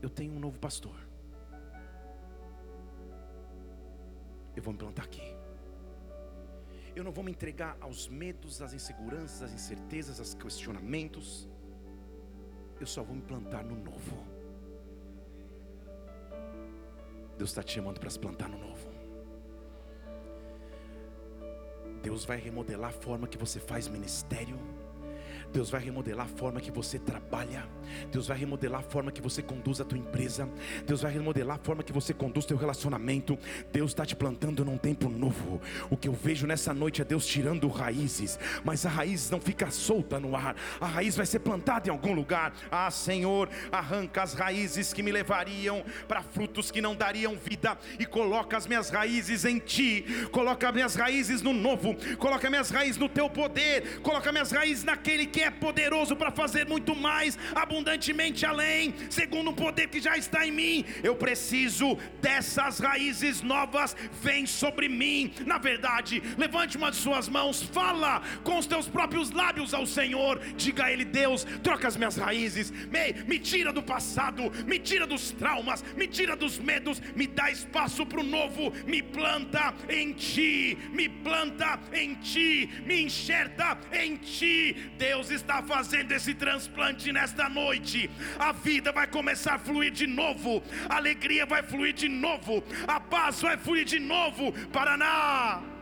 eu 0.00 0.10
tenho 0.10 0.32
um 0.32 0.38
novo 0.38 0.58
pastor. 0.58 0.96
Eu 4.54 4.62
vou 4.62 4.72
me 4.72 4.78
plantar 4.78 5.04
aqui. 5.04 5.34
Eu 6.94 7.04
não 7.04 7.12
vou 7.12 7.22
me 7.22 7.30
entregar 7.30 7.76
aos 7.80 8.08
medos, 8.08 8.62
às 8.62 8.72
inseguranças, 8.72 9.42
às 9.42 9.52
incertezas, 9.52 10.18
aos 10.18 10.32
questionamentos. 10.34 11.46
Eu 12.80 12.86
só 12.86 13.02
vou 13.02 13.14
me 13.14 13.22
plantar 13.22 13.62
no 13.64 13.76
novo. 13.76 14.35
Deus 17.36 17.50
está 17.50 17.62
te 17.62 17.74
chamando 17.74 18.00
para 18.00 18.10
se 18.10 18.18
plantar 18.18 18.48
no 18.48 18.58
novo. 18.58 18.88
Deus 22.02 22.24
vai 22.24 22.38
remodelar 22.38 22.90
a 22.90 22.92
forma 22.92 23.26
que 23.26 23.36
você 23.36 23.58
faz 23.58 23.88
ministério. 23.88 24.58
Deus 25.52 25.70
vai 25.70 25.80
remodelar 25.80 26.26
a 26.26 26.28
forma 26.28 26.60
que 26.60 26.70
você 26.70 26.98
trabalha. 26.98 27.66
Deus 28.10 28.26
vai 28.26 28.36
remodelar 28.36 28.80
a 28.80 28.82
forma 28.82 29.12
que 29.12 29.20
você 29.20 29.42
conduz 29.42 29.80
a 29.80 29.84
tua 29.84 29.98
empresa. 29.98 30.48
Deus 30.86 31.02
vai 31.02 31.12
remodelar 31.12 31.56
a 31.56 31.64
forma 31.64 31.82
que 31.82 31.92
você 31.92 32.12
conduz 32.12 32.44
teu 32.44 32.56
relacionamento. 32.56 33.38
Deus 33.72 33.92
está 33.92 34.04
te 34.04 34.14
plantando 34.14 34.64
num 34.64 34.76
tempo 34.76 35.08
novo. 35.08 35.60
O 35.90 35.96
que 35.96 36.08
eu 36.08 36.12
vejo 36.12 36.46
nessa 36.46 36.74
noite 36.74 37.00
é 37.00 37.04
Deus 37.04 37.26
tirando 37.26 37.68
raízes, 37.68 38.38
mas 38.64 38.84
a 38.84 38.88
raiz 38.88 39.30
não 39.30 39.40
fica 39.40 39.70
solta 39.70 40.18
no 40.20 40.36
ar. 40.36 40.56
A 40.80 40.86
raiz 40.86 41.16
vai 41.16 41.26
ser 41.26 41.40
plantada 41.40 41.88
em 41.88 41.90
algum 41.90 42.12
lugar. 42.12 42.52
Ah, 42.70 42.90
Senhor, 42.90 43.48
arranca 43.70 44.22
as 44.22 44.34
raízes 44.34 44.92
que 44.92 45.02
me 45.02 45.12
levariam 45.12 45.84
para 46.06 46.22
frutos 46.22 46.70
que 46.70 46.80
não 46.80 46.94
dariam 46.94 47.36
vida 47.36 47.78
e 47.98 48.06
coloca 48.06 48.56
as 48.56 48.66
minhas 48.66 48.90
raízes 48.90 49.44
em 49.44 49.58
ti. 49.58 50.04
Coloca 50.30 50.72
minhas 50.72 50.94
raízes 50.94 51.42
no 51.42 51.52
novo. 51.52 51.96
Coloca 52.18 52.50
minhas 52.50 52.70
raízes 52.70 52.98
no 52.98 53.08
teu 53.08 53.28
poder. 53.30 54.00
Coloca 54.00 54.32
minhas 54.32 54.50
raízes 54.50 54.84
naquele 54.84 55.26
que 55.26 55.35
que 55.36 55.42
é 55.42 55.50
poderoso 55.50 56.16
para 56.16 56.30
fazer 56.30 56.64
muito 56.66 56.96
mais, 56.96 57.38
abundantemente 57.54 58.46
além, 58.46 58.94
segundo 59.10 59.50
o 59.50 59.52
poder 59.52 59.86
que 59.88 60.00
já 60.00 60.16
está 60.16 60.46
em 60.46 60.50
mim. 60.50 60.82
Eu 61.02 61.14
preciso 61.14 61.98
dessas 62.22 62.78
raízes 62.78 63.42
novas, 63.42 63.94
vem 64.22 64.46
sobre 64.46 64.88
mim. 64.88 65.34
Na 65.44 65.58
verdade, 65.58 66.22
levante 66.38 66.78
uma 66.78 66.90
de 66.90 66.96
suas 66.96 67.28
mãos, 67.28 67.62
fala 67.62 68.22
com 68.44 68.56
os 68.56 68.66
teus 68.66 68.88
próprios 68.88 69.30
lábios 69.30 69.74
ao 69.74 69.84
Senhor, 69.84 70.40
diga 70.56 70.86
a 70.86 70.90
Ele: 70.90 71.04
Deus, 71.04 71.46
troca 71.62 71.86
as 71.86 71.98
minhas 71.98 72.16
raízes, 72.16 72.70
me, 72.70 73.12
me 73.26 73.38
tira 73.38 73.74
do 73.74 73.82
passado, 73.82 74.50
me 74.64 74.78
tira 74.78 75.06
dos 75.06 75.32
traumas, 75.32 75.84
me 75.94 76.08
tira 76.08 76.34
dos 76.34 76.58
medos, 76.58 76.98
me 77.14 77.26
dá 77.26 77.50
espaço 77.50 78.06
para 78.06 78.20
o 78.20 78.24
novo, 78.24 78.72
me 78.86 79.02
planta 79.02 79.74
em 79.90 80.14
Ti, 80.14 80.78
me 80.92 81.10
planta 81.10 81.78
em 81.92 82.14
Ti, 82.14 82.70
me 82.86 83.02
enxerta 83.02 83.78
em 83.92 84.16
Ti, 84.16 84.74
Deus 84.96 85.25
Deus 85.26 85.30
está 85.30 85.62
fazendo 85.62 86.12
esse 86.12 86.34
transplante 86.34 87.12
nesta 87.12 87.48
noite. 87.48 88.08
A 88.38 88.52
vida 88.52 88.92
vai 88.92 89.06
começar 89.06 89.54
a 89.54 89.58
fluir 89.58 89.90
de 89.90 90.06
novo, 90.06 90.62
a 90.88 90.96
alegria 90.96 91.44
vai 91.44 91.62
fluir 91.62 91.92
de 91.92 92.08
novo, 92.08 92.62
a 92.86 93.00
paz 93.00 93.40
vai 93.40 93.56
fluir 93.56 93.84
de 93.84 93.98
novo. 93.98 94.52
Paraná 94.68 95.75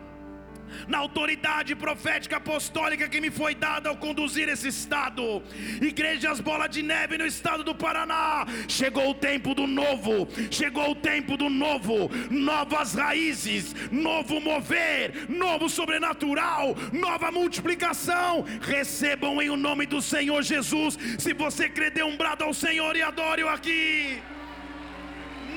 na 0.89 0.99
autoridade 0.99 1.75
profética 1.75 2.37
apostólica 2.37 3.09
que 3.09 3.21
me 3.21 3.31
foi 3.31 3.55
dada 3.55 3.89
ao 3.89 3.97
conduzir 3.97 4.49
esse 4.49 4.69
estado. 4.69 5.43
Igrejas 5.81 6.41
Bola 6.41 6.67
de 6.67 6.83
Neve 6.83 7.19
no 7.19 7.27
estado 7.27 7.65
do 7.65 7.75
Paraná. 7.75 8.47
Chegou 8.69 9.11
o 9.11 9.15
tempo 9.15 9.55
do 9.55 9.67
novo, 9.67 10.29
chegou 10.51 10.91
o 10.91 10.95
tempo 10.95 11.37
do 11.37 11.49
novo, 11.49 12.11
novas 12.31 12.95
raízes, 12.95 13.75
novo 13.91 14.41
mover, 14.41 15.29
novo 15.29 15.69
sobrenatural, 15.69 16.77
nova 16.93 17.31
multiplicação. 17.31 18.45
Recebam 18.61 19.41
em 19.41 19.51
o 19.51 19.57
nome 19.57 19.87
do 19.87 20.01
Senhor 20.01 20.43
Jesus. 20.43 20.99
Se 21.19 21.33
você 21.33 21.69
crê, 21.69 21.91
dê 21.91 22.03
um 22.03 22.17
brado 22.17 22.45
ao 22.45 22.55
Senhor 22.55 22.97
e 22.97 23.03
adore-o 23.03 23.49
aqui. 23.49 24.21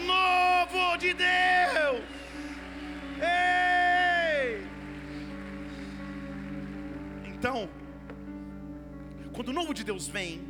Novo 0.05 0.97
de 0.97 1.13
Deus. 1.13 2.01
Ei! 3.21 3.86
Então, 7.39 7.69
quando 9.31 9.49
o 9.49 9.53
novo 9.53 9.71
de 9.71 9.83
Deus 9.83 10.07
vem, 10.07 10.41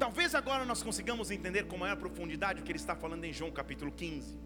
talvez 0.00 0.34
agora 0.34 0.64
nós 0.64 0.82
consigamos 0.82 1.30
entender 1.30 1.68
com 1.68 1.78
maior 1.78 1.96
profundidade 1.96 2.60
o 2.60 2.64
que 2.64 2.72
ele 2.72 2.78
está 2.78 2.96
falando 2.96 3.24
em 3.24 3.32
João 3.32 3.52
capítulo 3.52 3.92
15. 3.92 4.36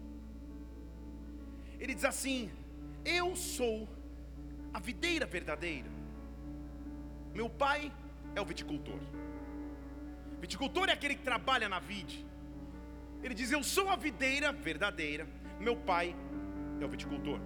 Ele 1.79 1.95
diz 1.95 2.05
assim: 2.05 2.51
Eu 3.03 3.35
sou 3.35 3.89
a 4.71 4.79
videira 4.79 5.25
verdadeira, 5.25 5.89
meu 7.33 7.49
pai 7.49 7.91
é 8.35 8.41
o 8.41 8.45
viticultor. 8.45 8.99
Viticultor 10.39 10.89
é 10.89 10.93
aquele 10.93 11.15
que 11.15 11.23
trabalha 11.23 11.67
na 11.67 11.79
vide. 11.79 12.23
Ele 13.23 13.33
diz: 13.33 13.51
Eu 13.51 13.63
sou 13.63 13.89
a 13.89 13.95
videira 13.95 14.51
verdadeira, 14.51 15.27
meu 15.59 15.75
pai 15.75 16.15
é 16.79 16.85
o 16.85 16.89
viticultor. 16.89 17.39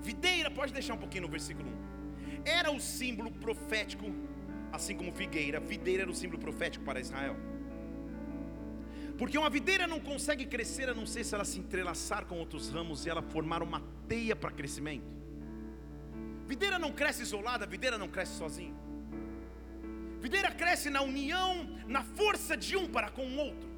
Videira, 0.00 0.50
pode 0.50 0.72
deixar 0.72 0.94
um 0.94 0.98
pouquinho 0.98 1.22
no 1.22 1.28
versículo 1.28 1.70
1 1.70 1.75
era 2.46 2.70
o 2.70 2.80
símbolo 2.80 3.30
profético, 3.30 4.06
assim 4.72 4.96
como 4.96 5.12
figueira. 5.12 5.58
Videira 5.58 6.04
era 6.04 6.10
o 6.10 6.14
símbolo 6.14 6.38
profético 6.38 6.84
para 6.84 7.00
Israel. 7.00 7.36
Porque 9.18 9.36
uma 9.36 9.50
videira 9.50 9.86
não 9.86 9.98
consegue 9.98 10.44
crescer 10.46 10.88
a 10.88 10.94
não 10.94 11.06
ser 11.06 11.24
se 11.24 11.34
ela 11.34 11.44
se 11.44 11.58
entrelaçar 11.58 12.26
com 12.26 12.38
outros 12.38 12.68
ramos 12.68 13.04
e 13.04 13.10
ela 13.10 13.22
formar 13.22 13.62
uma 13.62 13.82
teia 14.06 14.36
para 14.36 14.50
crescimento. 14.50 15.10
Videira 16.46 16.78
não 16.78 16.92
cresce 16.92 17.22
isolada, 17.22 17.66
videira 17.66 17.98
não 17.98 18.08
cresce 18.08 18.34
sozinha. 18.34 18.74
Videira 20.20 20.50
cresce 20.50 20.90
na 20.90 21.02
união, 21.02 21.50
na 21.86 22.02
força 22.02 22.56
de 22.56 22.76
um 22.76 22.86
para 22.88 23.10
com 23.10 23.26
o 23.26 23.36
outro. 23.38 23.68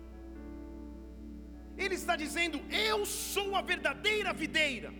Ele 1.76 1.94
está 1.94 2.16
dizendo: 2.16 2.60
Eu 2.70 3.06
sou 3.06 3.54
a 3.54 3.62
verdadeira 3.62 4.32
videira. 4.32 4.92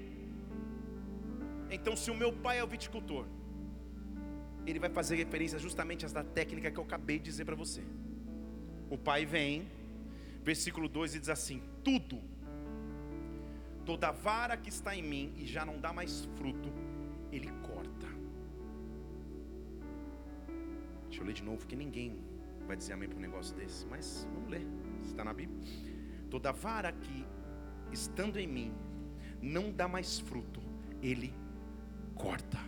Então, 1.71 1.95
se 1.97 2.11
o 2.11 2.15
meu 2.15 2.33
pai 2.33 2.59
é 2.61 2.65
o 2.65 2.67
viticultor, 2.67 3.27
ele 4.71 4.79
vai 4.79 4.91
fazer 4.91 5.17
referência 5.17 5.59
justamente 5.59 6.05
às 6.05 6.13
da 6.13 6.23
técnica 6.23 6.71
que 6.71 6.79
eu 6.79 6.85
acabei 6.85 7.19
de 7.19 7.25
dizer 7.25 7.45
para 7.45 7.55
você. 7.55 7.83
O 8.91 8.97
pai 8.97 9.25
vem, 9.25 9.69
versículo 10.43 10.89
2 10.89 11.15
e 11.15 11.21
diz 11.21 11.29
assim: 11.29 11.63
Tudo, 11.83 12.21
toda 13.85 14.11
vara 14.11 14.57
que 14.57 14.69
está 14.69 14.95
em 14.95 15.03
mim 15.03 15.33
e 15.37 15.47
já 15.47 15.65
não 15.65 15.81
dá 15.81 15.93
mais 15.93 16.25
fruto, 16.37 16.73
ele 17.33 17.51
corta. 17.63 18.07
Deixa 21.07 21.23
eu 21.23 21.27
ler 21.27 21.33
de 21.33 21.43
novo, 21.43 21.67
que 21.67 21.75
ninguém 21.75 22.23
vai 22.67 22.77
dizer 22.77 22.93
amém 22.93 23.09
para 23.09 23.19
um 23.19 23.23
negócio 23.23 23.57
desse, 23.57 23.87
mas 23.87 24.29
vamos 24.35 24.51
ler, 24.51 24.67
está 25.03 25.25
na 25.25 25.33
Bíblia. 25.33 25.59
Toda 26.31 26.53
vara 26.53 26.93
que 26.93 27.27
estando 27.91 28.39
em 28.39 28.47
mim 28.47 28.75
não 29.41 29.73
dá 29.73 29.89
mais 29.89 30.19
fruto, 30.21 30.61
ele 31.03 31.33
corta. 32.15 32.59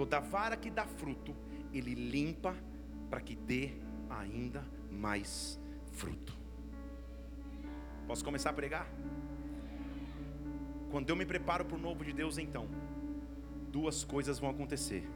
Toda 0.00 0.18
vara 0.18 0.56
que 0.56 0.70
dá 0.70 0.86
fruto, 0.86 1.36
ele 1.74 1.94
limpa 1.94 2.56
para 3.10 3.20
que 3.20 3.36
dê 3.36 3.72
ainda 4.08 4.64
mais 4.90 5.60
fruto. 5.92 6.34
Posso 8.06 8.24
começar 8.24 8.48
a 8.48 8.52
pregar? 8.54 8.90
Quando 10.90 11.10
eu 11.10 11.16
me 11.16 11.26
preparo 11.26 11.66
para 11.66 11.76
o 11.76 11.78
novo 11.78 12.02
de 12.02 12.14
Deus, 12.14 12.38
então, 12.38 12.66
duas 13.70 14.02
coisas 14.02 14.38
vão 14.38 14.48
acontecer: 14.48 15.06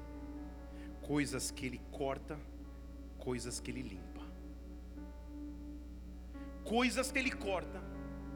coisas 1.00 1.50
que 1.50 1.64
Ele 1.64 1.80
corta, 1.90 2.38
coisas 3.16 3.60
que 3.60 3.70
Ele 3.70 3.80
limpa. 3.80 4.20
Coisas 6.62 7.10
que 7.10 7.18
Ele 7.18 7.30
corta, 7.30 7.82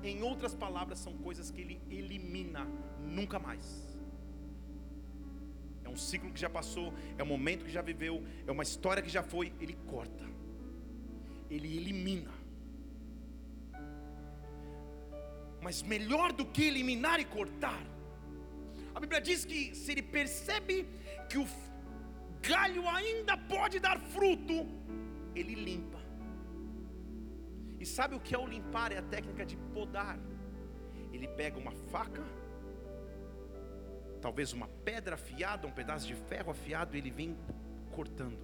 em 0.03 0.23
outras 0.23 0.55
palavras, 0.55 0.99
são 0.99 1.13
coisas 1.19 1.51
que 1.51 1.61
Ele 1.61 1.79
elimina 1.91 2.67
nunca 3.05 3.39
mais. 3.39 3.88
É 5.89 5.91
um 5.91 5.97
ciclo 5.97 6.31
que 6.31 6.41
já 6.47 6.51
passou, 6.51 6.93
é 7.17 7.23
um 7.23 7.31
momento 7.35 7.65
que 7.65 7.71
já 7.71 7.81
viveu, 7.81 8.23
é 8.47 8.53
uma 8.53 8.63
história 8.63 9.03
que 9.03 9.09
já 9.09 9.23
foi. 9.23 9.53
Ele 9.59 9.77
corta, 9.87 10.25
Ele 11.51 11.77
elimina. 11.79 12.35
Mas 15.63 15.83
melhor 15.83 16.33
do 16.33 16.45
que 16.45 16.65
eliminar 16.65 17.19
e 17.21 17.25
cortar, 17.25 17.83
a 18.95 19.01
Bíblia 19.01 19.21
diz 19.21 19.45
que 19.45 19.75
se 19.75 19.91
ele 19.93 20.03
percebe 20.03 20.87
que 21.31 21.39
o 21.39 21.47
galho 22.43 22.87
ainda 22.89 23.37
pode 23.37 23.81
dar 23.81 23.99
fruto, 24.15 24.67
ele 25.35 25.55
limpa. 25.55 26.01
E 27.81 27.87
sabe 27.87 28.15
o 28.15 28.21
que 28.21 28.35
é 28.35 28.39
o 28.39 28.47
limpar? 28.47 28.93
É 28.93 28.99
a 28.99 29.03
técnica 29.03 29.47
de 29.47 29.57
podar. 29.75 30.19
Ele 31.13 31.29
pega 31.29 31.59
uma 31.59 31.73
faca, 31.93 32.25
talvez 34.19 34.53
uma 34.53 34.69
pedra 34.69 35.15
afiada, 35.15 35.67
um 35.67 35.73
pedaço 35.73 36.07
de 36.07 36.15
ferro 36.15 36.51
afiado, 36.51 36.97
ele 36.97 37.11
vem 37.11 37.37
cortando, 37.93 38.39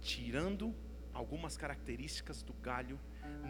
tirando 0.00 0.74
algumas 1.12 1.56
características 1.56 2.42
do 2.42 2.52
galho, 2.54 2.98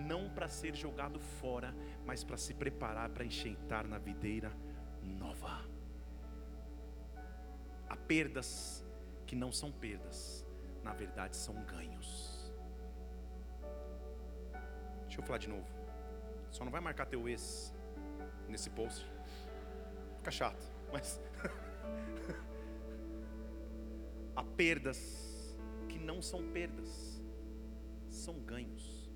não 0.06 0.28
para 0.30 0.48
ser 0.48 0.74
jogado 0.74 1.20
fora, 1.20 1.74
mas 2.04 2.24
para 2.24 2.36
se 2.36 2.54
preparar 2.54 3.10
para 3.10 3.24
enxeitar 3.24 3.86
na 3.86 3.98
videira 3.98 4.52
nova. 5.02 5.64
Há 7.88 7.96
perdas 7.96 8.84
que 9.26 9.36
não 9.36 9.52
são 9.52 9.70
perdas, 9.70 10.46
na 10.82 10.92
verdade 10.92 11.36
são 11.36 11.54
ganhos. 11.64 12.52
Deixa 15.02 15.20
eu 15.20 15.24
falar 15.24 15.38
de 15.38 15.48
novo. 15.48 15.66
Só 16.50 16.64
não 16.64 16.70
vai 16.72 16.80
marcar 16.80 17.06
teu 17.06 17.28
ex 17.28 17.74
nesse 18.48 18.70
post. 18.70 19.19
Fica 20.20 20.30
chato, 20.30 20.62
mas 20.92 21.18
há 24.36 24.44
perdas 24.44 25.56
que 25.88 25.98
não 25.98 26.20
são 26.20 26.42
perdas 26.52 27.22
são 28.06 28.38
ganhos. 28.40 29.10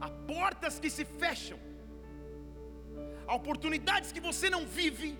Há 0.00 0.08
portas 0.08 0.78
que 0.78 0.88
se 0.88 1.04
fecham, 1.04 1.58
há 3.26 3.34
oportunidades 3.34 4.12
que 4.12 4.20
você 4.20 4.48
não 4.48 4.64
vive, 4.64 5.18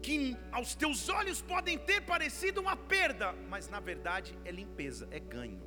que 0.00 0.34
aos 0.50 0.74
teus 0.74 1.10
olhos 1.10 1.42
podem 1.42 1.76
ter 1.76 2.00
parecido 2.00 2.62
uma 2.62 2.76
perda, 2.76 3.34
mas 3.50 3.68
na 3.68 3.78
verdade 3.78 4.38
é 4.46 4.50
limpeza, 4.50 5.06
é 5.10 5.20
ganho. 5.20 5.60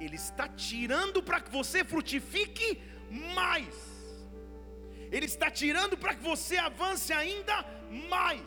Ele 0.00 0.16
está 0.16 0.48
tirando 0.48 1.22
para 1.22 1.42
que 1.42 1.50
você 1.50 1.84
frutifique 1.84 2.80
mais, 3.34 3.97
Ele 5.10 5.26
está 5.26 5.50
tirando 5.50 5.96
para 5.96 6.14
que 6.14 6.22
você 6.22 6.56
avance 6.56 7.12
ainda 7.12 7.64
mais. 8.08 8.42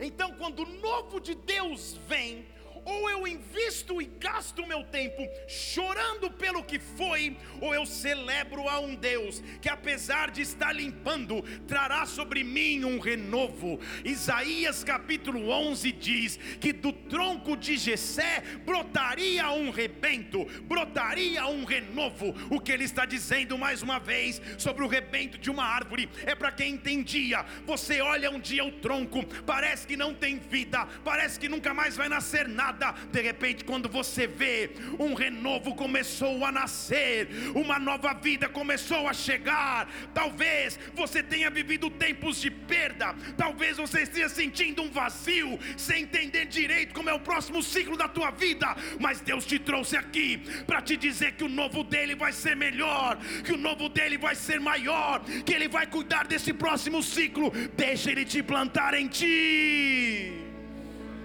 Então, 0.00 0.34
quando 0.34 0.60
o 0.60 0.66
novo 0.80 1.20
de 1.20 1.34
Deus 1.34 1.98
vem, 2.08 2.46
ou 2.84 3.08
eu 3.08 3.26
invisto 3.26 4.00
e 4.00 4.06
gasto 4.18 4.66
meu 4.66 4.84
tempo 4.84 5.28
chorando 5.46 6.30
pelo 6.30 6.64
que 6.64 6.78
foi, 6.78 7.36
ou 7.60 7.74
eu 7.74 7.86
celebro 7.86 8.68
a 8.68 8.80
um 8.80 8.94
Deus 8.94 9.42
que, 9.60 9.68
apesar 9.68 10.30
de 10.30 10.42
estar 10.42 10.72
limpando, 10.72 11.42
trará 11.66 12.06
sobre 12.06 12.42
mim 12.42 12.84
um 12.84 12.98
renovo. 12.98 13.80
Isaías 14.04 14.82
capítulo 14.82 15.50
11 15.50 15.92
diz 15.92 16.36
que 16.60 16.72
do 16.72 16.92
tronco 16.92 17.56
de 17.56 17.76
Jessé 17.76 18.42
brotaria 18.64 19.50
um 19.50 19.70
rebento, 19.70 20.44
brotaria 20.62 21.46
um 21.46 21.64
renovo. 21.64 22.34
O 22.50 22.60
que 22.60 22.72
ele 22.72 22.84
está 22.84 23.04
dizendo 23.04 23.56
mais 23.58 23.82
uma 23.82 23.98
vez 23.98 24.40
sobre 24.58 24.84
o 24.84 24.88
rebento 24.88 25.38
de 25.38 25.50
uma 25.50 25.64
árvore 25.64 26.08
é 26.24 26.34
para 26.34 26.52
quem 26.52 26.74
entendia. 26.74 27.44
Você 27.64 28.00
olha 28.00 28.30
um 28.30 28.40
dia 28.40 28.64
o 28.64 28.72
tronco, 28.72 29.24
parece 29.44 29.86
que 29.86 29.96
não 29.96 30.14
tem 30.14 30.38
vida, 30.38 30.86
parece 31.04 31.38
que 31.38 31.48
nunca 31.48 31.72
mais 31.72 31.96
vai 31.96 32.08
nascer 32.08 32.48
nada 32.48 32.71
nada. 32.72 32.94
De 33.10 33.20
repente, 33.20 33.64
quando 33.64 33.88
você 33.88 34.26
vê, 34.26 34.70
um 34.98 35.14
renovo 35.14 35.74
começou 35.74 36.44
a 36.44 36.50
nascer, 36.50 37.28
uma 37.54 37.78
nova 37.78 38.14
vida 38.14 38.48
começou 38.48 39.06
a 39.08 39.12
chegar. 39.12 39.88
Talvez 40.14 40.78
você 40.94 41.22
tenha 41.22 41.50
vivido 41.50 41.90
tempos 41.90 42.40
de 42.40 42.50
perda, 42.50 43.14
talvez 43.36 43.76
você 43.76 44.02
esteja 44.02 44.28
sentindo 44.28 44.82
um 44.82 44.90
vazio, 44.90 45.58
sem 45.76 46.02
entender 46.02 46.46
direito 46.46 46.94
como 46.94 47.10
é 47.10 47.12
o 47.12 47.20
próximo 47.20 47.62
ciclo 47.62 47.96
da 47.96 48.08
tua 48.08 48.30
vida. 48.30 48.74
Mas 48.98 49.20
Deus 49.20 49.44
te 49.44 49.58
trouxe 49.58 49.96
aqui 49.96 50.38
para 50.66 50.80
te 50.80 50.96
dizer 50.96 51.32
que 51.32 51.44
o 51.44 51.48
novo 51.48 51.84
dele 51.84 52.14
vai 52.14 52.32
ser 52.32 52.56
melhor, 52.56 53.18
que 53.44 53.52
o 53.52 53.58
novo 53.58 53.88
dele 53.88 54.16
vai 54.16 54.34
ser 54.34 54.60
maior, 54.60 55.22
que 55.44 55.52
ele 55.52 55.68
vai 55.68 55.86
cuidar 55.86 56.26
desse 56.26 56.52
próximo 56.52 57.02
ciclo. 57.02 57.50
Deixa 57.76 58.10
ele 58.10 58.24
te 58.24 58.42
plantar 58.42 58.94
em 58.94 59.08
ti. 59.08 60.51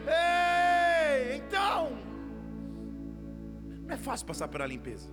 Ei, 0.08 1.36
então, 1.38 1.91
não 3.86 3.93
é 3.93 3.97
fácil 3.97 4.26
passar 4.26 4.47
pela 4.47 4.66
limpeza. 4.66 5.10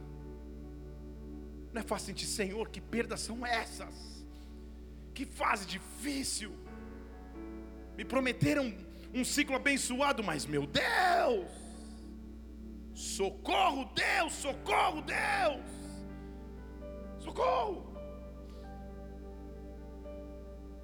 Não 1.72 1.80
é 1.80 1.84
fácil 1.84 2.07
sentir, 2.07 2.26
Senhor, 2.26 2.68
que 2.68 2.80
perdas 2.80 3.20
são 3.20 3.45
essas? 3.45 4.24
Que 5.12 5.24
fase 5.26 5.66
difícil. 5.66 6.53
Me 7.97 8.05
prometeram 8.05 8.72
um 9.12 9.24
ciclo 9.24 9.57
abençoado, 9.57 10.22
mas 10.22 10.47
meu 10.47 10.66
Deus, 10.66 11.51
socorro, 12.92 13.90
Deus, 13.95 14.32
socorro, 14.32 15.03
Deus, 15.03 15.64
socorro. 17.18 17.95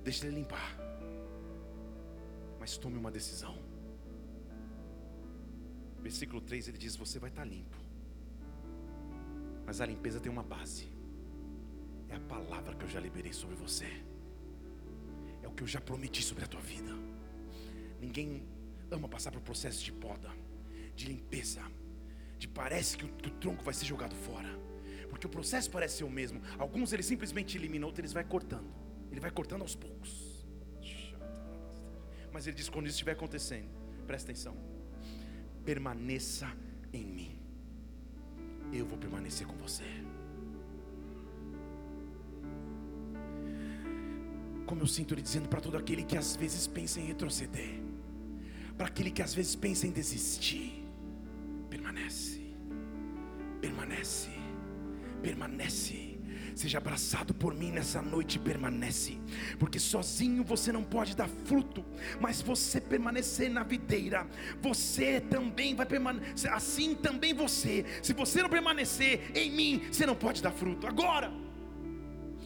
Deixa 0.02 0.26
ele 0.26 0.36
limpar, 0.36 0.76
mas 2.58 2.76
tome 2.78 2.96
uma 2.96 3.11
decisão. 3.11 3.56
Versículo 6.03 6.40
3 6.40 6.68
ele 6.68 6.78
diz: 6.78 6.96
Você 6.96 7.18
vai 7.18 7.30
estar 7.30 7.44
limpo. 7.44 7.76
Mas 9.66 9.80
a 9.80 9.86
limpeza 9.86 10.20
tem 10.20 10.30
uma 10.30 10.42
base. 10.42 10.88
É 12.09 12.16
a 12.16 12.20
palavra 12.20 12.74
que 12.74 12.84
eu 12.84 12.88
já 12.88 12.98
liberei 12.98 13.32
sobre 13.32 13.55
você. 13.57 13.88
É 15.42 15.48
o 15.48 15.53
que 15.53 15.62
eu 15.62 15.66
já 15.66 15.80
prometi 15.80 16.22
sobre 16.22 16.44
a 16.44 16.46
tua 16.46 16.61
vida. 16.61 16.92
Ninguém 18.01 18.42
ama 18.90 19.09
passar 19.09 19.30
por 19.30 19.40
processo 19.40 19.84
de 19.84 19.92
poda, 19.92 20.30
de 20.96 21.07
limpeza, 21.07 21.62
de 22.38 22.48
parece 22.48 22.96
que 22.96 23.05
o, 23.05 23.09
que 23.09 23.28
o 23.28 23.32
tronco 23.32 23.62
vai 23.62 23.74
ser 23.74 23.84
jogado 23.84 24.14
fora. 24.14 24.48
Porque 25.09 25.26
o 25.26 25.30
processo 25.30 25.70
parece 25.70 25.98
ser 25.98 26.05
o 26.05 26.11
mesmo. 26.11 26.40
Alguns 26.59 26.92
ele 26.92 27.03
simplesmente 27.03 27.57
elimina, 27.57 27.86
outros 27.86 28.05
ele 28.05 28.14
vai 28.14 28.24
cortando. 28.24 28.72
Ele 29.11 29.20
vai 29.20 29.30
cortando 29.30 29.62
aos 29.62 29.74
poucos. 29.74 30.30
Mas 32.32 32.46
ele 32.46 32.57
diz: 32.57 32.68
quando 32.68 32.86
isso 32.86 32.94
estiver 32.94 33.12
acontecendo, 33.12 33.68
presta 34.07 34.30
atenção, 34.30 34.57
permaneça 35.70 36.48
em 36.92 37.04
mim, 37.04 37.38
eu 38.72 38.84
vou 38.84 38.98
permanecer 38.98 39.46
com 39.46 39.56
você. 39.56 39.84
Como 44.66 44.82
eu 44.82 44.86
sinto 44.88 45.14
ele 45.14 45.22
dizendo 45.22 45.48
para 45.48 45.60
todo 45.60 45.76
aquele 45.76 46.02
que 46.02 46.16
às 46.16 46.34
vezes 46.34 46.66
pensa 46.66 46.98
em 46.98 47.04
retroceder, 47.04 47.80
para 48.76 48.88
aquele 48.88 49.12
que 49.12 49.22
às 49.22 49.32
vezes 49.32 49.54
pensa 49.54 49.86
em 49.86 49.92
desistir, 49.92 50.84
permanece, 51.68 52.40
permanece, 53.60 54.30
permanece 55.22 56.09
Seja 56.61 56.76
abraçado 56.76 57.32
por 57.32 57.54
mim 57.54 57.70
nessa 57.70 58.02
noite, 58.02 58.38
permanece, 58.38 59.16
porque 59.58 59.78
sozinho 59.78 60.44
você 60.44 60.70
não 60.70 60.84
pode 60.84 61.16
dar 61.16 61.26
fruto, 61.46 61.82
mas 62.20 62.42
você 62.42 62.78
permanecer 62.78 63.48
na 63.48 63.62
videira, 63.62 64.26
você 64.61 65.22
também 65.22 65.74
vai 65.74 65.86
permanecer, 65.86 66.52
assim 66.52 66.94
também 66.94 67.32
você, 67.32 67.86
se 68.02 68.12
você 68.12 68.42
não 68.42 68.50
permanecer 68.50 69.30
em 69.34 69.50
mim, 69.50 69.82
você 69.90 70.04
não 70.04 70.14
pode 70.14 70.42
dar 70.42 70.52
fruto. 70.52 70.86
Agora, 70.86 71.32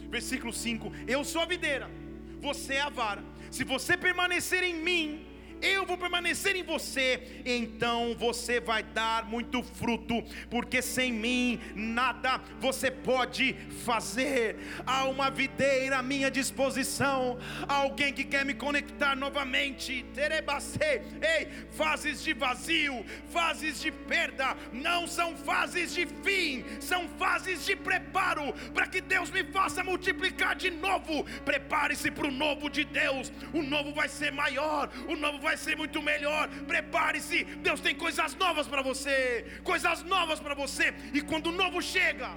versículo 0.09 0.53
5: 0.53 0.93
Eu 1.05 1.25
sou 1.25 1.41
a 1.41 1.45
videira, 1.45 1.91
você 2.39 2.75
é 2.75 2.83
a 2.83 2.89
vara, 2.89 3.21
se 3.51 3.65
você 3.65 3.97
permanecer 3.97 4.63
em 4.63 4.81
mim, 4.81 5.25
eu 5.73 5.85
vou 5.85 5.97
permanecer 5.97 6.55
em 6.55 6.63
você, 6.63 7.41
então 7.45 8.15
você 8.17 8.59
vai 8.59 8.83
dar 8.83 9.25
muito 9.25 9.63
fruto, 9.63 10.23
porque 10.49 10.81
sem 10.81 11.11
mim 11.11 11.59
nada 11.75 12.41
você 12.59 12.91
pode 12.91 13.53
fazer. 13.83 14.57
Há 14.85 15.05
uma 15.05 15.29
videira 15.29 15.97
à 15.97 16.03
minha 16.03 16.29
disposição, 16.29 17.37
alguém 17.67 18.13
que 18.13 18.23
quer 18.23 18.45
me 18.45 18.53
conectar 18.53 19.15
novamente. 19.15 20.05
Terebacê, 20.13 21.01
ei, 21.21 21.47
fases 21.71 22.23
de 22.23 22.33
vazio, 22.33 23.05
fases 23.31 23.81
de 23.81 23.91
perda, 23.91 24.55
não 24.71 25.07
são 25.07 25.35
fases 25.35 25.93
de 25.93 26.05
fim, 26.05 26.63
são 26.79 27.07
fases 27.17 27.65
de 27.65 27.75
preparo 27.75 28.53
para 28.73 28.87
que 28.87 29.01
Deus 29.01 29.29
me 29.31 29.43
faça 29.43 29.83
multiplicar 29.83 30.55
de 30.55 30.69
novo. 30.71 31.23
Prepare-se 31.43 32.11
para 32.11 32.27
o 32.27 32.31
novo 32.31 32.69
de 32.69 32.83
Deus, 32.83 33.31
o 33.53 33.61
novo 33.61 33.93
vai 33.93 34.07
ser 34.07 34.31
maior, 34.31 34.89
o 35.07 35.15
novo 35.15 35.39
vai 35.39 35.54
ser 35.57 35.75
muito 35.75 36.01
melhor. 36.01 36.49
Prepare-se, 36.67 37.43
Deus 37.43 37.79
tem 37.79 37.95
coisas 37.95 38.35
novas 38.35 38.67
para 38.67 38.81
você, 38.81 39.45
coisas 39.63 40.03
novas 40.03 40.39
para 40.39 40.55
você. 40.55 40.93
E 41.13 41.21
quando 41.21 41.47
o 41.47 41.51
novo 41.51 41.81
chega, 41.81 42.29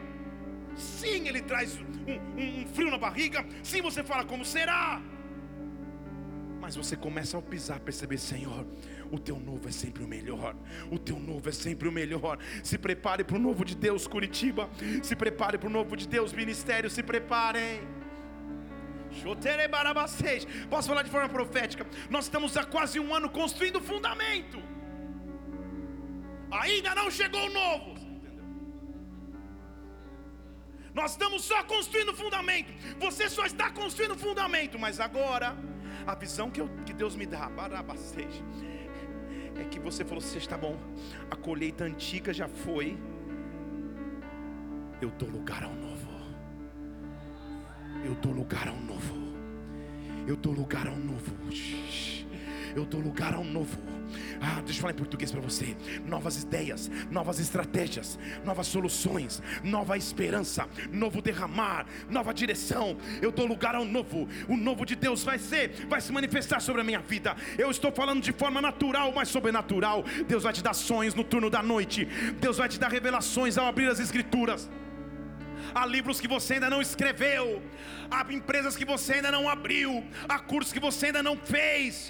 sim, 0.77 1.29
Ele 1.29 1.43
traz 1.43 1.77
um, 1.77 2.12
um, 2.12 2.62
um 2.62 2.66
frio 2.69 2.91
na 2.91 2.99
barriga. 2.99 3.45
Sim, 3.62 3.83
você 3.83 4.03
fala 4.03 4.25
como 4.25 4.45
será. 4.45 5.01
Mas 6.61 6.75
você 6.75 6.97
começa 6.97 7.37
ao 7.37 7.43
pisar, 7.43 7.79
perceber, 7.81 8.19
Senhor, 8.19 8.66
o 9.11 9.19
teu 9.19 9.39
novo 9.39 9.69
é 9.69 9.73
sempre 9.73 10.03
o 10.03 10.09
melhor. 10.09 10.57
O 10.91 10.99
teu 10.99 11.19
novo 11.19 11.49
é 11.49 11.53
sempre 11.53 11.89
o 11.89 11.93
melhor. 11.93 12.39
Se 12.62 12.77
prepare 12.77 13.25
para 13.25 13.37
o 13.37 13.39
novo 13.39 13.64
de 13.64 13.77
Deus, 13.77 14.07
Curitiba. 14.07 14.69
Se 15.03 15.14
prepare 15.14 15.57
para 15.57 15.69
o 15.69 15.73
novo 15.73 15.97
de 15.97 16.07
Deus, 16.07 16.33
ministério. 16.33 16.91
Se 16.91 17.03
preparem. 17.03 17.81
Posso 20.69 20.89
falar 20.89 21.03
de 21.03 21.11
forma 21.11 21.29
profética? 21.29 21.87
Nós 22.09 22.25
estamos 22.25 22.57
há 22.57 22.64
quase 22.64 22.99
um 23.01 23.14
ano 23.14 23.29
construindo 23.29 23.77
o 23.77 23.81
fundamento. 23.81 24.62
Ainda 26.51 26.95
não 26.95 27.11
chegou 27.11 27.45
o 27.47 27.53
novo. 27.53 27.99
Nós 30.95 31.12
estamos 31.12 31.45
só 31.45 31.62
construindo 31.64 32.11
o 32.11 32.16
fundamento. 32.16 32.73
Você 32.99 33.29
só 33.29 33.45
está 33.45 33.71
construindo 33.71 34.14
o 34.14 34.19
fundamento. 34.19 34.79
Mas 34.79 34.99
agora, 34.99 35.57
a 36.07 36.14
visão 36.14 36.51
que, 36.51 36.61
eu, 36.61 36.69
que 36.87 36.93
Deus 36.93 37.14
me 37.14 37.27
dá, 37.27 37.51
é 39.57 39.64
que 39.64 39.79
você 39.79 40.05
falou: 40.05 40.21
Você 40.21 40.39
está 40.39 40.57
bom, 40.57 40.77
a 41.31 41.37
colheita 41.37 41.85
antiga 41.85 42.33
já 42.33 42.49
foi. 42.49 42.99
Eu 45.01 45.11
dou 45.11 45.29
lugar 45.29 45.62
ao 45.62 45.73
novo. 45.73 45.88
Eu 48.05 48.15
dou 48.15 48.33
lugar 48.33 48.69
ao 48.69 48.77
novo. 48.77 49.15
Eu 50.27 50.37
dou 50.37 50.53
lugar 50.53 50.87
ao 50.87 50.97
novo. 50.97 51.35
Eu 52.77 52.85
dou 52.85 53.01
lugar 53.01 53.35
ao 53.35 53.45
novo. 53.45 53.79
Ah, 54.41 54.61
deixa 54.65 54.79
eu 54.79 54.83
falar 54.83 54.93
em 54.93 54.97
português 54.97 55.33
para 55.33 55.41
você. 55.41 55.77
Novas 56.07 56.43
ideias, 56.43 56.91
novas 57.11 57.41
estratégias, 57.41 58.19
novas 58.45 58.67
soluções, 58.67 59.43
nova 59.63 59.97
esperança, 59.97 60.69
novo 60.93 61.21
derramar, 61.21 61.87
nova 62.09 62.33
direção. 62.33 62.97
Eu 63.21 63.33
dou 63.33 63.47
lugar 63.47 63.75
ao 63.75 63.85
novo. 63.85 64.29
O 64.49 64.57
novo 64.57 64.87
de 64.87 64.95
Deus 64.95 65.25
vai 65.25 65.39
ser, 65.39 65.87
vai 65.89 66.01
se 66.01 66.13
manifestar 66.13 66.61
sobre 66.61 66.83
a 66.83 66.85
minha 66.85 67.01
vida. 67.01 67.37
Eu 67.57 67.71
estou 67.71 67.91
falando 67.91 68.23
de 68.23 68.33
forma 68.33 68.61
natural, 68.61 69.13
mas 69.15 69.29
sobrenatural. 69.29 70.05
Deus 70.27 70.43
vai 70.45 70.53
te 70.53 70.63
dar 70.63 70.75
sonhos 70.75 71.15
no 71.15 71.25
turno 71.25 71.51
da 71.51 71.63
noite. 71.63 72.07
Deus 72.41 72.59
vai 72.59 72.69
te 72.69 72.79
dar 72.79 72.91
revelações 72.91 73.59
ao 73.59 73.67
abrir 73.67 73.89
as 73.89 73.99
escrituras 73.99 74.69
há 75.75 75.87
livros 75.87 76.21
que 76.21 76.29
você 76.29 76.55
ainda 76.55 76.71
não 76.71 76.81
escreveu, 76.81 77.62
há 78.11 78.21
empresas 78.33 78.77
que 78.77 78.85
você 78.85 79.14
ainda 79.14 79.31
não 79.31 79.49
abriu, 79.49 80.05
há 80.29 80.39
cursos 80.39 80.73
que 80.73 80.81
você 80.81 81.07
ainda 81.07 81.23
não 81.23 81.37
fez. 81.37 82.09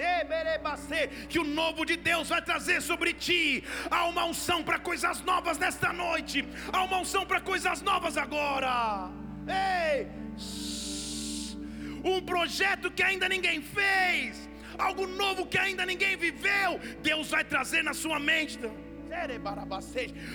Que 1.28 1.38
o 1.38 1.44
novo 1.44 1.84
de 1.84 1.96
Deus 1.96 2.28
vai 2.28 2.42
trazer 2.42 2.80
sobre 2.80 3.12
ti. 3.12 3.64
Há 3.90 4.06
uma 4.06 4.24
unção 4.24 4.62
para 4.62 4.78
coisas 4.78 5.20
novas 5.22 5.58
nesta 5.58 5.92
noite, 5.92 6.46
há 6.72 6.82
uma 6.84 6.98
unção 6.98 7.26
para 7.26 7.40
coisas 7.40 7.82
novas 7.82 8.16
agora. 8.16 9.10
Ei! 9.46 10.06
Um 12.04 12.20
projeto 12.22 12.90
que 12.90 13.02
ainda 13.02 13.28
ninguém 13.28 13.60
fez, 13.60 14.48
algo 14.78 15.06
novo 15.06 15.46
que 15.46 15.58
ainda 15.58 15.84
ninguém 15.84 16.16
viveu, 16.16 16.78
Deus 17.02 17.30
vai 17.30 17.44
trazer 17.44 17.82
na 17.82 17.92
sua 17.92 18.20
mente 18.20 18.58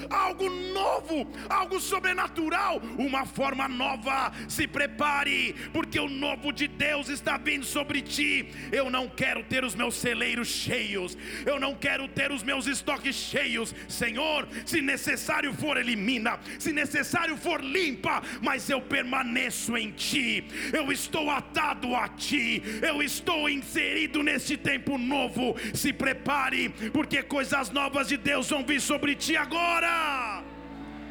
algo 0.09 0.49
novo, 0.49 1.27
algo 1.49 1.79
sobrenatural, 1.79 2.81
uma 2.97 3.25
forma 3.25 3.67
nova. 3.67 4.31
Se 4.47 4.67
prepare, 4.67 5.55
porque 5.71 5.99
o 5.99 6.09
novo 6.09 6.51
de 6.51 6.67
Deus 6.67 7.09
está 7.09 7.37
vindo 7.37 7.65
sobre 7.65 8.01
ti. 8.01 8.49
Eu 8.71 8.89
não 8.89 9.07
quero 9.07 9.43
ter 9.43 9.63
os 9.63 9.75
meus 9.75 9.95
celeiros 9.95 10.47
cheios, 10.47 11.17
eu 11.45 11.59
não 11.59 11.75
quero 11.75 12.07
ter 12.07 12.31
os 12.31 12.43
meus 12.43 12.67
estoques 12.67 13.15
cheios. 13.15 13.73
Senhor, 13.87 14.47
se 14.65 14.81
necessário 14.81 15.53
for, 15.53 15.77
elimina, 15.77 16.39
se 16.59 16.71
necessário 16.71 17.37
for, 17.37 17.63
limpa, 17.63 18.21
mas 18.41 18.69
eu 18.69 18.81
permaneço 18.81 19.77
em 19.77 19.91
ti, 19.91 20.45
eu 20.73 20.91
estou 20.91 21.29
atado 21.29 21.95
a 21.95 22.07
ti, 22.07 22.61
eu 22.81 23.01
estou 23.01 23.49
inserido 23.49 24.23
neste 24.23 24.57
tempo 24.57 24.97
novo. 24.97 25.55
Se 25.73 25.93
prepare, 25.93 26.69
porque 26.91 27.21
coisas 27.23 27.69
novas 27.69 28.07
de 28.07 28.17
Deus 28.17 28.49
vão 28.49 28.63
vir 28.65 28.72
sobre 28.79 29.15
ti 29.15 29.35
agora. 29.35 30.43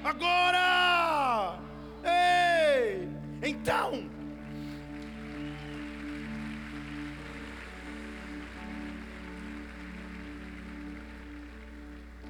Agora. 0.04 1.58
Ei! 2.04 3.08
Então, 3.42 4.10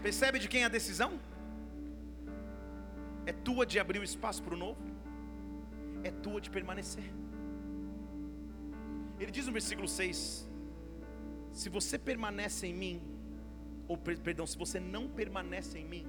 Percebe 0.02 0.40
de 0.40 0.48
quem 0.48 0.62
é 0.62 0.64
a 0.64 0.68
decisão? 0.68 1.12
É 3.24 3.32
tua 3.32 3.64
de 3.64 3.78
abrir 3.78 4.00
o 4.00 4.02
espaço 4.02 4.42
para 4.42 4.54
o 4.54 4.56
novo, 4.56 4.82
é 6.02 6.10
tua 6.10 6.40
de 6.40 6.50
permanecer. 6.50 7.08
Ele 9.20 9.30
diz 9.30 9.46
no 9.46 9.52
versículo 9.52 9.86
6: 9.86 10.48
Se 11.52 11.68
você 11.68 11.96
permanece 11.96 12.66
em 12.66 12.74
mim, 12.74 13.11
ou 13.92 13.98
perdão, 13.98 14.46
se 14.46 14.56
você 14.56 14.80
não 14.80 15.06
permanece 15.06 15.78
em 15.78 15.84
mim, 15.84 16.06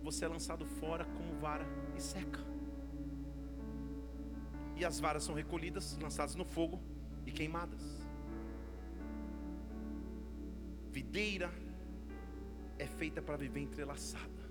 você 0.00 0.24
é 0.24 0.28
lançado 0.28 0.64
fora 0.64 1.04
como 1.04 1.34
vara 1.40 1.66
e 1.96 2.00
seca. 2.00 2.38
E 4.76 4.84
as 4.84 5.00
varas 5.00 5.24
são 5.24 5.34
recolhidas, 5.34 5.98
lançadas 6.00 6.36
no 6.36 6.44
fogo 6.44 6.80
e 7.26 7.32
queimadas. 7.32 7.82
Videira 10.92 11.50
é 12.78 12.86
feita 12.86 13.20
para 13.20 13.36
viver 13.36 13.60
entrelaçada. 13.60 14.42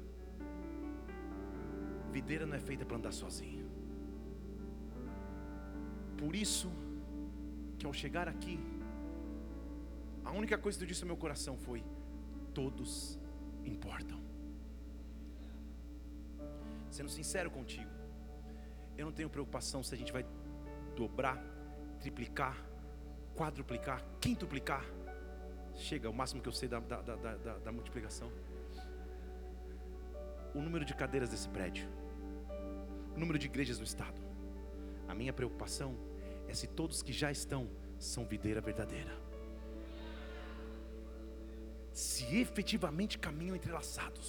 Videira 2.11 2.45
não 2.45 2.55
é 2.55 2.59
feita 2.59 2.85
para 2.85 2.97
andar 2.97 3.13
sozinha. 3.13 3.65
Por 6.17 6.35
isso 6.35 6.69
que 7.77 7.85
ao 7.85 7.93
chegar 7.93 8.27
aqui, 8.27 8.59
a 10.25 10.31
única 10.33 10.57
coisa 10.57 10.77
que 10.77 10.83
eu 10.83 10.89
disse 10.89 11.03
no 11.03 11.07
meu 11.07 11.17
coração 11.17 11.55
foi: 11.57 11.81
todos 12.59 13.17
importam. 13.63 14.19
Sendo 16.91 17.09
sincero 17.09 17.49
contigo, 17.49 17.89
eu 18.97 19.05
não 19.05 19.13
tenho 19.13 19.29
preocupação 19.29 19.81
se 19.81 19.95
a 19.95 19.97
gente 19.97 20.11
vai 20.11 20.25
dobrar, 20.93 21.41
triplicar, 22.01 22.57
quadruplicar, 23.33 24.03
quintuplicar. 24.19 24.83
Chega, 25.73 26.09
o 26.09 26.13
máximo 26.13 26.41
que 26.41 26.49
eu 26.49 26.51
sei 26.51 26.67
da, 26.67 26.81
da, 26.81 27.01
da, 27.01 27.15
da, 27.15 27.57
da 27.59 27.71
multiplicação. 27.71 28.29
O 30.53 30.61
número 30.61 30.83
de 30.83 30.93
cadeiras 30.93 31.29
desse 31.29 31.47
prédio, 31.47 31.87
o 33.15 33.19
número 33.19 33.39
de 33.39 33.45
igrejas 33.45 33.77
no 33.77 33.85
estado. 33.85 34.21
A 35.07 35.15
minha 35.15 35.31
preocupação 35.31 35.95
é 36.45 36.53
se 36.53 36.67
todos 36.67 37.01
que 37.01 37.13
já 37.13 37.31
estão 37.31 37.69
são 37.97 38.25
videira 38.25 38.59
verdadeira. 38.59 39.18
Se 41.99 42.23
efetivamente 42.37 43.19
caminham 43.19 43.55
entrelaçados. 43.55 44.27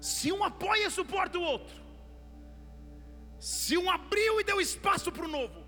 Se 0.00 0.30
um 0.30 0.44
apoia 0.44 0.86
e 0.86 0.90
suporta 0.90 1.36
o 1.38 1.42
outro. 1.42 1.76
Se 3.38 3.76
um 3.76 3.90
abriu 3.90 4.40
e 4.40 4.44
deu 4.44 4.60
espaço 4.60 5.10
para 5.10 5.24
o 5.24 5.28
novo. 5.28 5.66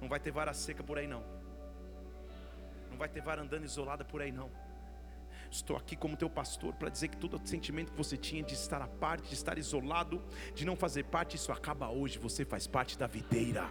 Não 0.00 0.08
vai 0.08 0.18
ter 0.18 0.30
vara 0.30 0.54
seca 0.54 0.82
por 0.82 0.96
aí 0.98 1.06
não. 1.06 1.22
Não 2.90 2.96
vai 2.96 3.08
ter 3.08 3.20
vara 3.20 3.42
andando 3.42 3.64
isolada 3.64 4.04
por 4.04 4.22
aí 4.22 4.32
não. 4.32 4.50
Estou 5.50 5.76
aqui 5.76 5.96
como 5.96 6.16
teu 6.16 6.30
pastor 6.30 6.74
para 6.74 6.88
dizer 6.88 7.08
que 7.08 7.16
todo 7.16 7.36
o 7.36 7.46
sentimento 7.46 7.92
que 7.92 7.98
você 7.98 8.16
tinha 8.16 8.42
de 8.42 8.54
estar 8.54 8.80
à 8.80 8.88
parte, 8.88 9.28
de 9.28 9.34
estar 9.34 9.58
isolado, 9.58 10.22
de 10.54 10.64
não 10.64 10.76
fazer 10.76 11.04
parte, 11.04 11.36
isso 11.36 11.52
acaba 11.52 11.90
hoje. 11.90 12.18
Você 12.18 12.44
faz 12.44 12.66
parte 12.66 12.98
da 12.98 13.06
videira. 13.06 13.68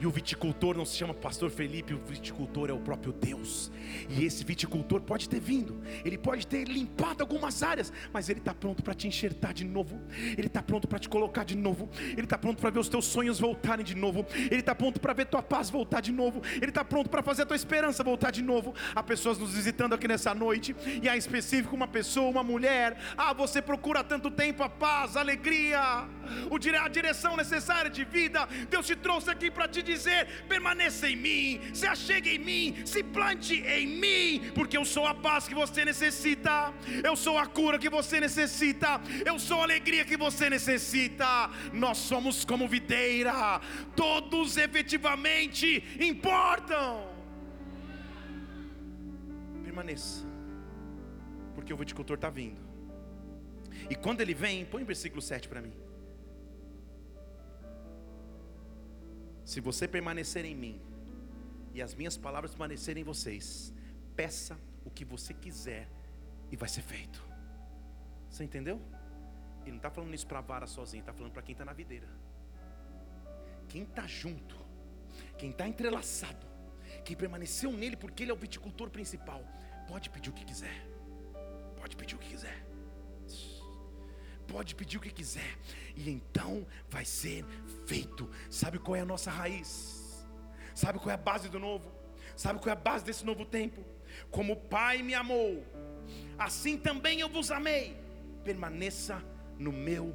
E 0.00 0.06
o 0.06 0.10
viticultor 0.10 0.76
não 0.76 0.84
se 0.84 0.96
chama 0.96 1.14
Pastor 1.14 1.50
Felipe, 1.50 1.94
o 1.94 1.98
viticultor 1.98 2.70
é 2.70 2.72
o 2.72 2.80
próprio 2.80 3.12
Deus. 3.12 3.70
E 4.08 4.24
esse 4.24 4.44
viticultor 4.44 5.00
pode 5.00 5.28
ter 5.28 5.40
vindo, 5.40 5.80
ele 6.04 6.18
pode 6.18 6.46
ter 6.46 6.68
limpado 6.68 7.22
algumas 7.22 7.62
áreas, 7.62 7.92
mas 8.12 8.28
ele 8.28 8.40
está 8.40 8.54
pronto 8.54 8.82
para 8.82 8.94
te 8.94 9.06
enxertar 9.06 9.52
de 9.52 9.64
novo, 9.64 10.00
ele 10.36 10.46
está 10.46 10.62
pronto 10.62 10.88
para 10.88 10.98
te 10.98 11.08
colocar 11.08 11.44
de 11.44 11.56
novo, 11.56 11.88
ele 12.12 12.22
está 12.22 12.38
pronto 12.38 12.60
para 12.60 12.70
ver 12.70 12.78
os 12.78 12.88
teus 12.88 13.04
sonhos 13.04 13.38
voltarem 13.38 13.84
de 13.84 13.94
novo, 13.94 14.26
ele 14.50 14.60
está 14.60 14.74
pronto 14.74 15.00
para 15.00 15.12
ver 15.12 15.26
tua 15.26 15.42
paz 15.42 15.70
voltar 15.70 16.00
de 16.00 16.12
novo, 16.12 16.42
ele 16.56 16.70
está 16.70 16.84
pronto 16.84 17.08
para 17.10 17.22
fazer 17.22 17.42
a 17.42 17.46
tua 17.46 17.56
esperança 17.56 18.02
voltar 18.02 18.30
de 18.30 18.42
novo. 18.42 18.74
Há 18.94 19.02
pessoas 19.02 19.38
nos 19.38 19.54
visitando 19.54 19.94
aqui 19.94 20.08
nessa 20.08 20.34
noite, 20.34 20.74
e 21.02 21.08
há 21.08 21.14
em 21.14 21.18
específico 21.18 21.74
uma 21.74 21.88
pessoa, 21.88 22.28
uma 22.28 22.42
mulher. 22.42 22.96
Ah, 23.16 23.32
você 23.32 23.60
procura 23.62 24.00
há 24.00 24.04
tanto 24.04 24.30
tempo 24.30 24.62
a 24.62 24.68
paz, 24.68 25.16
a 25.16 25.20
alegria, 25.20 26.08
a 26.84 26.88
direção 26.88 27.36
necessária 27.36 27.90
de 27.90 28.04
vida. 28.04 28.48
Deus 28.68 28.86
te 28.86 28.96
trouxe 28.96 29.30
aqui 29.30 29.50
para 29.50 29.68
te 29.68 29.82
dizer: 29.82 30.44
permaneça 30.48 31.08
em 31.08 31.16
mim, 31.16 31.60
se 31.72 31.86
achegue 31.86 32.30
em 32.36 32.38
mim, 32.38 32.86
se 32.86 33.02
plante 33.02 33.56
em 33.60 33.86
mim, 33.86 34.50
porque 34.54 34.76
eu 34.76 34.84
sou 34.84 35.06
a 35.06 35.14
paz 35.14 35.48
que 35.48 35.54
você 35.54 35.84
necessita, 35.84 36.72
eu 37.04 37.16
sou 37.16 37.38
a 37.38 37.46
cura 37.46 37.78
que 37.78 37.88
você 37.88 38.20
necessita, 38.20 39.00
eu 39.24 39.38
sou 39.38 39.60
a 39.60 39.64
alegria 39.64 40.04
que 40.04 40.16
você 40.16 40.48
necessita. 40.48 41.50
Nós 41.72 41.98
somos 41.98 42.44
como 42.44 42.68
videira, 42.68 43.60
todos 43.96 44.56
efetivamente 44.56 45.84
importam. 46.00 47.10
Permaneça, 49.64 50.26
porque 51.54 51.72
o 51.72 51.76
viticultor 51.76 52.16
está 52.16 52.30
vindo. 52.30 52.60
E 53.88 53.94
quando 53.94 54.20
ele 54.20 54.34
vem, 54.34 54.64
põe 54.64 54.82
o 54.82 54.86
versículo 54.86 55.22
7 55.22 55.48
para 55.48 55.60
mim. 55.60 55.72
Se 59.44 59.60
você 59.60 59.88
permanecer 59.88 60.44
em 60.44 60.54
mim 60.54 60.80
e 61.74 61.82
as 61.82 61.94
minhas 61.94 62.16
palavras 62.16 62.52
permanecerem 62.52 63.02
em 63.02 63.04
vocês, 63.04 63.72
peça 64.14 64.58
o 64.84 64.90
que 64.90 65.04
você 65.04 65.34
quiser 65.34 65.88
e 66.50 66.56
vai 66.56 66.68
ser 66.68 66.82
feito. 66.82 67.22
Você 68.28 68.44
entendeu? 68.44 68.80
Ele 69.62 69.72
não 69.72 69.76
está 69.76 69.90
falando 69.90 70.14
isso 70.14 70.26
para 70.26 70.38
a 70.38 70.42
vara 70.42 70.66
sozinho, 70.66 71.00
está 71.00 71.12
falando 71.12 71.32
para 71.32 71.42
quem 71.42 71.52
está 71.52 71.64
na 71.64 71.72
videira. 71.72 72.08
Quem 73.68 73.82
está 73.82 74.06
junto, 74.06 74.56
quem 75.38 75.50
está 75.50 75.66
entrelaçado, 75.66 76.46
quem 77.04 77.16
permaneceu 77.16 77.72
nele 77.72 77.96
porque 77.96 78.22
ele 78.22 78.30
é 78.30 78.34
o 78.34 78.36
viticultor 78.36 78.90
principal, 78.90 79.42
pode 79.88 80.10
pedir 80.10 80.30
o 80.30 80.32
que 80.32 80.44
quiser. 80.44 80.86
Pode 81.76 81.96
pedir 81.96 82.14
o 82.14 82.18
que 82.18 82.28
quiser 82.28 82.61
pode 84.52 84.74
pedir 84.74 84.98
o 84.98 85.00
que 85.00 85.10
quiser, 85.10 85.56
e 85.96 86.10
então 86.10 86.66
vai 86.90 87.06
ser 87.06 87.42
feito. 87.86 88.28
Sabe 88.50 88.78
qual 88.78 88.94
é 88.94 89.00
a 89.00 89.04
nossa 89.06 89.30
raiz? 89.30 90.26
Sabe 90.74 90.98
qual 90.98 91.10
é 91.10 91.14
a 91.14 91.24
base 91.30 91.48
do 91.48 91.58
novo? 91.58 91.90
Sabe 92.36 92.58
qual 92.60 92.68
é 92.68 92.72
a 92.72 92.80
base 92.90 93.02
desse 93.02 93.24
novo 93.24 93.46
tempo? 93.46 93.82
Como 94.30 94.52
o 94.52 94.56
Pai 94.56 95.02
me 95.02 95.14
amou, 95.14 95.64
assim 96.38 96.76
também 96.76 97.20
eu 97.20 97.30
vos 97.30 97.50
amei. 97.50 97.96
Permaneça 98.44 99.24
no 99.58 99.72
meu 99.72 100.14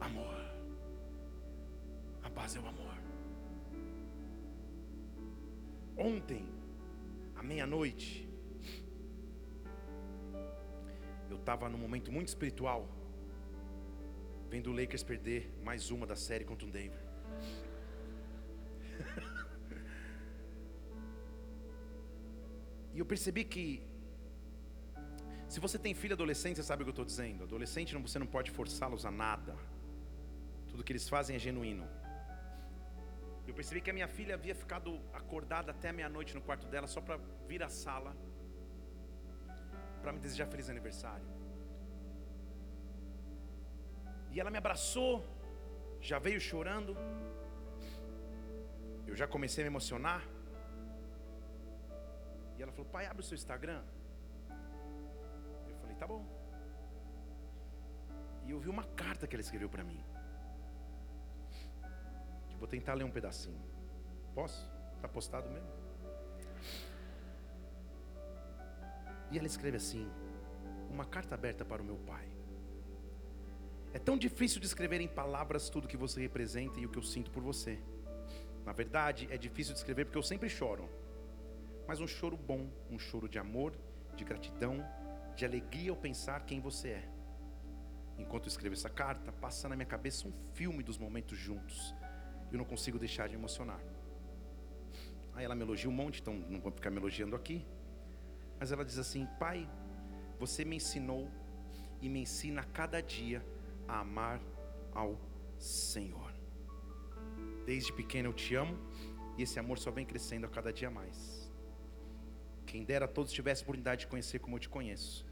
amor. 0.00 0.34
A 2.24 2.28
base 2.28 2.58
é 2.58 2.60
o 2.60 2.66
amor. 2.66 2.94
Ontem, 5.96 6.44
à 7.36 7.42
meia-noite, 7.42 8.28
eu 11.30 11.36
estava 11.36 11.68
num 11.68 11.78
momento 11.78 12.10
muito 12.10 12.28
espiritual 12.28 13.03
vendo 14.54 14.70
o 14.70 14.74
Lakers 14.80 15.02
perder 15.02 15.40
mais 15.68 15.90
uma 15.90 16.06
da 16.10 16.14
série 16.14 16.44
contra 16.50 16.64
o 16.68 16.70
Denver. 16.70 17.00
e 22.94 23.00
eu 23.00 23.06
percebi 23.12 23.42
que 23.52 23.64
se 25.48 25.58
você 25.58 25.76
tem 25.76 25.92
filho 25.92 26.14
adolescente, 26.14 26.58
você 26.58 26.62
sabe 26.62 26.82
o 26.82 26.84
que 26.84 26.90
eu 26.90 26.96
estou 26.98 27.04
dizendo. 27.04 27.42
Adolescente, 27.42 27.96
você 27.96 28.16
não 28.16 28.28
pode 28.28 28.52
forçá-los 28.52 29.04
a 29.04 29.10
nada. 29.10 29.56
Tudo 30.68 30.84
que 30.84 30.92
eles 30.92 31.08
fazem 31.08 31.34
é 31.34 31.38
genuíno. 31.40 31.88
Eu 33.48 33.54
percebi 33.54 33.80
que 33.80 33.90
a 33.90 33.92
minha 33.92 34.06
filha 34.06 34.36
havia 34.36 34.54
ficado 34.54 35.00
acordada 35.12 35.72
até 35.72 35.92
meia-noite 35.92 36.32
no 36.32 36.40
quarto 36.40 36.68
dela 36.68 36.86
só 36.86 37.00
para 37.00 37.16
vir 37.48 37.60
à 37.64 37.68
sala 37.68 38.16
para 40.00 40.12
me 40.12 40.20
desejar 40.20 40.46
feliz 40.46 40.70
aniversário. 40.70 41.33
E 44.34 44.40
ela 44.40 44.50
me 44.50 44.58
abraçou, 44.58 45.24
já 46.00 46.18
veio 46.18 46.40
chorando. 46.40 46.96
Eu 49.06 49.14
já 49.14 49.28
comecei 49.28 49.62
a 49.62 49.64
me 49.64 49.70
emocionar. 49.70 50.22
E 52.58 52.62
ela 52.62 52.72
falou: 52.72 52.90
Pai, 52.90 53.06
abre 53.06 53.22
o 53.22 53.24
seu 53.24 53.36
Instagram. 53.36 53.80
Eu 55.68 55.76
falei: 55.76 55.94
Tá 55.94 56.04
bom. 56.04 56.26
E 58.44 58.50
eu 58.50 58.58
vi 58.58 58.68
uma 58.68 58.82
carta 59.02 59.28
que 59.28 59.36
ela 59.36 59.40
escreveu 59.40 59.68
para 59.68 59.84
mim. 59.84 60.04
Que 62.48 62.56
vou 62.56 62.66
tentar 62.66 62.94
ler 62.94 63.04
um 63.04 63.12
pedacinho. 63.12 63.62
Posso? 64.34 64.68
Está 64.96 65.06
postado 65.06 65.48
mesmo? 65.48 65.70
E 69.30 69.38
ela 69.38 69.46
escreve 69.46 69.76
assim: 69.76 70.10
Uma 70.90 71.04
carta 71.04 71.36
aberta 71.36 71.64
para 71.64 71.80
o 71.80 71.84
meu 71.84 71.98
pai. 71.98 72.33
É 73.94 73.98
tão 74.00 74.18
difícil 74.18 74.60
descrever 74.60 75.00
em 75.00 75.06
palavras 75.06 75.70
tudo 75.70 75.86
que 75.86 75.96
você 75.96 76.20
representa 76.20 76.80
e 76.80 76.84
o 76.84 76.88
que 76.88 76.98
eu 76.98 77.02
sinto 77.02 77.30
por 77.30 77.40
você. 77.40 77.78
Na 78.66 78.72
verdade, 78.72 79.28
é 79.30 79.38
difícil 79.38 79.72
descrever 79.72 80.04
porque 80.04 80.18
eu 80.18 80.22
sempre 80.22 80.48
choro. 80.48 80.90
Mas 81.86 82.00
um 82.00 82.06
choro 82.06 82.36
bom, 82.36 82.68
um 82.90 82.98
choro 82.98 83.28
de 83.28 83.38
amor, 83.38 83.72
de 84.16 84.24
gratidão, 84.24 84.84
de 85.36 85.44
alegria 85.44 85.92
ao 85.92 85.96
pensar 85.96 86.44
quem 86.44 86.60
você 86.60 86.88
é. 86.88 87.08
Enquanto 88.18 88.46
eu 88.46 88.48
escrevo 88.48 88.74
essa 88.74 88.90
carta, 88.90 89.30
passa 89.30 89.68
na 89.68 89.76
minha 89.76 89.86
cabeça 89.86 90.26
um 90.26 90.32
filme 90.54 90.82
dos 90.82 90.98
momentos 90.98 91.38
juntos. 91.38 91.94
Eu 92.50 92.58
não 92.58 92.64
consigo 92.64 92.98
deixar 92.98 93.28
de 93.28 93.36
emocionar. 93.36 93.80
Aí 95.34 95.44
ela 95.44 95.54
me 95.54 95.62
elogia 95.62 95.88
um 95.88 95.92
monte, 95.92 96.20
então 96.20 96.34
não 96.34 96.60
vou 96.60 96.72
ficar 96.72 96.90
me 96.90 96.96
elogiando 96.96 97.36
aqui. 97.36 97.64
Mas 98.58 98.72
ela 98.72 98.84
diz 98.84 98.98
assim: 98.98 99.28
Pai, 99.38 99.70
você 100.36 100.64
me 100.64 100.74
ensinou 100.74 101.30
e 102.00 102.08
me 102.08 102.22
ensina 102.22 102.62
a 102.62 102.64
cada 102.64 103.00
dia 103.00 103.53
a 103.88 104.00
amar 104.00 104.40
ao 104.92 105.18
Senhor. 105.58 106.32
Desde 107.64 107.92
pequeno 107.92 108.28
eu 108.28 108.32
te 108.32 108.54
amo 108.54 108.76
e 109.36 109.42
esse 109.42 109.58
amor 109.58 109.78
só 109.78 109.90
vem 109.90 110.04
crescendo 110.04 110.46
a 110.46 110.48
cada 110.48 110.72
dia 110.72 110.90
mais. 110.90 111.52
Quem 112.66 112.84
dera 112.84 113.06
todos 113.06 113.32
tivessem 113.32 113.62
a 113.62 113.64
oportunidade 113.64 114.00
de 114.00 114.06
conhecer 114.06 114.38
como 114.38 114.56
eu 114.56 114.60
te 114.60 114.68
conheço. 114.68 115.26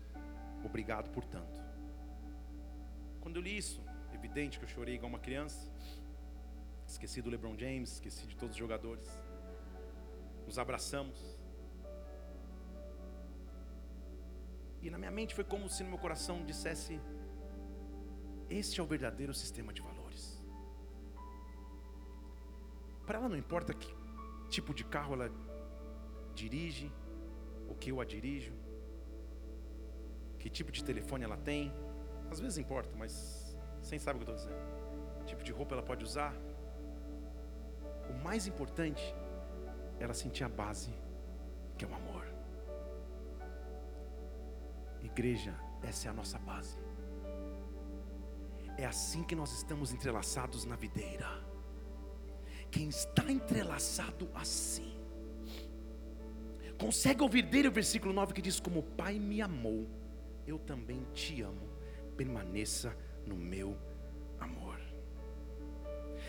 Obrigado 0.64 1.10
por 1.10 1.24
tanto. 1.24 1.60
Quando 3.20 3.36
eu 3.36 3.42
li 3.42 3.56
isso, 3.56 3.82
evidente 4.12 4.58
que 4.58 4.64
eu 4.64 4.68
chorei 4.68 4.94
igual 4.94 5.08
uma 5.08 5.18
criança. 5.18 5.70
Esqueci 6.86 7.22
do 7.22 7.30
LeBron 7.30 7.56
James, 7.58 7.92
esqueci 7.94 8.26
de 8.26 8.36
todos 8.36 8.54
os 8.54 8.58
jogadores. 8.58 9.08
Nos 10.46 10.58
abraçamos. 10.58 11.38
E 14.80 14.90
na 14.90 14.98
minha 14.98 15.10
mente 15.10 15.34
foi 15.34 15.44
como 15.44 15.68
se 15.68 15.82
no 15.84 15.90
meu 15.90 15.98
coração 15.98 16.44
dissesse: 16.44 17.00
este 18.52 18.80
é 18.80 18.82
o 18.82 18.86
verdadeiro 18.86 19.32
sistema 19.32 19.72
de 19.72 19.80
valores. 19.80 20.42
Para 23.06 23.18
ela 23.18 23.28
não 23.28 23.36
importa 23.36 23.72
que 23.72 23.94
tipo 24.48 24.74
de 24.74 24.84
carro 24.84 25.14
ela 25.14 25.30
dirige, 26.34 26.92
ou 27.68 27.74
que 27.74 27.90
eu 27.90 28.00
a 28.00 28.04
dirijo, 28.04 28.52
que 30.38 30.50
tipo 30.50 30.70
de 30.70 30.84
telefone 30.84 31.24
ela 31.24 31.36
tem. 31.36 31.72
Às 32.30 32.40
vezes 32.40 32.58
importa, 32.58 32.94
mas 32.96 33.56
sem 33.80 33.98
sabe 33.98 34.18
o 34.18 34.24
que 34.24 34.30
eu 34.30 34.34
estou 34.34 34.52
dizendo. 34.52 35.18
Que 35.20 35.26
tipo 35.26 35.42
de 35.42 35.52
roupa 35.52 35.74
ela 35.74 35.82
pode 35.82 36.04
usar. 36.04 36.34
O 38.10 38.14
mais 38.22 38.46
importante 38.46 39.14
é 39.98 40.04
ela 40.04 40.14
sentir 40.14 40.44
a 40.44 40.48
base, 40.48 40.92
que 41.76 41.84
é 41.84 41.88
o 41.88 41.94
amor. 41.94 42.26
Igreja, 45.02 45.54
essa 45.82 46.08
é 46.08 46.10
a 46.10 46.14
nossa 46.14 46.38
base. 46.38 46.78
É 48.76 48.84
assim 48.84 49.22
que 49.22 49.34
nós 49.34 49.52
estamos 49.52 49.92
entrelaçados 49.92 50.64
na 50.64 50.76
videira. 50.76 51.28
Quem 52.70 52.88
está 52.88 53.30
entrelaçado 53.30 54.30
assim, 54.34 54.92
Consegue 56.82 57.22
ouvir 57.22 57.42
dele 57.42 57.68
o 57.68 57.72
versículo 57.72 58.12
9 58.12 58.34
que 58.34 58.42
diz: 58.42 58.58
Como 58.58 58.80
o 58.80 58.82
Pai 58.82 59.16
me 59.16 59.40
amou, 59.40 59.88
eu 60.44 60.58
também 60.58 61.06
te 61.14 61.40
amo, 61.40 61.70
permaneça 62.16 62.96
no 63.24 63.36
meu 63.36 63.78
amor. 64.40 64.80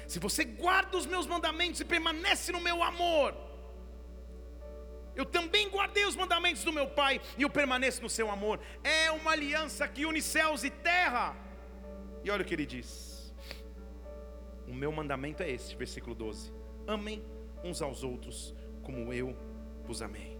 Se 0.08 0.20
você 0.20 0.44
guarda 0.44 0.96
os 0.96 1.08
meus 1.08 1.26
mandamentos 1.26 1.82
e 1.82 1.86
permanece 1.86 2.52
no 2.52 2.62
meu 2.62 2.84
amor, 2.84 3.36
eu 5.16 5.26
também 5.26 5.72
guardei 5.72 6.06
os 6.06 6.16
mandamentos 6.16 6.64
do 6.64 6.72
meu 6.72 6.88
Pai 6.88 7.20
e 7.36 7.42
eu 7.42 7.50
permaneço 7.50 8.04
no 8.04 8.10
seu 8.10 8.30
amor. 8.30 8.60
É 8.84 9.10
uma 9.10 9.32
aliança 9.32 9.88
que 9.88 10.06
une 10.06 10.22
céus 10.22 10.64
e 10.64 10.70
terra. 10.70 11.36
E 12.24 12.32
olha 12.32 12.42
o 12.42 12.46
que 12.46 12.54
ele 12.54 12.66
diz: 12.66 13.34
O 14.68 14.74
meu 14.74 14.92
mandamento 14.92 15.44
é 15.44 15.50
esse, 15.50 15.76
versículo 15.76 16.16
12: 16.16 16.52
Amem 16.88 17.24
uns 17.64 17.82
aos 17.82 18.04
outros 18.04 18.54
como 18.82 19.14
eu 19.14 19.36
vos 19.84 20.02
amei. 20.02 20.38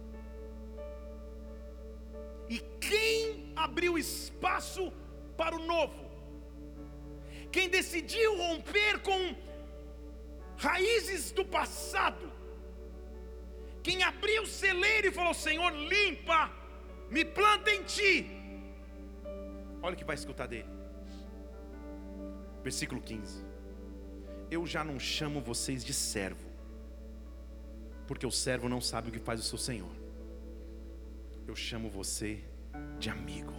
E 2.48 2.58
quem 2.80 3.52
abriu 3.56 3.98
espaço 3.98 4.92
para 5.36 5.56
o 5.56 5.58
novo? 5.58 6.04
Quem 7.50 7.68
decidiu 7.68 8.36
romper 8.36 9.00
com 9.00 9.36
raízes 10.56 11.32
do 11.32 11.44
passado? 11.44 12.32
Quem 13.82 14.02
abriu 14.02 14.42
o 14.42 14.46
celeiro 14.46 15.08
e 15.08 15.12
falou: 15.12 15.34
Senhor, 15.34 15.70
limpa, 15.70 16.50
me 17.10 17.24
planta 17.24 17.70
em 17.70 17.82
ti. 17.82 18.30
Olha 19.82 19.94
o 19.94 19.96
que 19.96 20.04
vai 20.04 20.14
escutar 20.14 20.46
dele. 20.46 20.83
Versículo 22.64 23.00
15: 23.00 23.44
Eu 24.50 24.66
já 24.66 24.82
não 24.82 24.98
chamo 24.98 25.40
vocês 25.40 25.84
de 25.84 25.94
servo, 25.94 26.48
porque 28.08 28.26
o 28.26 28.32
servo 28.32 28.68
não 28.68 28.80
sabe 28.80 29.10
o 29.10 29.12
que 29.12 29.20
faz 29.20 29.38
o 29.38 29.44
seu 29.44 29.58
senhor 29.58 30.02
eu 31.46 31.54
chamo 31.54 31.88
você 31.88 32.40
de 32.98 33.10
amigo. 33.10 33.52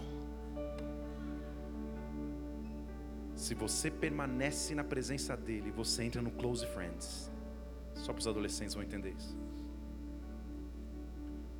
Se 3.34 3.54
você 3.54 3.90
permanece 3.90 4.74
na 4.74 4.82
presença 4.82 5.36
dele, 5.36 5.70
você 5.70 6.02
entra 6.02 6.20
no 6.20 6.30
close 6.30 6.66
friends. 6.66 7.30
Só 7.94 8.12
para 8.12 8.20
os 8.20 8.26
adolescentes 8.26 8.74
vão 8.74 8.82
entender 8.82 9.10
isso. 9.10 9.36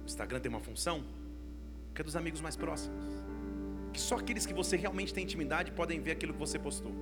O 0.03 0.07
Instagram 0.07 0.40
tem 0.40 0.49
uma 0.49 0.61
função 0.61 1.05
que 1.94 2.01
é 2.01 2.05
dos 2.05 2.16
amigos 2.16 2.40
mais 2.40 2.57
próximos. 2.57 3.05
Que 3.92 4.01
só 4.01 4.16
aqueles 4.16 4.44
que 4.44 4.53
você 4.53 4.76
realmente 4.76 5.14
tem 5.14 5.24
intimidade 5.24 5.70
podem 5.72 6.01
ver 6.01 6.12
aquilo 6.12 6.32
que 6.32 6.38
você 6.38 6.59
postou. 6.59 6.92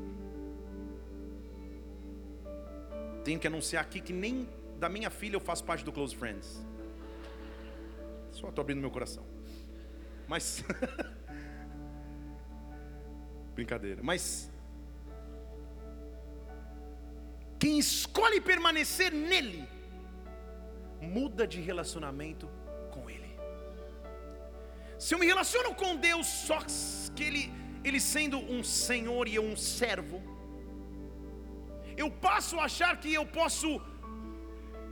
Tenho 3.24 3.40
que 3.40 3.46
anunciar 3.46 3.82
aqui 3.82 4.00
que 4.00 4.12
nem 4.12 4.46
da 4.78 4.88
minha 4.88 5.08
filha 5.08 5.36
eu 5.36 5.40
faço 5.40 5.64
parte 5.64 5.84
do 5.84 5.90
Close 5.90 6.14
Friends. 6.14 6.62
Só 8.30 8.48
estou 8.48 8.62
abrindo 8.62 8.80
meu 8.80 8.90
coração. 8.90 9.24
Mas. 10.28 10.62
Brincadeira. 13.54 14.02
Mas. 14.02 14.50
Quem 17.58 17.78
escolhe 17.78 18.42
permanecer 18.42 19.10
nele, 19.10 19.66
muda 21.00 21.46
de 21.46 21.62
relacionamento 21.62 22.46
com 22.90 23.08
ele. 23.08 23.30
Se 24.98 25.14
eu 25.14 25.18
me 25.18 25.24
relaciono 25.24 25.74
com 25.74 25.96
Deus 25.96 26.26
só 26.26 26.58
que 27.14 27.22
ele, 27.22 27.52
ele 27.82 28.00
sendo 28.00 28.36
um 28.38 28.62
senhor 28.62 29.28
e 29.28 29.36
eu 29.36 29.44
um 29.44 29.56
servo, 29.56 30.33
eu 31.96 32.10
passo 32.10 32.58
a 32.58 32.64
achar 32.64 32.96
que 32.98 33.12
eu 33.12 33.26
posso 33.26 33.80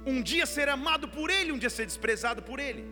um 0.07 0.23
dia 0.23 0.47
ser 0.47 0.69
amado 0.69 1.09
por 1.09 1.31
ele, 1.31 1.53
um 1.53 1.59
dia 1.59 1.71
ser 1.71 1.87
desprezado 1.87 2.43
por 2.43 2.59
ele. 2.59 2.85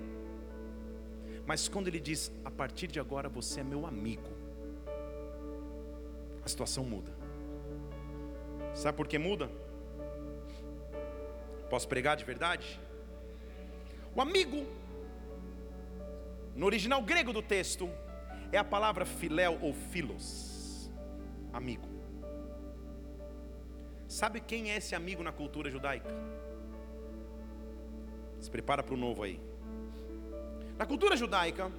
Mas 1.47 1.69
quando 1.69 1.89
ele 1.89 2.01
diz, 2.01 2.31
a 2.45 2.51
partir 2.51 2.87
de 2.87 3.01
agora 3.01 3.29
você 3.29 3.61
é 3.61 3.65
meu 3.65 3.87
amigo, 3.87 4.31
a 6.45 6.49
situação 6.49 6.85
muda. 6.85 7.13
Sabe 8.75 8.97
por 8.97 9.09
que 9.09 9.19
muda? 9.19 9.51
Posso 11.69 11.89
pregar 11.89 12.17
de 12.17 12.25
verdade? 12.25 12.81
O 14.15 14.21
amigo, 14.21 14.67
no 16.55 16.67
original 16.67 17.03
grego 17.03 17.33
do 17.33 17.43
texto, 17.43 17.89
é 18.53 18.59
a 18.59 18.65
palavra 18.65 19.05
filéu 19.05 19.59
ou 19.61 19.73
filos, 19.73 20.91
amigo. 21.53 22.00
Sabe 24.11 24.41
quem 24.41 24.73
é 24.73 24.77
esse 24.77 24.93
amigo 24.97 25.23
na 25.23 25.31
cultura 25.31 25.71
judaica? 25.71 26.11
Se 28.41 28.51
prepara 28.51 28.83
para 28.83 28.93
o 28.93 28.97
novo 28.97 29.23
aí. 29.23 29.41
Na 30.77 30.85
cultura 30.85 31.17
judaica, 31.17 31.71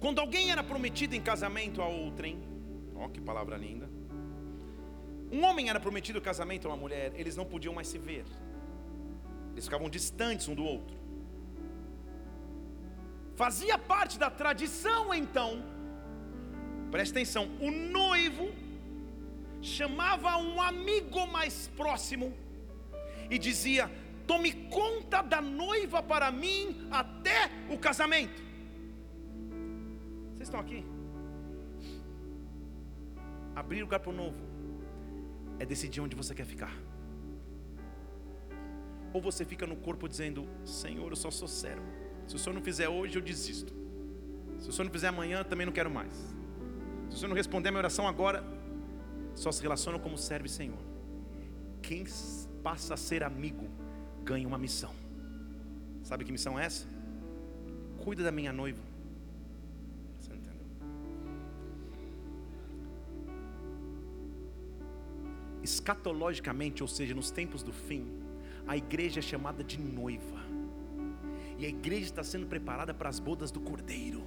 quando 0.00 0.20
alguém 0.22 0.50
era 0.50 0.64
prometido 0.64 1.14
em 1.14 1.20
casamento 1.20 1.82
a 1.82 1.86
outrem, 1.86 2.42
ó 2.96 3.08
que 3.08 3.20
palavra 3.20 3.58
linda. 3.58 3.90
Um 5.30 5.44
homem 5.44 5.68
era 5.68 5.78
prometido 5.78 6.18
casamento 6.18 6.66
a 6.66 6.70
uma 6.70 6.78
mulher, 6.78 7.12
eles 7.14 7.36
não 7.36 7.44
podiam 7.44 7.74
mais 7.74 7.88
se 7.88 7.98
ver. 7.98 8.24
Eles 9.52 9.66
ficavam 9.66 9.90
distantes 9.90 10.48
um 10.48 10.54
do 10.54 10.64
outro. 10.64 10.96
Fazia 13.34 13.76
parte 13.76 14.18
da 14.18 14.30
tradição 14.30 15.12
então. 15.12 15.62
Preste 16.90 17.12
atenção, 17.12 17.50
o 17.60 17.70
noivo 17.70 18.61
chamava 19.62 20.36
um 20.36 20.60
amigo 20.60 21.26
mais 21.28 21.68
próximo 21.76 22.34
e 23.30 23.38
dizia: 23.38 23.90
tome 24.26 24.52
conta 24.68 25.22
da 25.22 25.40
noiva 25.40 26.02
para 26.02 26.30
mim 26.30 26.88
até 26.90 27.50
o 27.70 27.78
casamento. 27.78 28.42
Vocês 30.32 30.48
estão 30.48 30.60
aqui? 30.60 30.84
Abrir 33.54 33.82
lugar 33.82 34.00
para 34.00 34.10
o 34.10 34.12
novo 34.12 34.36
é 35.58 35.64
decidir 35.64 36.00
onde 36.00 36.16
você 36.16 36.34
quer 36.34 36.44
ficar. 36.44 36.74
Ou 39.12 39.20
você 39.20 39.44
fica 39.44 39.66
no 39.66 39.76
corpo 39.76 40.08
dizendo: 40.08 40.48
Senhor, 40.64 41.10
eu 41.10 41.16
só 41.16 41.30
sou 41.30 41.46
servo. 41.46 41.86
Se 42.26 42.34
o 42.34 42.38
Senhor 42.38 42.54
não 42.54 42.62
fizer 42.62 42.88
hoje, 42.88 43.16
eu 43.16 43.22
desisto. 43.22 43.72
Se 44.58 44.68
o 44.68 44.72
Senhor 44.72 44.86
não 44.86 44.92
fizer 44.92 45.08
amanhã, 45.08 45.44
também 45.44 45.66
não 45.66 45.72
quero 45.72 45.90
mais. 45.90 46.12
Se 47.10 47.16
o 47.16 47.18
Senhor 47.18 47.28
não 47.28 47.36
responder 47.36 47.68
a 47.68 47.72
minha 47.72 47.80
oração 47.80 48.08
agora, 48.08 48.42
só 49.34 49.50
se 49.50 49.62
relaciona 49.62 49.98
como 49.98 50.16
servo 50.16 50.46
e 50.46 50.48
Senhor. 50.48 50.78
Quem 51.80 52.04
passa 52.62 52.94
a 52.94 52.96
ser 52.96 53.22
amigo 53.24 53.68
ganha 54.24 54.46
uma 54.46 54.58
missão. 54.58 54.94
Sabe 56.02 56.24
que 56.24 56.32
missão 56.32 56.58
é 56.58 56.64
essa? 56.64 56.86
Cuida 58.04 58.22
da 58.22 58.32
minha 58.32 58.52
noiva. 58.52 58.82
Você 60.18 60.32
entendeu? 60.34 60.66
Escatologicamente, 65.62 66.82
ou 66.82 66.88
seja, 66.88 67.14
nos 67.14 67.30
tempos 67.30 67.62
do 67.62 67.72
fim, 67.72 68.06
a 68.66 68.76
igreja 68.76 69.20
é 69.20 69.22
chamada 69.22 69.62
de 69.62 69.78
noiva. 69.80 70.40
E 71.58 71.66
a 71.66 71.68
igreja 71.68 72.04
está 72.04 72.24
sendo 72.24 72.46
preparada 72.46 72.92
para 72.92 73.08
as 73.08 73.20
bodas 73.20 73.50
do 73.50 73.60
cordeiro. 73.60 74.22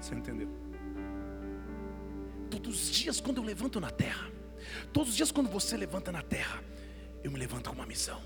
Você 0.00 0.14
entendeu? 0.14 0.67
Todos 2.50 2.82
os 2.82 2.90
dias 2.90 3.20
quando 3.20 3.38
eu 3.38 3.44
levanto 3.44 3.78
na 3.80 3.90
terra, 3.90 4.30
todos 4.92 5.10
os 5.10 5.16
dias 5.16 5.30
quando 5.30 5.48
você 5.50 5.76
levanta 5.76 6.10
na 6.10 6.22
terra, 6.22 6.62
eu 7.22 7.30
me 7.30 7.38
levanto 7.38 7.68
com 7.68 7.76
uma 7.76 7.86
missão. 7.86 8.20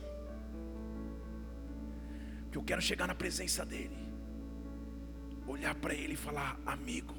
Que 2.50 2.58
eu 2.58 2.62
quero 2.62 2.82
chegar 2.82 3.06
na 3.06 3.14
presença 3.14 3.64
dEle, 3.64 3.96
olhar 5.46 5.74
para 5.74 5.94
Ele 5.94 6.14
e 6.14 6.16
falar: 6.16 6.60
amigo, 6.66 7.14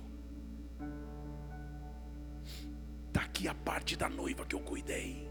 está 3.07 3.21
aqui 3.21 3.47
a 3.47 3.53
parte 3.53 3.95
da 3.95 4.07
noiva 4.09 4.45
que 4.45 4.55
eu 4.55 4.59
cuidei, 4.59 5.29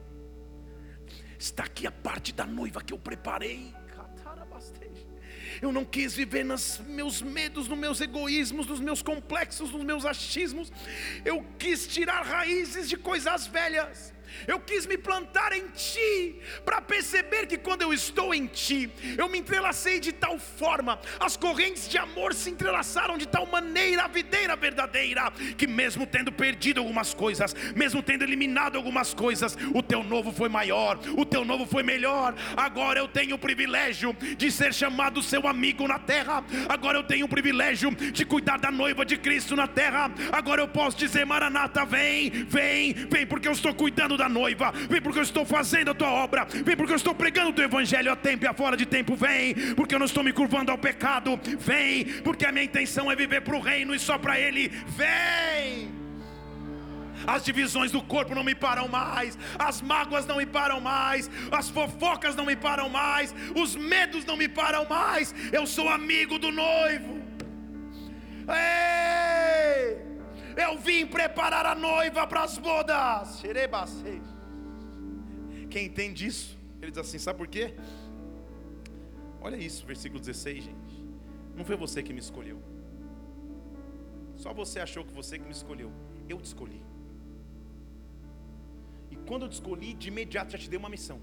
está 1.38 1.64
aqui 1.64 1.86
a 1.86 1.92
parte 1.92 2.32
da 2.32 2.46
noiva 2.46 2.82
que 2.82 2.92
eu 2.92 2.98
preparei. 2.98 3.81
Eu 5.62 5.70
não 5.70 5.84
quis 5.84 6.12
viver 6.12 6.44
nos 6.44 6.80
meus 6.88 7.22
medos, 7.22 7.68
nos 7.68 7.78
meus 7.78 8.00
egoísmos, 8.00 8.66
nos 8.66 8.80
meus 8.80 9.00
complexos, 9.00 9.70
nos 9.70 9.84
meus 9.84 10.04
achismos. 10.04 10.72
Eu 11.24 11.46
quis 11.56 11.86
tirar 11.86 12.22
raízes 12.22 12.88
de 12.88 12.96
coisas 12.96 13.46
velhas. 13.46 14.12
Eu 14.46 14.58
quis 14.60 14.86
me 14.86 14.96
plantar 14.98 15.52
em 15.52 15.68
Ti, 15.68 16.36
para 16.64 16.80
perceber 16.80 17.46
que 17.46 17.56
quando 17.56 17.82
eu 17.82 17.92
estou 17.92 18.34
em 18.34 18.46
Ti, 18.46 18.90
eu 19.16 19.28
me 19.28 19.38
entrelacei 19.38 20.00
de 20.00 20.12
tal 20.12 20.38
forma, 20.38 20.98
as 21.18 21.36
correntes 21.36 21.88
de 21.88 21.98
amor 21.98 22.34
se 22.34 22.50
entrelaçaram 22.50 23.16
de 23.16 23.26
tal 23.26 23.46
maneira, 23.46 24.04
a 24.04 24.08
videira 24.08 24.56
verdadeira, 24.56 25.30
que 25.56 25.66
mesmo 25.66 26.06
tendo 26.06 26.32
perdido 26.32 26.80
algumas 26.80 27.14
coisas, 27.14 27.54
mesmo 27.74 28.02
tendo 28.02 28.24
eliminado 28.24 28.76
algumas 28.76 29.14
coisas, 29.14 29.56
o 29.74 29.82
Teu 29.82 30.02
novo 30.02 30.32
foi 30.32 30.48
maior, 30.48 30.98
o 31.16 31.24
Teu 31.24 31.44
novo 31.44 31.66
foi 31.66 31.82
melhor. 31.82 32.34
Agora 32.56 32.98
eu 32.98 33.08
tenho 33.08 33.36
o 33.36 33.38
privilégio 33.38 34.12
de 34.36 34.50
ser 34.50 34.74
chamado 34.74 35.22
Seu 35.22 35.46
amigo 35.46 35.86
na 35.86 35.98
terra, 35.98 36.44
agora 36.68 36.98
eu 36.98 37.04
tenho 37.04 37.26
o 37.26 37.28
privilégio 37.28 37.90
de 37.90 38.24
cuidar 38.24 38.58
da 38.58 38.70
noiva 38.70 39.04
de 39.04 39.16
Cristo 39.16 39.56
na 39.56 39.66
terra, 39.66 40.10
agora 40.30 40.60
eu 40.60 40.68
posso 40.68 40.96
dizer: 40.96 41.24
Maranata, 41.24 41.84
vem, 41.84 42.30
vem, 42.30 42.92
vem, 42.92 43.26
porque 43.26 43.48
eu 43.48 43.52
estou 43.52 43.74
cuidando 43.74 44.16
da 44.16 44.21
noiva, 44.28 44.72
vem 44.72 45.00
porque 45.00 45.18
eu 45.18 45.22
estou 45.22 45.44
fazendo 45.44 45.90
a 45.90 45.94
tua 45.94 46.10
obra, 46.10 46.44
vem 46.44 46.76
porque 46.76 46.92
eu 46.92 46.96
estou 46.96 47.14
pregando 47.14 47.50
o 47.50 47.52
teu 47.52 47.64
evangelho 47.64 48.12
a 48.12 48.16
tempo 48.16 48.44
e 48.44 48.48
a 48.48 48.54
fora 48.54 48.76
de 48.76 48.86
tempo, 48.86 49.14
vem, 49.14 49.54
porque 49.74 49.94
eu 49.94 49.98
não 49.98 50.06
estou 50.06 50.22
me 50.22 50.32
curvando 50.32 50.70
ao 50.70 50.78
pecado, 50.78 51.38
vem, 51.58 52.04
porque 52.22 52.46
a 52.46 52.52
minha 52.52 52.64
intenção 52.64 53.10
é 53.10 53.16
viver 53.16 53.42
para 53.42 53.56
o 53.56 53.60
reino 53.60 53.94
e 53.94 53.98
só 53.98 54.18
para 54.18 54.38
Ele, 54.38 54.68
vem. 54.86 56.02
As 57.26 57.44
divisões 57.44 57.92
do 57.92 58.02
corpo 58.02 58.34
não 58.34 58.42
me 58.42 58.54
param 58.54 58.88
mais, 58.88 59.38
as 59.58 59.80
mágoas 59.80 60.26
não 60.26 60.36
me 60.36 60.46
param 60.46 60.80
mais, 60.80 61.30
as 61.50 61.70
fofocas 61.70 62.34
não 62.34 62.44
me 62.44 62.56
param 62.56 62.88
mais, 62.88 63.34
os 63.54 63.76
medos 63.76 64.24
não 64.24 64.36
me 64.36 64.48
param 64.48 64.86
mais. 64.88 65.34
Eu 65.52 65.66
sou 65.66 65.88
amigo 65.88 66.38
do 66.38 66.50
noivo. 66.50 67.22
Ei! 68.48 70.11
Eu 70.56 70.78
vim 70.78 71.06
preparar 71.06 71.66
a 71.66 71.74
noiva 71.74 72.26
para 72.26 72.44
as 72.44 72.58
bodas. 72.58 73.40
Quem 75.70 75.86
entende 75.86 76.26
isso? 76.26 76.58
Ele 76.80 76.90
diz 76.90 76.98
assim: 76.98 77.18
sabe 77.18 77.38
por 77.38 77.48
quê? 77.48 77.74
Olha 79.40 79.56
isso, 79.56 79.84
versículo 79.86 80.20
16, 80.20 80.64
gente. 80.64 81.04
Não 81.56 81.64
foi 81.64 81.76
você 81.76 82.02
que 82.02 82.12
me 82.12 82.20
escolheu. 82.20 82.62
Só 84.36 84.52
você 84.52 84.80
achou 84.80 85.04
que 85.04 85.12
você 85.12 85.38
que 85.38 85.44
me 85.44 85.52
escolheu. 85.52 85.90
Eu 86.28 86.40
te 86.40 86.46
escolhi. 86.46 86.82
E 89.10 89.16
quando 89.16 89.42
eu 89.42 89.48
te 89.48 89.52
escolhi, 89.52 89.94
de 89.94 90.08
imediato 90.08 90.52
já 90.52 90.58
te 90.58 90.68
dei 90.70 90.78
uma 90.78 90.88
missão. 90.88 91.20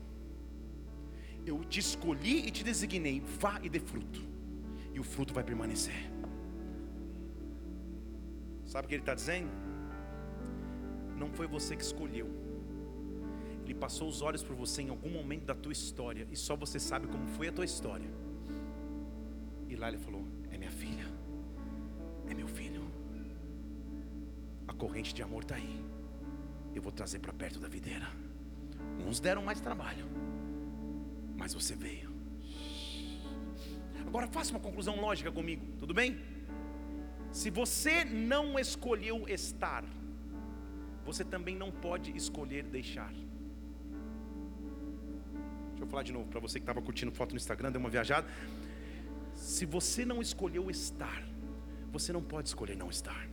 Eu 1.45 1.63
te 1.63 1.80
escolhi 1.80 2.47
e 2.47 2.51
te 2.51 2.63
designei. 2.63 3.21
Vá 3.39 3.59
e 3.63 3.69
dê 3.69 3.80
fruto. 3.80 4.21
E 4.93 4.99
o 4.99 5.03
fruto 5.03 5.34
vai 5.34 5.43
permanecer. 5.43 6.11
Sabe 8.70 8.86
o 8.86 8.88
que 8.88 8.93
ele 8.93 9.01
está 9.01 9.15
dizendo? 9.15 9.49
Não 11.17 11.32
foi 11.32 11.47
você 11.47 11.76
que 11.76 11.82
escolheu. 11.82 12.30
Ele 13.63 13.74
passou 13.74 14.07
os 14.07 14.22
olhos 14.22 14.43
por 14.43 14.55
você 14.55 14.84
em 14.84 14.89
algum 14.89 15.09
momento 15.09 15.45
da 15.45 15.55
tua 15.55 15.72
história 15.72 16.28
e 16.30 16.36
só 16.36 16.55
você 16.55 16.80
sabe 16.80 17.07
como 17.07 17.26
foi 17.30 17.47
a 17.47 17.51
tua 17.51 17.65
história. 17.65 18.07
E 19.67 19.76
lá 19.76 19.88
ele 19.88 19.97
falou: 19.97 20.24
É 20.51 20.57
minha 20.57 20.70
filha, 20.70 21.07
é 22.30 22.34
meu 22.36 22.47
filho. 22.47 22.84
A 24.67 24.74
corrente 24.74 25.15
de 25.15 25.24
amor 25.24 25.41
está 25.41 25.55
aí. 25.55 25.84
Eu 26.76 26.82
vou 26.84 26.91
trazer 26.91 27.17
para 27.17 27.34
perto 27.34 27.59
da 27.59 27.67
videira. 27.67 28.07
Uns 29.03 29.20
deram 29.20 29.41
mais 29.41 29.59
trabalho, 29.59 30.05
mas 31.36 31.55
você 31.55 31.76
veio. 31.76 32.11
Agora 34.05 34.28
faça 34.28 34.51
uma 34.51 34.59
conclusão 34.59 35.01
lógica 35.01 35.32
comigo, 35.32 35.65
tudo 35.80 35.91
bem? 35.91 36.28
Se 37.32 37.49
você 37.49 38.03
não 38.03 38.57
escolheu 38.57 39.27
estar, 39.27 39.84
você 41.05 41.23
também 41.23 41.55
não 41.55 41.71
pode 41.71 42.15
escolher 42.15 42.63
deixar. 42.63 43.11
Deixa 45.69 45.84
eu 45.84 45.88
falar 45.88 46.03
de 46.03 46.11
novo 46.11 46.27
para 46.27 46.39
você 46.39 46.59
que 46.59 46.63
estava 46.63 46.82
curtindo 46.82 47.11
foto 47.11 47.32
no 47.32 47.38
Instagram, 47.38 47.71
deu 47.71 47.80
uma 47.80 47.89
viajada. 47.89 48.27
Se 49.36 49.65
você 49.65 50.03
não 50.03 50.21
escolheu 50.21 50.69
estar, 50.69 51.23
você 51.91 52.11
não 52.11 52.21
pode 52.21 52.49
escolher 52.49 52.75
não 52.75 52.89
estar. 52.89 53.27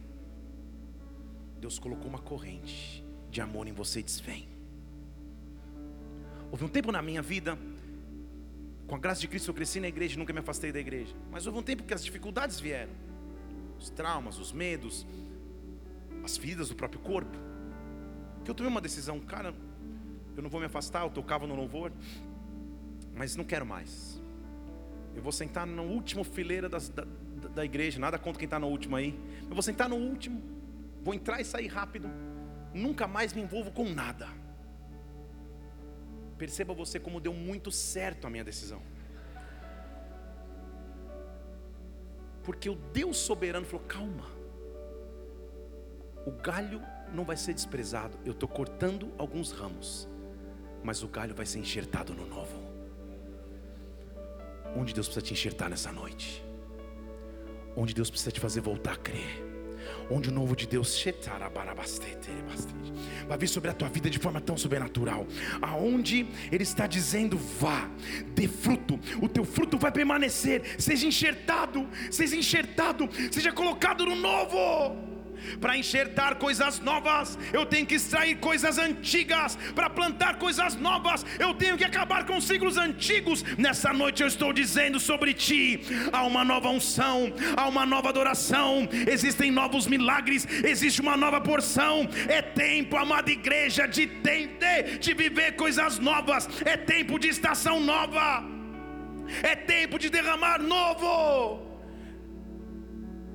Deus 1.59 1.79
colocou 1.79 2.07
uma 2.07 2.21
corrente 2.21 3.05
de 3.31 3.41
amor 3.41 3.67
em 3.67 3.73
você 3.73 4.01
e 4.01 4.03
diz: 4.03 4.21
Vem. 4.21 4.49
Houve 6.51 6.65
um 6.65 6.69
tempo 6.69 6.93
na 6.93 7.03
minha 7.03 7.23
vida, 7.23 7.59
com 8.87 8.95
a 8.95 8.99
graça 8.99 9.21
de 9.21 9.27
Cristo, 9.27 9.51
eu 9.51 9.55
cresci 9.55 9.81
na 9.81 9.89
igreja 9.89 10.15
e 10.15 10.19
nunca 10.19 10.33
me 10.33 10.39
afastei 10.39 10.71
da 10.71 10.79
igreja. 10.79 11.15
Mas 11.31 11.47
houve 11.47 11.59
um 11.59 11.63
tempo 11.63 11.83
que 11.83 11.93
as 11.93 12.05
dificuldades 12.05 12.61
vieram 12.61 13.06
os 13.79 13.91
traumas, 13.91 14.39
os 14.39 14.53
medos, 14.53 15.07
as 16.25 16.37
feridas 16.37 16.69
do 16.69 16.75
próprio 16.75 17.01
corpo. 17.01 17.37
Que 18.45 18.51
eu 18.51 18.55
tomei 18.55 18.71
uma 18.71 18.81
decisão, 18.81 19.21
cara, 19.21 19.55
eu 20.37 20.43
não 20.43 20.51
vou 20.51 20.61
me 20.61 20.67
afastar, 20.67 21.03
eu 21.03 21.11
tocava 21.11 21.47
no 21.47 21.55
louvor, 21.55 21.93
mas 23.15 23.37
não 23.37 23.45
quero 23.45 23.65
mais. 23.67 24.21
Eu 25.15 25.23
vou 25.23 25.33
sentar 25.33 25.67
na 25.67 25.83
última 25.83 26.23
fileira 26.25 26.69
das, 26.69 26.89
da, 26.89 27.05
da 27.55 27.65
igreja, 27.65 27.99
nada 27.99 28.19
contra 28.19 28.39
quem 28.39 28.47
está 28.47 28.59
no 28.59 28.69
último 28.69 28.97
aí. 28.97 29.19
Eu 29.49 29.55
vou 29.55 29.63
sentar 29.63 29.89
no 29.89 29.97
último, 29.97 30.43
vou 31.03 31.15
entrar 31.15 31.41
e 31.41 31.45
sair 31.45 31.69
rápido, 31.69 32.09
nunca 32.75 33.07
mais 33.07 33.33
me 33.33 33.41
envolvo 33.41 33.71
com 33.71 33.89
nada. 33.89 34.29
Perceba 36.37 36.75
você 36.75 37.01
como 37.01 37.19
deu 37.19 37.33
muito 37.33 37.71
certo 37.71 38.27
a 38.27 38.31
minha 38.31 38.45
decisão. 38.45 38.83
Porque 42.47 42.71
o 42.71 42.77
Deus 42.77 43.17
soberano 43.17 43.67
falou: 43.67 43.85
calma, 43.89 44.25
o 46.25 46.31
galho 46.31 46.81
não 47.13 47.25
vai 47.25 47.37
ser 47.37 47.53
desprezado. 47.53 48.17
Eu 48.25 48.31
estou 48.31 48.49
cortando 48.49 49.13
alguns 49.19 49.51
ramos, 49.51 50.09
mas 50.83 51.03
o 51.03 51.09
galho 51.09 51.35
vai 51.35 51.45
ser 51.45 51.59
enxertado 51.59 52.15
no 52.15 52.25
novo. 52.25 52.57
Onde 54.77 54.95
Deus 54.95 55.09
precisa 55.09 55.27
te 55.27 55.33
enxertar 55.33 55.69
nessa 55.69 55.91
noite? 55.91 56.45
Onde 57.77 57.93
Deus 57.93 58.11
precisa 58.11 58.31
te 58.31 58.39
fazer 58.39 58.61
voltar 58.61 58.93
a 58.93 58.97
crer? 58.97 59.45
Onde 60.11 60.29
o 60.29 60.33
novo 60.33 60.55
de 60.55 60.67
Deus 60.67 61.05
vai 63.29 63.39
vir 63.39 63.49
sobre 63.49 63.71
a 63.71 63.73
tua 63.73 63.89
vida 63.89 64.09
de 64.09 64.19
forma 64.19 64.41
tão 64.41 64.57
sobrenatural, 64.57 65.27
aonde 65.61 66.27
Ele 66.51 66.63
está 66.63 66.87
dizendo: 66.87 67.39
vá, 67.39 67.89
dê 68.35 68.49
fruto, 68.49 68.99
o 69.21 69.29
teu 69.29 69.45
fruto 69.45 69.79
vai 69.79 69.93
permanecer, 69.93 70.63
seja 70.79 71.07
enxertado, 71.07 71.89
seja 72.11 72.37
enxertado, 72.37 73.09
seja 73.31 73.53
colocado 73.53 74.05
no 74.05 74.17
novo. 74.17 75.06
Para 75.61 75.77
enxertar 75.77 76.37
coisas 76.37 76.81
novas, 76.81 77.39
eu 77.53 77.65
tenho 77.67 77.87
que 77.87 77.95
extrair 77.95 78.37
coisas 78.37 78.79
antigas. 78.79 79.57
Para 79.75 79.89
plantar 79.91 80.39
coisas 80.39 80.75
novas, 80.77 81.25
eu 81.39 81.55
tenho 81.55 81.77
que 81.77 81.85
acabar 81.85 82.25
com 82.27 82.41
ciclos 82.41 82.77
antigos. 82.77 83.43
Nessa 83.57 83.93
noite 83.93 84.23
eu 84.23 84.29
estou 84.29 84.53
dizendo 84.53 84.99
sobre 85.01 85.35
ti: 85.35 85.81
há 86.13 86.25
uma 86.25 86.45
nova 86.45 86.69
unção, 86.69 87.33
há 87.57 87.69
uma 87.69 87.87
nova 87.87 88.09
adoração, 88.09 88.89
existem 89.07 89.51
novos 89.51 89.87
milagres, 89.87 90.47
existe 90.65 91.01
uma 91.01 91.17
nova 91.17 91.41
porção. 91.41 92.09
É 92.29 92.43
tempo, 92.43 92.97
amada 92.97 93.31
igreja, 93.31 93.87
de, 93.87 94.07
de, 94.07 94.99
de 94.99 95.15
viver 95.15 95.57
coisas 95.57 95.99
novas, 95.99 96.49
é 96.65 96.77
tempo 96.77 97.19
de 97.19 97.29
estação 97.29 97.81
nova, 97.81 98.45
é 99.43 99.55
tempo 99.55 99.99
de 99.99 100.09
derramar 100.11 100.61
novo. 100.61 101.63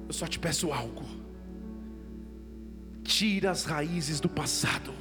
Eu 0.08 0.14
só 0.14 0.28
te 0.28 0.38
peço 0.38 0.74
algo 0.74 1.06
tira 3.04 3.52
as 3.52 3.64
raízes 3.64 4.20
do 4.20 4.30
passado 4.30 4.94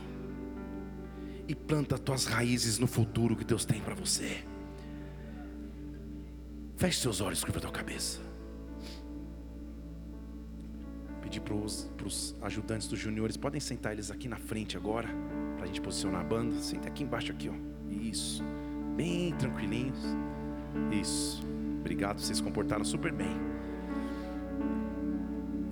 e 1.47 1.55
planta 1.55 1.97
as 1.97 2.01
tuas 2.01 2.25
raízes 2.27 2.79
no 2.79 2.87
futuro 2.87 3.37
que 3.37 3.45
Deus 3.45 3.65
tem 3.65 3.81
para 3.81 3.95
você. 3.95 4.45
Feche 6.77 7.01
seus 7.01 7.21
olhos, 7.21 7.43
curva 7.43 7.59
a 7.59 7.63
tua 7.63 7.73
cabeça. 7.73 8.21
Pedir 11.21 11.41
para 11.41 11.55
os 11.55 12.35
ajudantes 12.41 12.89
dos 12.89 12.99
juniores, 12.99 13.37
podem 13.37 13.61
sentar 13.61 13.93
eles 13.93 14.11
aqui 14.11 14.29
na 14.29 14.37
frente 14.39 14.77
agora, 14.77 15.09
para 15.57 15.65
a 15.65 15.67
gente 15.67 15.81
posicionar 15.81 16.23
a 16.23 16.25
banda. 16.25 16.57
Senta 16.61 16.89
aqui 16.89 17.05
embaixo, 17.05 17.33
aqui, 17.33 17.49
ó. 17.49 17.55
Isso. 17.91 18.43
Bem 18.97 19.33
tranquilinhos. 19.35 19.99
Isso. 20.91 21.43
Obrigado, 21.81 22.21
vocês 22.21 22.39
se 22.39 22.43
comportaram 22.43 22.85
super 22.85 23.13
bem. 23.13 23.37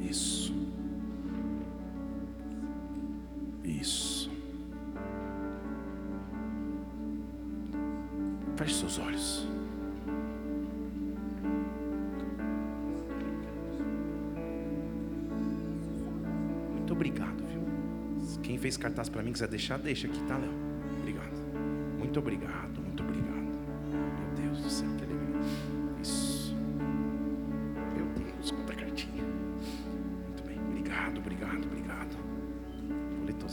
Isso. 0.01 0.48
Isso. 3.81 4.31
Feche 8.57 8.75
seus 8.75 8.99
olhos. 8.99 9.47
Muito 16.73 16.93
obrigado, 16.93 17.37
viu? 17.37 17.63
Quem 18.43 18.59
fez 18.59 18.77
cartaz 18.77 19.09
para 19.09 19.23
mim 19.23 19.33
quiser 19.33 19.49
deixar, 19.49 19.79
deixa 19.79 20.09
aqui, 20.09 20.21
tá, 20.25 20.37
Léo? 20.37 20.51
Obrigado. 20.99 21.37
Muito 21.99 22.19
obrigado, 22.19 22.88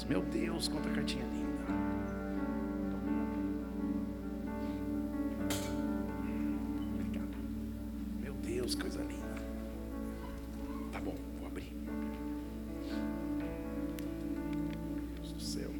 Meu 0.07 0.21
Deus, 0.21 0.67
quanta 0.67 0.87
cartinha 0.91 1.25
linda. 1.25 1.65
Obrigado. 6.93 7.35
Meu 8.21 8.33
Deus, 8.35 8.75
coisa 8.75 9.01
linda. 9.01 9.35
Tá 10.91 10.99
bom, 10.99 11.15
vou 11.39 11.47
abrir. 11.47 11.73
Meu 14.93 15.07
Deus 15.15 15.31
do 15.31 15.41
céu. 15.41 15.71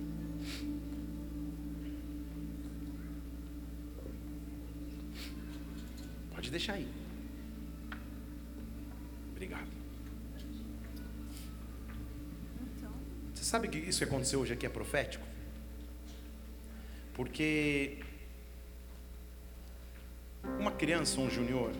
Pode 6.33 6.49
deixar 6.49 6.73
aí. 6.73 6.87
Obrigado. 9.31 9.69
Você 13.33 13.43
sabe 13.55 13.69
que 13.69 13.77
isso 13.77 13.99
que 13.99 14.03
aconteceu 14.03 14.41
hoje 14.41 14.51
aqui 14.51 14.65
é 14.65 14.69
profético? 14.69 15.25
Porque 17.13 17.99
uma 20.59 20.71
criança, 20.71 21.21
um 21.21 21.29
junior, 21.29 21.71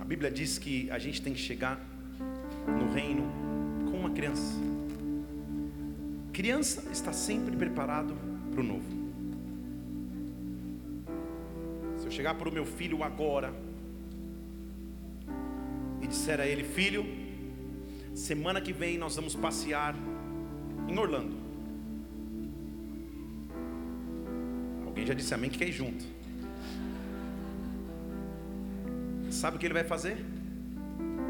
a 0.00 0.04
Bíblia 0.04 0.30
diz 0.30 0.56
que 0.56 0.90
a 0.90 0.98
gente 0.98 1.20
tem 1.20 1.34
que 1.34 1.40
chegar 1.40 1.78
no 2.66 2.90
reino 2.90 3.24
com 3.90 3.98
uma 3.98 4.12
criança. 4.12 4.54
Criança 6.32 6.82
está 6.90 7.12
sempre 7.12 7.54
preparado 7.54 8.16
para 8.50 8.60
o 8.62 8.64
novo. 8.64 8.88
Se 11.98 12.06
eu 12.06 12.10
chegar 12.10 12.34
para 12.34 12.48
o 12.48 12.52
meu 12.52 12.64
filho 12.64 13.04
agora 13.04 13.52
e 16.00 16.06
disser 16.06 16.40
a 16.40 16.46
ele, 16.46 16.64
filho, 16.64 17.04
semana 18.14 18.58
que 18.58 18.72
vem 18.72 18.96
nós 18.96 19.16
vamos 19.16 19.34
passear 19.34 19.94
em 20.88 20.98
Orlando. 20.98 21.36
Alguém 24.86 25.06
já 25.06 25.14
disse 25.14 25.34
amém 25.34 25.50
que 25.50 25.58
quer 25.58 25.68
ir 25.68 25.72
junto. 25.72 26.04
Sabe 29.30 29.56
o 29.56 29.60
que 29.60 29.66
ele 29.66 29.74
vai 29.74 29.84
fazer? 29.84 30.16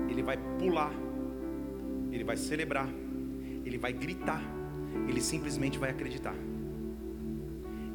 Ele 0.09 0.23
vai 0.23 0.37
pular, 0.59 0.93
ele 2.13 2.23
vai 2.23 2.37
celebrar, 2.37 2.89
ele 3.65 3.79
vai 3.79 3.93
gritar, 3.93 4.43
ele 5.09 5.21
simplesmente 5.21 5.79
vai 5.79 5.91
acreditar. 5.91 6.35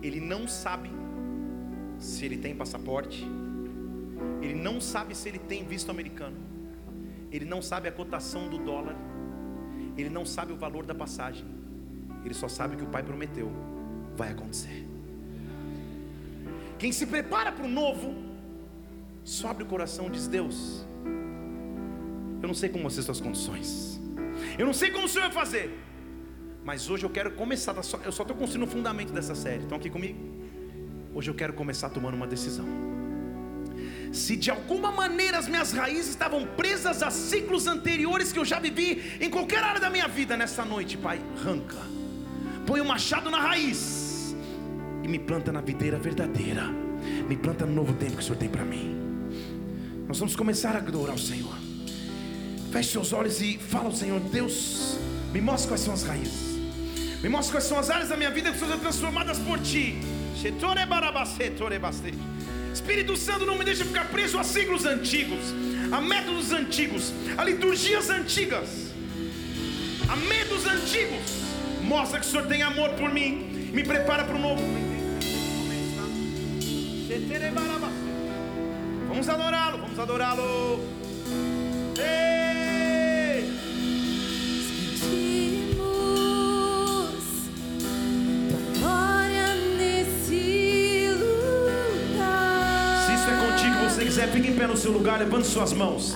Ele 0.02 0.20
não 0.20 0.48
sabe 0.48 0.90
se 2.00 2.26
ele 2.26 2.38
tem 2.38 2.56
passaporte, 2.56 3.26
ele 4.42 4.56
não 4.56 4.82
sabe 4.82 5.16
se 5.16 5.30
ele 5.30 5.40
tem 5.40 5.64
visto 5.64 5.92
americano, 5.92 6.38
ele 7.32 7.46
não 7.46 7.62
sabe 7.62 7.88
a 7.88 7.92
cotação 7.92 8.50
do 8.50 8.58
dólar, 8.58 8.96
ele 10.00 10.10
não 10.10 10.26
sabe 10.26 10.54
o 10.54 10.56
valor 10.56 10.86
da 10.86 10.96
passagem, 10.96 11.46
ele 12.24 12.34
só 12.34 12.48
sabe 12.48 12.76
que 12.76 12.84
o 12.84 12.88
pai 12.88 13.04
prometeu, 13.04 13.52
vai 14.16 14.30
acontecer. 14.30 14.88
Quem 16.78 16.92
se 16.92 17.06
prepara 17.06 17.52
para 17.52 17.66
o 17.66 17.68
novo, 17.68 18.16
só 19.24 19.50
abre 19.50 19.64
o 19.64 19.68
coração 19.68 20.08
e 20.08 20.12
diz: 20.12 20.28
Deus, 20.28 20.86
eu 22.42 22.48
não 22.48 22.54
sei 22.54 22.70
como 22.70 22.84
vão 22.84 22.90
ser 22.90 23.00
as 23.00 23.06
suas 23.06 23.22
condições, 23.22 24.00
eu 24.58 24.66
não 24.66 24.74
sei 24.74 24.92
como 24.92 25.06
o 25.06 25.10
Senhor 25.10 25.26
vai 25.26 25.34
fazer, 25.34 25.78
mas 26.64 26.90
hoje 26.90 27.06
eu 27.06 27.10
quero 27.10 27.32
começar. 27.32 27.74
Tá 27.74 27.82
eu 28.06 28.12
só 28.12 28.24
estou 28.24 28.36
construindo 28.38 28.68
o 28.68 28.72
fundamento 28.72 29.12
dessa 29.12 29.36
série. 29.36 29.64
Estão 29.64 29.78
aqui 29.78 29.90
comigo? 29.90 30.20
Hoje 31.14 31.30
eu 31.30 31.36
quero 31.36 31.54
começar 31.54 31.90
tomando 31.90 32.16
uma 32.16 32.28
decisão. 32.28 32.89
Se 34.12 34.36
de 34.36 34.50
alguma 34.50 34.92
maneira 34.92 35.38
as 35.38 35.48
minhas 35.48 35.72
raízes 35.72 36.10
estavam 36.10 36.46
presas 36.46 37.04
a 37.04 37.12
ciclos 37.12 37.68
anteriores 37.68 38.32
que 38.32 38.40
eu 38.40 38.46
já 38.46 38.60
vivi 38.60 39.18
em 39.20 39.30
qualquer 39.30 39.64
área 39.64 39.80
da 39.80 39.90
minha 39.90 40.08
vida, 40.08 40.36
nessa 40.36 40.66
noite, 40.66 40.98
Pai, 40.98 41.22
arranca, 41.38 41.78
põe 42.66 42.80
o 42.80 42.84
um 42.84 42.88
machado 42.88 43.30
na 43.30 43.40
raiz 43.40 44.36
e 45.04 45.08
me 45.08 45.20
planta 45.20 45.52
na 45.52 45.62
videira 45.62 46.00
verdadeira, 46.00 46.64
me 47.28 47.38
planta 47.38 47.66
no 47.66 47.74
novo 47.74 47.94
tempo 47.94 48.14
que 48.14 48.22
o 48.22 48.24
Senhor 48.24 48.38
tem 48.38 48.50
para 48.50 48.66
mim. 48.66 48.98
Nós 50.08 50.18
vamos 50.18 50.36
começar 50.36 50.76
a 50.76 50.80
adorar 50.80 51.16
o 51.16 51.20
Senhor. 51.20 51.54
Feche 52.72 52.92
seus 52.92 53.14
olhos 53.14 53.42
e 53.42 53.60
fala 53.60 53.86
ao 53.86 53.96
Senhor: 53.96 54.20
Deus, 54.20 54.98
me 55.32 55.40
mostra 55.40 55.70
quais 55.70 55.82
são 55.82 55.94
as 55.94 56.04
raízes. 56.04 56.58
Me 57.22 57.30
mostra 57.30 57.54
quais 57.54 57.66
são 57.66 57.78
as 57.78 57.92
áreas 57.92 58.10
da 58.10 58.18
minha 58.18 58.32
vida 58.32 58.52
que 58.52 58.58
ser 58.58 58.80
transformadas 58.80 59.38
por 59.38 59.60
Ti. 59.60 60.00
Espírito 62.74 63.16
Santo 63.18 63.46
não 63.46 63.58
me 63.58 63.66
deixa 63.66 63.84
ficar 63.84 64.06
preso 64.06 64.38
a 64.38 64.44
ciclos 64.44 64.86
antigos, 64.86 65.54
a 65.92 66.02
métodos 66.02 66.52
antigos, 66.52 67.14
a 67.38 67.44
liturgias 67.44 68.10
antigas, 68.10 68.92
a 70.08 70.16
medos 70.16 70.66
antigos. 70.66 71.40
Mostra 71.82 72.20
que 72.20 72.26
o 72.26 72.30
Senhor 72.30 72.48
tem 72.48 72.62
amor 72.62 72.92
por 72.92 73.12
mim, 73.12 73.72
me 73.74 73.84
prepara 73.84 74.24
para 74.24 74.36
o 74.36 74.40
novo. 74.40 74.62
Vamos 79.08 79.28
adorá-lo, 79.28 79.78
vamos 79.80 80.00
adorá-lo. 80.00 80.80
Se 81.96 82.39
quiser, 94.10 94.28
fique 94.30 94.50
em 94.50 94.56
pé 94.56 94.66
no 94.66 94.76
seu 94.76 94.92
lugar, 94.92 95.20
levante 95.20 95.46
suas 95.46 95.72
mãos. 95.72 96.16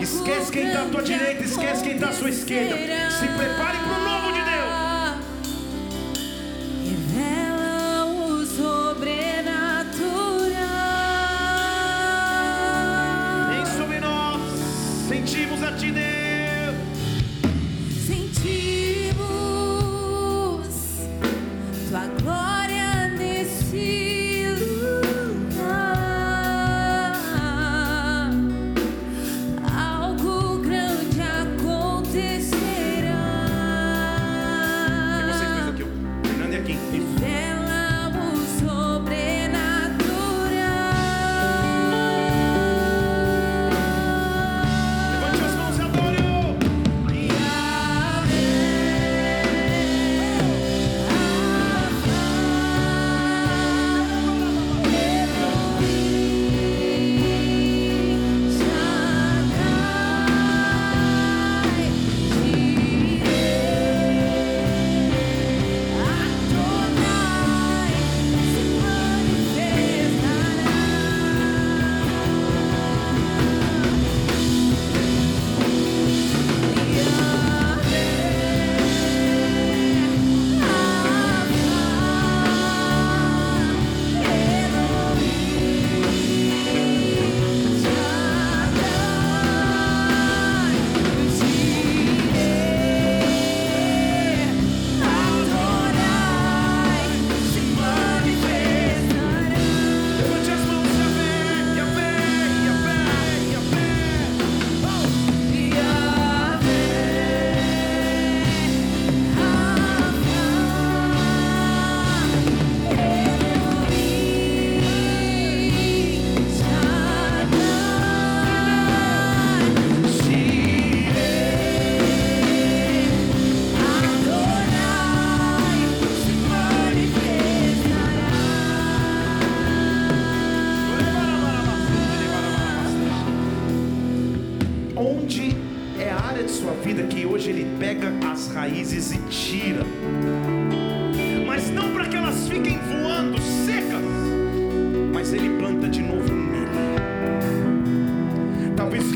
Esquece 0.00 0.50
quem 0.50 0.68
está 0.68 0.84
à 0.84 0.86
tua 0.86 1.02
direita, 1.02 1.44
esquece 1.44 1.82
quem 1.82 1.94
está 1.96 2.08
à 2.08 2.12
sua 2.12 2.30
esquerda. 2.30 2.74
Se 3.10 3.28
prepare 3.28 3.76
para 3.78 3.98
o 3.98 4.04
novo 4.04 4.32
de 4.32 4.45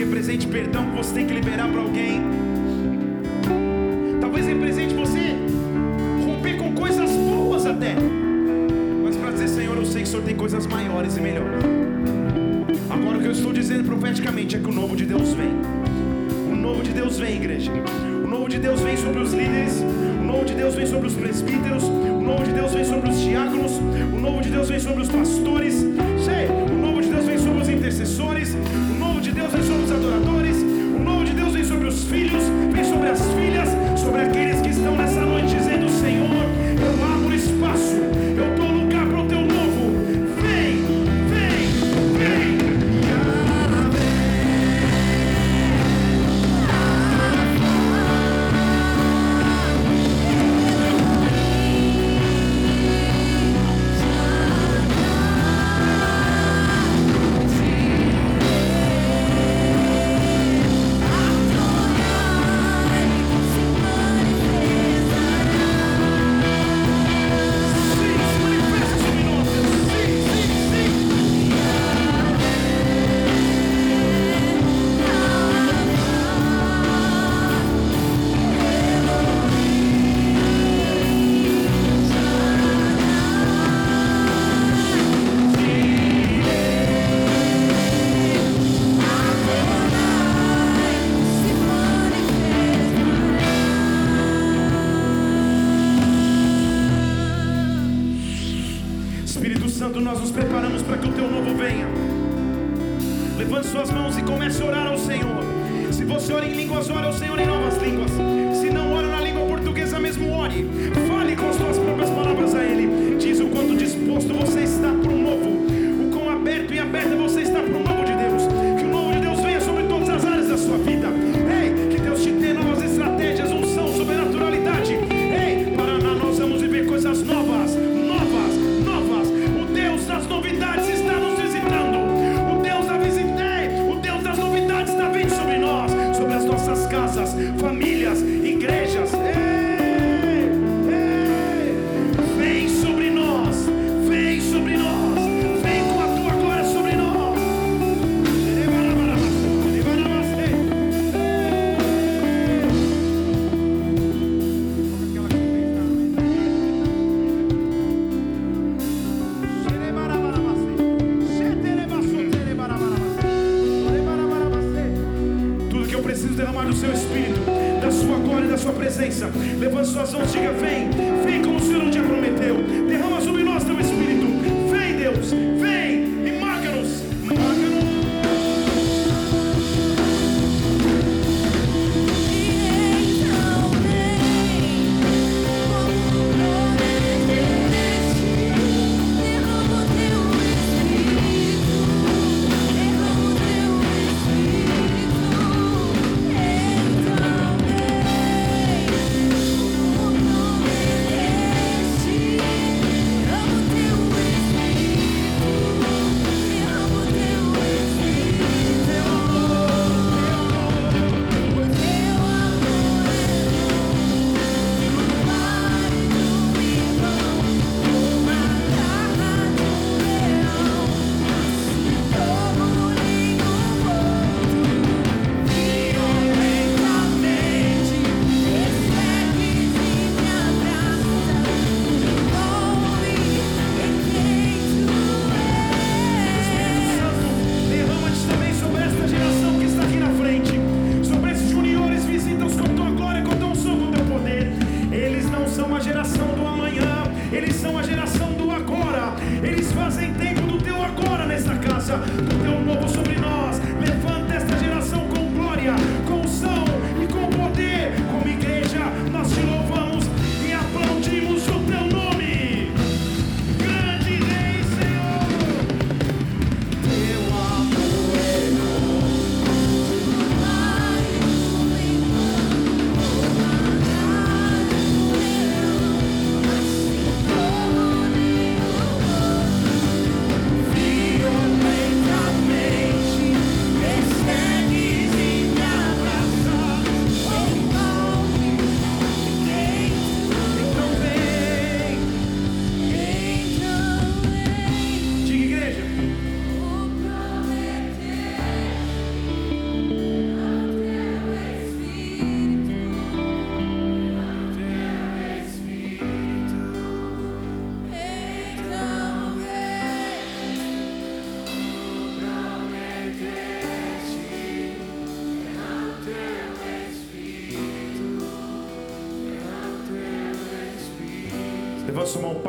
represente 0.01 0.47
perdão 0.47 0.91
que 0.91 0.97
você 0.97 1.15
tem 1.15 1.27
que 1.27 1.35
liberar 1.35 1.69
para 1.69 1.81
alguém. 1.81 2.23
Talvez 4.21 4.47
represente 4.47 4.95
você 4.95 5.37
romper 6.25 6.57
com 6.57 6.73
coisas 6.73 7.11
boas 7.11 7.67
até. 7.67 7.95
Mas 9.05 9.17
para 9.17 9.33
dizer, 9.33 9.49
Senhor, 9.49 9.77
eu 9.77 9.85
sei 9.85 10.03
que 10.03 10.09
o 10.09 10.11
Senhor 10.11 10.25
tem 10.25 10.35
coisas 10.35 10.67
maiores 10.67 11.17
e 11.17 11.21
melhores. 11.21 11.65
Agora 12.89 13.19
o 13.19 13.21
que 13.21 13.27
eu 13.27 13.33
estou 13.33 13.53
dizendo 13.53 13.85
profeticamente 13.85 14.57
é 14.57 14.59
que 14.59 14.69
o 14.69 14.73
novo 14.73 14.97
de 14.97 15.05
Deus 15.05 15.35
vem. 15.35 15.53
O 16.51 16.57
novo 16.57 16.83
de 16.83 16.93
Deus 16.93 17.19
vem, 17.19 17.37
igreja. 17.37 17.71
O 18.25 18.27
novo 18.27 18.49
de 18.49 18.59
Deus 18.59 18.81
vem 18.81 18.97
sobre 18.97 19.21
os 19.21 19.33
líderes. 19.35 19.83
O 20.21 20.25
novo 20.25 20.45
de 20.47 20.55
Deus 20.55 20.75
vem 20.75 20.87
sobre 20.87 21.09
os 21.09 21.15
presbíteros. 21.15 21.90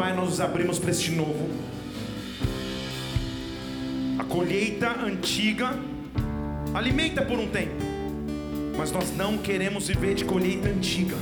Pai, 0.01 0.15
nós 0.15 0.41
abrimos 0.41 0.79
para 0.79 0.89
este 0.89 1.11
novo. 1.11 1.47
A 4.17 4.23
colheita 4.23 4.89
antiga 4.99 5.77
alimenta 6.73 7.21
por 7.21 7.37
um 7.37 7.45
tempo, 7.45 7.75
mas 8.75 8.91
nós 8.91 9.15
não 9.15 9.37
queremos 9.37 9.89
viver 9.89 10.15
de 10.15 10.25
colheita 10.25 10.69
antiga. 10.69 11.15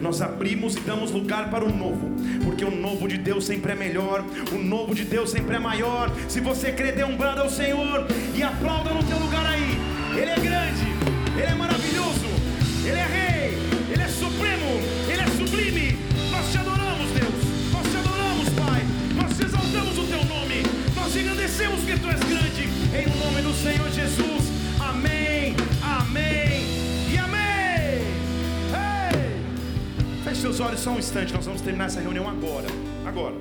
Nós 0.00 0.22
abrimos 0.22 0.76
e 0.76 0.80
damos 0.82 1.10
lugar 1.10 1.50
para 1.50 1.64
o 1.64 1.76
novo, 1.76 2.08
porque 2.44 2.64
o 2.64 2.70
novo 2.70 3.08
de 3.08 3.18
Deus 3.18 3.46
sempre 3.46 3.72
é 3.72 3.74
melhor, 3.74 4.24
o 4.52 4.58
novo 4.58 4.94
de 4.94 5.04
Deus 5.04 5.30
sempre 5.30 5.56
é 5.56 5.58
maior. 5.58 6.08
Se 6.28 6.38
você 6.38 6.70
crê, 6.70 6.92
dê 6.92 7.02
um 7.02 7.16
brado 7.16 7.40
ao 7.40 7.50
Senhor 7.50 8.06
e 8.32 8.44
aplauda 8.44 8.90
no 8.90 9.02
teu 9.02 9.18
lugar 9.18 9.44
aí. 9.44 9.53
Grande, 22.20 22.62
em 22.94 23.18
nome 23.18 23.42
do 23.42 23.52
Senhor 23.54 23.90
Jesus. 23.90 24.44
Amém, 24.80 25.54
amém 25.82 26.66
e 27.12 27.16
amém. 27.18 28.04
Feche 30.22 30.40
seus 30.40 30.60
olhos 30.60 30.80
só 30.80 30.90
um 30.90 30.98
instante, 30.98 31.32
nós 31.32 31.46
vamos 31.46 31.60
terminar 31.60 31.86
essa 31.86 32.00
reunião 32.00 32.28
agora. 32.28 32.66
Agora. 33.06 33.36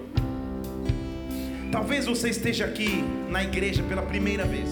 Talvez 1.71 2.05
você 2.05 2.29
esteja 2.29 2.65
aqui 2.65 3.03
na 3.29 3.43
igreja 3.43 3.83
pela 3.83 4.01
primeira 4.03 4.45
vez. 4.45 4.69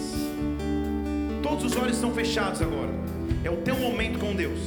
Todos 1.42 1.66
os 1.66 1.76
olhos 1.76 1.96
estão 1.96 2.14
fechados 2.14 2.62
agora. 2.62 2.92
É 3.44 3.50
o 3.50 3.58
teu 3.58 3.76
momento 3.76 4.20
com 4.20 4.36
Deus. 4.36 4.60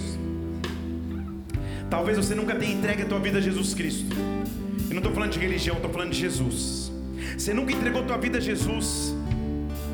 Talvez 1.89 2.17
você 2.17 2.35
nunca 2.35 2.57
tenha 2.57 2.75
entregue 2.75 3.03
a 3.03 3.07
tua 3.07 3.21
vida 3.21 3.39
a 3.39 3.41
Jesus 3.41 3.73
Cristo. 3.73 4.15
Eu 4.89 4.91
não 4.91 4.99
estou 4.99 5.13
falando 5.13 5.31
de 5.31 5.39
religião, 5.39 5.77
estou 5.77 5.93
falando 5.93 6.11
de 6.11 6.19
Jesus. 6.19 6.91
Você 7.39 7.55
nunca 7.55 7.73
entregou 7.73 8.03
tua 8.03 8.19
vida 8.19 8.39
a 8.39 8.41
Jesus 8.41 9.14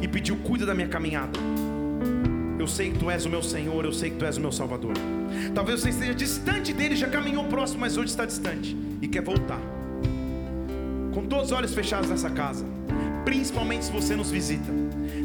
e 0.01 0.09
pediu, 0.09 0.37
cuida 0.37 0.65
da 0.67 0.75
minha 0.75 0.89
caminhada. 0.89 1.39
Eu 2.59 2.67
sei 2.67 2.91
que 2.91 2.99
tu 2.99 3.11
és 3.11 3.25
o 3.25 3.31
meu 3.31 3.43
Senhor, 3.43 3.85
eu 3.85 3.93
sei 3.93 4.11
que 4.11 4.17
tu 4.17 4.25
és 4.25 4.37
o 4.37 4.41
meu 4.41 4.53
Salvador. 4.53 4.93
Talvez 5.55 5.81
você 5.81 5.91
esteja 5.91 6.15
distante 6.15 6.73
dele, 6.73 6.95
já 6.95 7.09
caminhou 7.09 7.45
próximo, 7.45 7.81
mas 7.81 7.97
hoje 7.97 8.11
está 8.11 8.27
distante 8.27 8.77
e 9.01 9.09
quer 9.09 9.23
voltar. 9.23 9.61
Com 11.15 11.25
todos 11.27 11.47
os 11.47 11.53
olhos 11.53 11.75
fechados 11.75 12.11
nessa 12.11 12.31
casa, 12.31 12.67
principalmente 13.25 13.87
se 13.87 13.93
você 13.93 14.15
nos 14.15 14.31
visita. 14.31 14.71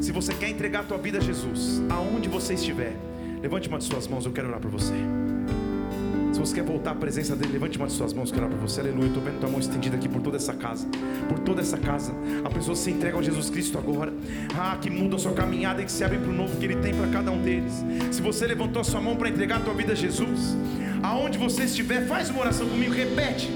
Se 0.02 0.11
você 0.11 0.34
quer 0.34 0.49
entregar 0.49 0.81
a 0.81 0.84
tua 0.84 0.97
vida 0.97 1.18
a 1.18 1.22
Jesus, 1.22 1.81
aonde 1.89 2.30
você 2.30 2.53
estiver, 2.53 2.95
levante 3.41 3.68
uma 3.68 3.77
de 3.77 3.84
suas 3.84 4.07
mãos, 4.07 4.26
eu 4.26 4.31
quero 4.31 4.47
orar 4.47 4.60
por 4.60 4.72
você. 4.72 4.93
Se 6.36 6.40
você 6.41 6.53
quer 6.53 6.66
voltar 6.66 6.91
à 6.91 6.95
presença 6.95 7.34
dele, 7.34 7.53
levante 7.53 7.78
uma 7.78 7.88
de 7.88 7.94
suas 7.94 8.12
mãos, 8.12 8.30
orar 8.30 8.49
por 8.49 8.57
você. 8.57 8.82
Aleluia. 8.82 9.07
Estou 9.07 9.24
vendo 9.24 9.40
tua 9.40 9.49
mão 9.49 9.57
estendida 9.57 9.95
aqui 9.95 10.10
por 10.10 10.22
toda 10.22 10.36
essa 10.36 10.53
casa. 10.53 10.86
Por 11.30 11.40
toda 11.40 11.62
essa 11.62 11.78
casa. 11.78 12.14
A 12.44 12.49
pessoa 12.49 12.76
se 12.76 12.91
entrega 12.91 13.18
a 13.18 13.22
Jesus 13.22 13.49
Cristo 13.49 13.78
agora. 13.78 14.12
Ah, 14.53 14.78
que 14.82 14.90
muda 14.90 15.16
a 15.16 15.20
sua 15.20 15.32
caminhada 15.32 15.82
e 15.82 15.86
que 15.86 15.91
se 15.94 16.03
abre 16.03 16.18
para 16.18 16.30
o 16.30 16.34
novo 16.34 16.57
que 16.57 16.66
ele 16.66 16.76
tem 16.76 16.94
para 16.94 17.07
cada 17.07 17.32
um 17.32 17.41
deles. 17.41 17.86
Se 18.12 18.22
você 18.22 18.45
levantou 18.45 18.82
a 18.82 18.84
sua 18.84 18.99
mão 18.99 19.16
para 19.16 19.30
entregar 19.30 19.60
a 19.60 19.62
tua 19.62 19.74
vida 19.74 19.94
a 19.94 19.95
Jesus, 19.95 20.57
aonde 21.02 21.38
você 21.38 21.64
estiver, 21.64 22.06
faz 22.06 22.30
uma 22.30 22.41
oração 22.41 22.68
comigo, 22.68 22.94
repete. 22.94 23.49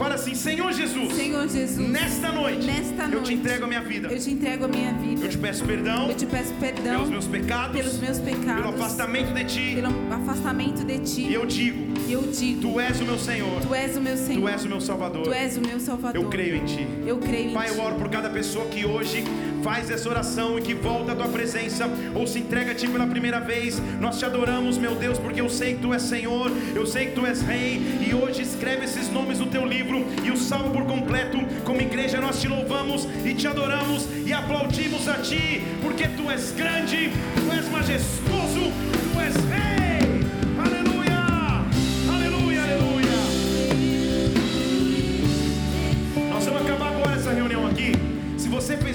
Fala 0.00 0.14
assim, 0.14 0.34
Senhor 0.34 0.72
Jesus. 0.72 1.12
Senhor 1.12 1.46
Jesus. 1.46 1.86
Nesta 1.90 2.32
noite. 2.32 2.66
Nesta 2.66 3.02
Eu 3.02 3.08
te 3.08 3.14
noite, 3.16 3.34
entrego 3.34 3.64
a 3.64 3.68
minha 3.68 3.82
vida. 3.82 4.08
Eu 4.08 4.18
te 4.18 4.30
entrego 4.30 4.64
a 4.64 4.68
minha 4.68 4.94
vida. 4.94 5.26
Eu 5.26 5.28
te 5.28 5.36
peço 5.36 5.62
perdão 5.66 6.08
Eu 6.08 6.16
te 6.16 6.24
peço 6.24 6.54
perdão 6.54 6.82
pelos 6.94 7.10
meus 7.10 7.26
pecados, 7.26 7.76
pelos 7.76 7.98
meus 7.98 8.18
pecados, 8.18 8.62
pelo 8.62 8.68
afastamento 8.74 9.34
de 9.34 9.44
ti. 9.44 9.74
pelo 9.74 9.88
afastamento 10.10 10.84
de 10.86 10.94
E 10.94 10.98
ti. 11.00 11.32
eu 11.34 11.44
digo, 11.44 11.92
E 12.08 12.12
eu 12.14 12.22
digo, 12.22 12.62
tu 12.62 12.80
és 12.80 12.98
o 12.98 13.04
meu 13.04 13.18
Senhor. 13.18 13.60
tu 13.60 13.74
és 13.74 13.94
o 13.94 14.00
meu 14.00 14.16
Senhor. 14.16 14.40
Tu 14.40 14.48
és 14.48 14.64
o 14.64 14.68
meu 14.70 14.80
Salvador. 14.80 15.22
Tu 15.24 15.32
és 15.34 15.56
o 15.58 15.60
meu 15.60 15.78
Salvador. 15.78 16.22
Eu 16.24 16.30
creio 16.30 16.56
em 16.56 16.64
ti. 16.64 16.86
Eu 17.06 17.18
creio 17.18 17.50
em 17.50 17.52
Pai, 17.52 17.68
ti. 17.68 17.76
eu 17.76 17.84
oro 17.84 17.96
por 17.96 18.08
cada 18.08 18.30
pessoa 18.30 18.64
que 18.68 18.86
hoje 18.86 19.22
faz 19.62 19.90
essa 19.90 20.08
oração 20.08 20.58
e 20.58 20.62
que 20.62 20.74
volta 20.74 21.12
à 21.12 21.14
tua 21.14 21.28
presença 21.28 21.88
ou 22.14 22.26
se 22.26 22.38
entrega 22.38 22.72
a 22.72 22.74
ti 22.74 22.88
pela 22.88 23.06
primeira 23.06 23.40
vez. 23.40 23.80
Nós 24.00 24.18
te 24.18 24.24
adoramos, 24.24 24.78
meu 24.78 24.94
Deus, 24.94 25.18
porque 25.18 25.40
eu 25.40 25.48
sei 25.48 25.74
que 25.74 25.80
tu 25.80 25.92
és 25.92 26.02
Senhor, 26.02 26.50
eu 26.74 26.86
sei 26.86 27.06
que 27.06 27.12
tu 27.12 27.26
és 27.26 27.40
Rei. 27.42 27.80
E 28.06 28.14
hoje 28.14 28.42
escreve 28.42 28.84
esses 28.84 29.10
nomes 29.10 29.38
no 29.38 29.46
teu 29.46 29.66
livro 29.66 30.04
e 30.24 30.30
o 30.30 30.36
salva 30.36 30.70
por 30.70 30.84
completo. 30.84 31.38
Como 31.64 31.80
igreja, 31.80 32.20
nós 32.20 32.40
te 32.40 32.48
louvamos 32.48 33.06
e 33.24 33.34
te 33.34 33.46
adoramos 33.46 34.08
e 34.26 34.32
aplaudimos 34.32 35.08
a 35.08 35.14
ti, 35.14 35.62
porque 35.82 36.08
tu 36.08 36.30
és 36.30 36.52
grande, 36.52 37.10
tu 37.34 37.52
és 37.52 37.68
majestoso, 37.68 38.72
tu 39.12 39.20
és 39.20 39.34
Rei. 39.50 39.79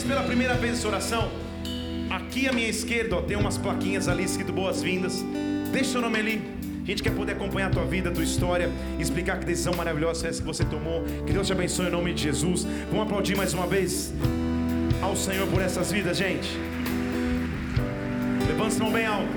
Pela 0.06 0.24
primeira 0.24 0.54
vez 0.54 0.78
essa 0.78 0.88
oração, 0.88 1.32
aqui 2.10 2.48
à 2.48 2.54
minha 2.54 2.70
esquerda 2.70 3.16
ó, 3.16 3.22
tem 3.22 3.36
umas 3.36 3.58
plaquinhas 3.58 4.08
ali 4.08 4.24
escrito 4.24 4.54
boas-vindas. 4.54 5.24
Deixa 5.72 5.92
seu 5.92 6.02
nome 6.02 6.20
ali. 6.20 6.42
A 6.84 6.86
gente 6.86 7.02
quer 7.02 7.12
poder 7.12 7.32
acompanhar 7.32 7.68
a 7.68 7.70
tua 7.72 7.86
vida, 7.86 8.10
a 8.10 8.12
tua 8.12 8.24
história, 8.24 8.70
explicar 9.00 9.40
que 9.40 9.46
decisão 9.46 9.74
maravilhosa 9.74 10.28
é 10.28 10.30
essa 10.30 10.40
que 10.40 10.46
você 10.46 10.64
tomou. 10.64 11.04
Que 11.26 11.34
Deus 11.34 11.48
te 11.48 11.54
abençoe 11.54 11.88
em 11.88 11.90
nome 11.90 12.14
de 12.14 12.22
Jesus. 12.22 12.68
Vamos 12.92 13.08
aplaudir 13.08 13.36
mais 13.36 13.54
uma 13.54 13.66
vez 13.66 14.14
ao 15.02 15.16
Senhor 15.16 15.48
por 15.48 15.62
essas 15.62 15.92
vidas, 15.92 16.18
gente. 16.18 16.50
Levante 18.48 18.76
a 18.76 18.84
mão 18.84 18.92
bem 18.92 19.06
alto. 19.06 19.34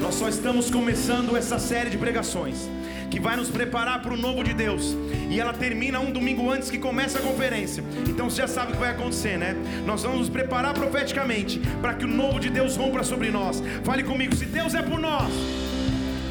Nós 0.00 0.14
só 0.14 0.28
estamos 0.28 0.70
começando 0.70 1.36
essa 1.36 1.58
série 1.58 1.90
de 1.90 1.98
pregações 1.98 2.68
que 3.10 3.20
vai 3.20 3.36
nos 3.36 3.48
preparar 3.48 4.02
para 4.02 4.12
o 4.12 4.16
novo 4.16 4.42
de 4.42 4.52
Deus. 4.52 4.96
E 5.30 5.40
ela 5.40 5.52
termina 5.52 6.00
um 6.00 6.10
domingo 6.10 6.50
antes 6.50 6.70
que 6.70 6.78
começa 6.78 7.18
a 7.18 7.22
conferência. 7.22 7.82
Então 8.08 8.28
você 8.30 8.42
já 8.42 8.48
sabe 8.48 8.72
o 8.72 8.74
que 8.74 8.80
vai 8.80 8.90
acontecer, 8.90 9.38
né? 9.38 9.54
Nós 9.84 10.02
vamos 10.02 10.20
nos 10.20 10.28
preparar 10.28 10.74
profeticamente 10.74 11.60
para 11.80 11.94
que 11.94 12.04
o 12.04 12.08
novo 12.08 12.38
de 12.40 12.50
Deus 12.50 12.76
rompa 12.76 13.02
sobre 13.02 13.30
nós. 13.30 13.62
Fale 13.84 14.02
comigo, 14.02 14.34
se 14.34 14.44
Deus 14.44 14.74
é 14.74 14.82
por 14.82 14.98
nós, 14.98 15.32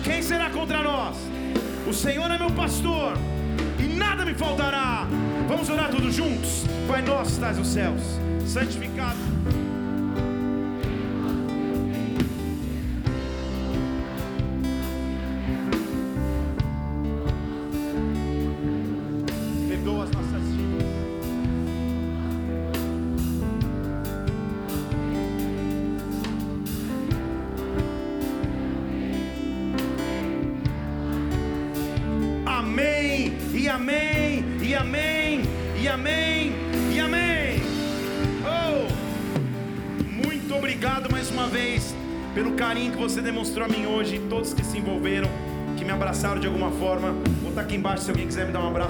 quem 0.04 0.22
será 0.22 0.50
contra 0.50 0.82
nós? 0.82 1.18
O 1.88 1.94
Senhor 1.94 2.30
é 2.30 2.38
meu 2.38 2.52
pastor 2.52 3.18
e 3.80 3.84
nada 3.84 4.26
me 4.26 4.34
faltará. 4.34 5.08
Vamos 5.48 5.70
orar 5.70 5.90
todos 5.90 6.14
juntos? 6.14 6.66
Pai 6.88 7.02
nosso, 7.02 7.32
estás 7.32 7.58
nos 7.58 7.68
céus, 7.68 8.02
santificado. 8.46 9.18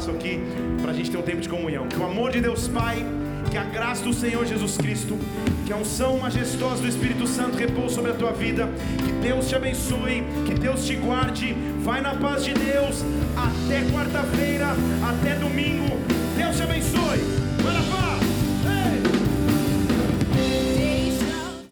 Abraço 0.07 0.11
aqui, 0.11 0.39
para 0.81 0.91
a 0.91 0.93
gente 0.93 1.11
ter 1.11 1.17
um 1.17 1.21
tempo 1.21 1.41
de 1.41 1.49
comunhão. 1.49 1.87
Que 1.87 1.97
o 1.97 2.05
amor 2.05 2.31
de 2.31 2.41
Deus 2.41 2.67
Pai, 2.67 3.05
que 3.51 3.57
a 3.57 3.63
graça 3.63 4.03
do 4.03 4.13
Senhor 4.13 4.45
Jesus 4.45 4.77
Cristo, 4.77 5.17
que 5.65 5.73
a 5.73 5.75
unção 5.75 6.17
majestosa 6.17 6.81
do 6.81 6.87
Espírito 6.87 7.27
Santo 7.27 7.57
repouse 7.57 7.95
sobre 7.95 8.11
a 8.11 8.13
tua 8.13 8.31
vida. 8.31 8.69
Que 9.05 9.11
Deus 9.27 9.47
te 9.47 9.55
abençoe, 9.55 10.23
que 10.45 10.53
Deus 10.53 10.85
te 10.85 10.95
guarde. 10.95 11.55
Vai 11.79 12.01
na 12.01 12.15
paz 12.15 12.43
de 12.43 12.53
Deus. 12.53 13.03
Até 13.35 13.81
quarta-feira, 13.91 14.67
até 15.03 15.35
domingo. 15.35 15.97
Deus 16.37 16.55
te 16.55 16.63
abençoe. 16.63 17.36